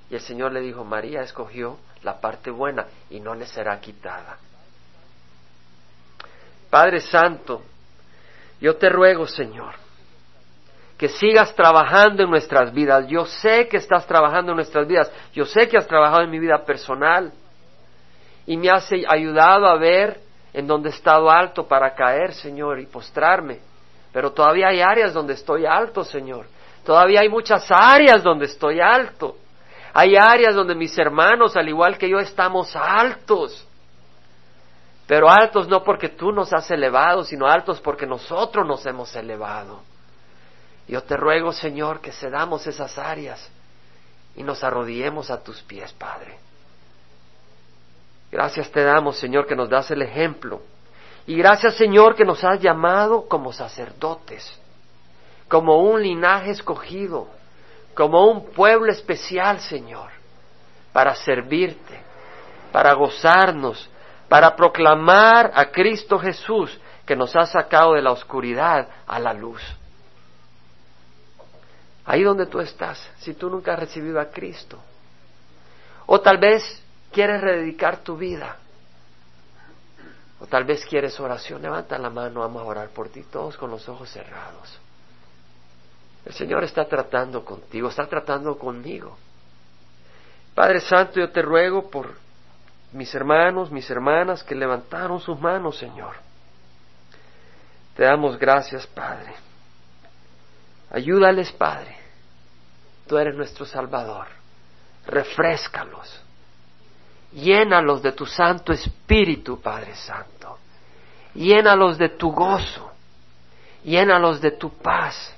Y 0.09 0.15
el 0.15 0.21
Señor 0.21 0.51
le 0.51 0.61
dijo, 0.61 0.83
María 0.83 1.21
escogió 1.21 1.77
la 2.03 2.19
parte 2.19 2.51
buena 2.51 2.85
y 3.09 3.19
no 3.19 3.33
le 3.33 3.45
será 3.45 3.79
quitada. 3.79 4.37
Padre 6.69 7.01
Santo, 7.01 7.63
yo 8.61 8.75
te 8.75 8.89
ruego, 8.89 9.25
Señor, 9.27 9.75
que 10.97 11.09
sigas 11.09 11.53
trabajando 11.55 12.23
en 12.23 12.29
nuestras 12.29 12.73
vidas. 12.73 13.07
Yo 13.07 13.25
sé 13.25 13.67
que 13.67 13.77
estás 13.77 14.05
trabajando 14.05 14.51
en 14.51 14.57
nuestras 14.57 14.87
vidas. 14.87 15.11
Yo 15.33 15.45
sé 15.45 15.67
que 15.67 15.77
has 15.77 15.87
trabajado 15.87 16.23
en 16.23 16.29
mi 16.29 16.39
vida 16.39 16.63
personal. 16.65 17.31
Y 18.45 18.57
me 18.57 18.69
has 18.69 18.89
ayudado 18.91 19.67
a 19.67 19.77
ver 19.77 20.19
en 20.53 20.67
donde 20.67 20.89
he 20.89 20.93
estado 20.93 21.29
alto 21.29 21.67
para 21.67 21.93
caer, 21.95 22.33
Señor, 22.33 22.79
y 22.79 22.85
postrarme 22.85 23.59
pero 24.15 24.31
todavía 24.31 24.69
hay 24.69 24.79
áreas 24.79 25.13
donde 25.13 25.33
estoy 25.33 25.65
alto, 25.65 26.01
Señor. 26.05 26.45
Todavía 26.85 27.19
hay 27.19 27.27
muchas 27.27 27.69
áreas 27.69 28.23
donde 28.23 28.45
estoy 28.45 28.79
alto. 28.79 29.35
Hay 29.95 30.15
áreas 30.15 30.53
donde 30.53 30.75
mis 30.75 30.95
hermanos, 30.97 31.55
al 31.55 31.67
igual 31.67 31.97
que 31.97 32.07
yo, 32.07 32.19
estamos 32.19 32.75
altos. 32.75 33.67
Pero 35.07 35.29
altos 35.29 35.67
no 35.67 35.83
porque 35.83 36.09
tú 36.09 36.31
nos 36.31 36.53
has 36.53 36.69
elevado, 36.69 37.23
sino 37.23 37.47
altos 37.47 37.81
porque 37.81 38.05
nosotros 38.05 38.67
nos 38.67 38.85
hemos 38.85 39.15
elevado. 39.15 39.81
Yo 40.87 41.01
te 41.01 41.15
ruego, 41.15 41.51
Señor, 41.51 42.01
que 42.01 42.11
cedamos 42.11 42.67
esas 42.67 42.97
áreas 42.97 43.49
y 44.35 44.43
nos 44.43 44.63
arrodillemos 44.63 45.31
a 45.31 45.41
tus 45.41 45.61
pies, 45.63 45.93
Padre. 45.93 46.37
Gracias 48.31 48.69
te 48.69 48.83
damos, 48.83 49.17
Señor, 49.17 49.47
que 49.47 49.55
nos 49.55 49.69
das 49.69 49.89
el 49.91 50.01
ejemplo 50.01 50.61
y 51.27 51.37
gracias 51.37 51.75
Señor 51.75 52.15
que 52.15 52.25
nos 52.25 52.43
has 52.43 52.61
llamado 52.61 53.27
como 53.27 53.51
sacerdotes, 53.51 54.59
como 55.47 55.79
un 55.79 56.01
linaje 56.01 56.51
escogido, 56.51 57.29
como 57.95 58.27
un 58.27 58.51
pueblo 58.51 58.91
especial, 58.91 59.59
Señor, 59.61 60.11
para 60.93 61.15
servirte, 61.15 61.99
para 62.71 62.93
gozarnos, 62.93 63.89
para 64.27 64.55
proclamar 64.55 65.51
a 65.55 65.71
Cristo 65.71 66.19
Jesús 66.19 66.79
que 67.05 67.15
nos 67.15 67.35
ha 67.35 67.45
sacado 67.45 67.93
de 67.93 68.01
la 68.01 68.11
oscuridad 68.11 68.87
a 69.07 69.19
la 69.19 69.33
luz. 69.33 69.61
Ahí 72.05 72.21
donde 72.21 72.45
tú 72.45 72.59
estás, 72.59 73.09
si 73.17 73.33
tú 73.33 73.49
nunca 73.49 73.73
has 73.73 73.79
recibido 73.79 74.19
a 74.19 74.29
Cristo. 74.29 74.77
O 76.05 76.21
tal 76.21 76.37
vez 76.37 76.83
quieres 77.11 77.41
rededicar 77.41 77.97
tu 77.97 78.15
vida 78.17 78.57
o 80.39 80.47
tal 80.47 80.65
vez 80.65 80.85
quieres 80.85 81.19
oración, 81.19 81.61
levanta 81.61 81.97
la 81.97 82.09
mano, 82.09 82.41
vamos 82.41 82.61
a 82.61 82.65
orar 82.65 82.89
por 82.89 83.09
ti, 83.09 83.23
todos 83.23 83.57
con 83.57 83.71
los 83.71 83.87
ojos 83.87 84.09
cerrados. 84.09 84.79
El 86.25 86.33
Señor 86.33 86.63
está 86.63 86.85
tratando 86.85 87.45
contigo, 87.45 87.89
está 87.89 88.07
tratando 88.07 88.57
conmigo. 88.57 89.15
Padre 90.55 90.79
Santo, 90.79 91.19
yo 91.19 91.29
te 91.29 91.41
ruego 91.41 91.89
por 91.89 92.15
mis 92.93 93.13
hermanos, 93.13 93.71
mis 93.71 93.89
hermanas 93.89 94.43
que 94.43 94.55
levantaron 94.55 95.19
sus 95.19 95.39
manos, 95.39 95.77
Señor. 95.77 96.15
Te 97.95 98.03
damos 98.03 98.39
gracias, 98.39 98.87
Padre. 98.87 99.35
Ayúdales, 100.91 101.51
Padre. 101.51 101.95
Tú 103.05 103.17
eres 103.17 103.35
nuestro 103.35 103.65
Salvador. 103.65 104.27
Refrescalos. 105.05 106.21
Llénalos 107.33 108.01
de 108.01 108.13
tu 108.13 108.25
Santo 108.25 108.71
Espíritu, 108.71 109.61
Padre 109.61 109.93
Santo. 109.95 110.57
Llénalos 111.33 111.97
de 111.97 112.09
tu 112.09 112.31
gozo. 112.31 112.91
Llénalos 113.83 114.39
de 114.39 114.51
tu 114.51 114.69
paz. 114.77 115.34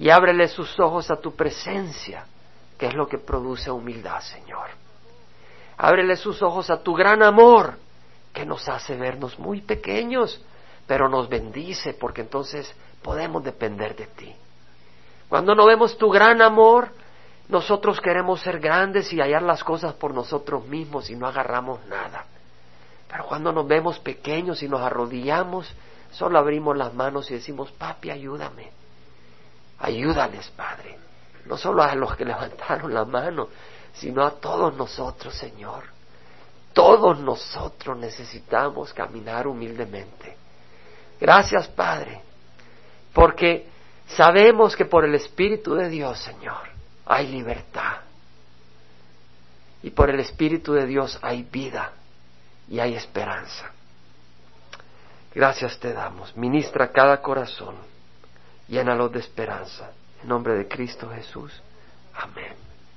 Y 0.00 0.08
ábreles 0.08 0.52
sus 0.52 0.80
ojos 0.80 1.10
a 1.10 1.16
tu 1.16 1.36
presencia, 1.36 2.24
que 2.78 2.86
es 2.86 2.94
lo 2.94 3.06
que 3.06 3.18
produce 3.18 3.70
humildad, 3.70 4.22
Señor. 4.22 4.70
Ábreles 5.76 6.20
sus 6.20 6.40
ojos 6.40 6.70
a 6.70 6.82
tu 6.82 6.94
gran 6.94 7.22
amor, 7.22 7.74
que 8.32 8.46
nos 8.46 8.66
hace 8.66 8.96
vernos 8.96 9.38
muy 9.38 9.60
pequeños, 9.60 10.42
pero 10.86 11.10
nos 11.10 11.28
bendice, 11.28 11.92
porque 11.92 12.22
entonces 12.22 12.74
podemos 13.02 13.44
depender 13.44 13.94
de 13.94 14.06
ti. 14.06 14.34
Cuando 15.28 15.54
no 15.54 15.66
vemos 15.66 15.98
tu 15.98 16.08
gran 16.08 16.40
amor, 16.40 16.88
nosotros 17.50 18.00
queremos 18.00 18.40
ser 18.40 18.58
grandes 18.58 19.12
y 19.12 19.20
hallar 19.20 19.42
las 19.42 19.62
cosas 19.62 19.92
por 19.92 20.14
nosotros 20.14 20.66
mismos 20.66 21.10
y 21.10 21.14
no 21.14 21.26
agarramos 21.26 21.84
nada. 21.88 22.24
Pero 23.06 23.26
cuando 23.26 23.52
nos 23.52 23.68
vemos 23.68 23.98
pequeños 23.98 24.62
y 24.62 24.68
nos 24.68 24.80
arrodillamos, 24.80 25.70
solo 26.10 26.38
abrimos 26.38 26.74
las 26.74 26.94
manos 26.94 27.30
y 27.30 27.34
decimos, 27.34 27.70
papi, 27.72 28.10
ayúdame. 28.10 28.79
Ayúdales, 29.80 30.48
Padre. 30.50 30.98
No 31.46 31.56
solo 31.56 31.82
a 31.82 31.94
los 31.94 32.16
que 32.16 32.24
levantaron 32.24 32.92
la 32.94 33.04
mano, 33.04 33.48
sino 33.92 34.24
a 34.24 34.32
todos 34.32 34.76
nosotros, 34.76 35.34
Señor. 35.34 35.84
Todos 36.72 37.18
nosotros 37.18 37.96
necesitamos 37.96 38.92
caminar 38.92 39.46
humildemente. 39.46 40.36
Gracias, 41.20 41.68
Padre, 41.68 42.22
porque 43.12 43.70
Sabemos 44.16 44.74
que 44.74 44.86
por 44.86 45.04
el 45.04 45.14
Espíritu 45.14 45.74
de 45.74 45.88
Dios, 45.88 46.18
Señor, 46.18 46.68
hay 47.06 47.28
libertad. 47.28 47.98
Y 49.82 49.90
por 49.90 50.10
el 50.10 50.20
Espíritu 50.20 50.72
de 50.72 50.86
Dios 50.86 51.18
hay 51.22 51.44
vida 51.44 51.92
y 52.68 52.80
hay 52.80 52.94
esperanza. 52.94 53.70
Gracias 55.32 55.78
te 55.78 55.92
damos. 55.92 56.36
Ministra 56.36 56.90
cada 56.90 57.22
corazón. 57.22 57.76
Llénalo 58.70 59.08
de 59.08 59.18
esperanza. 59.18 59.90
En 60.22 60.28
nombre 60.28 60.54
de 60.54 60.68
Cristo 60.68 61.10
Jesús. 61.10 61.60
Amén. 62.14 62.69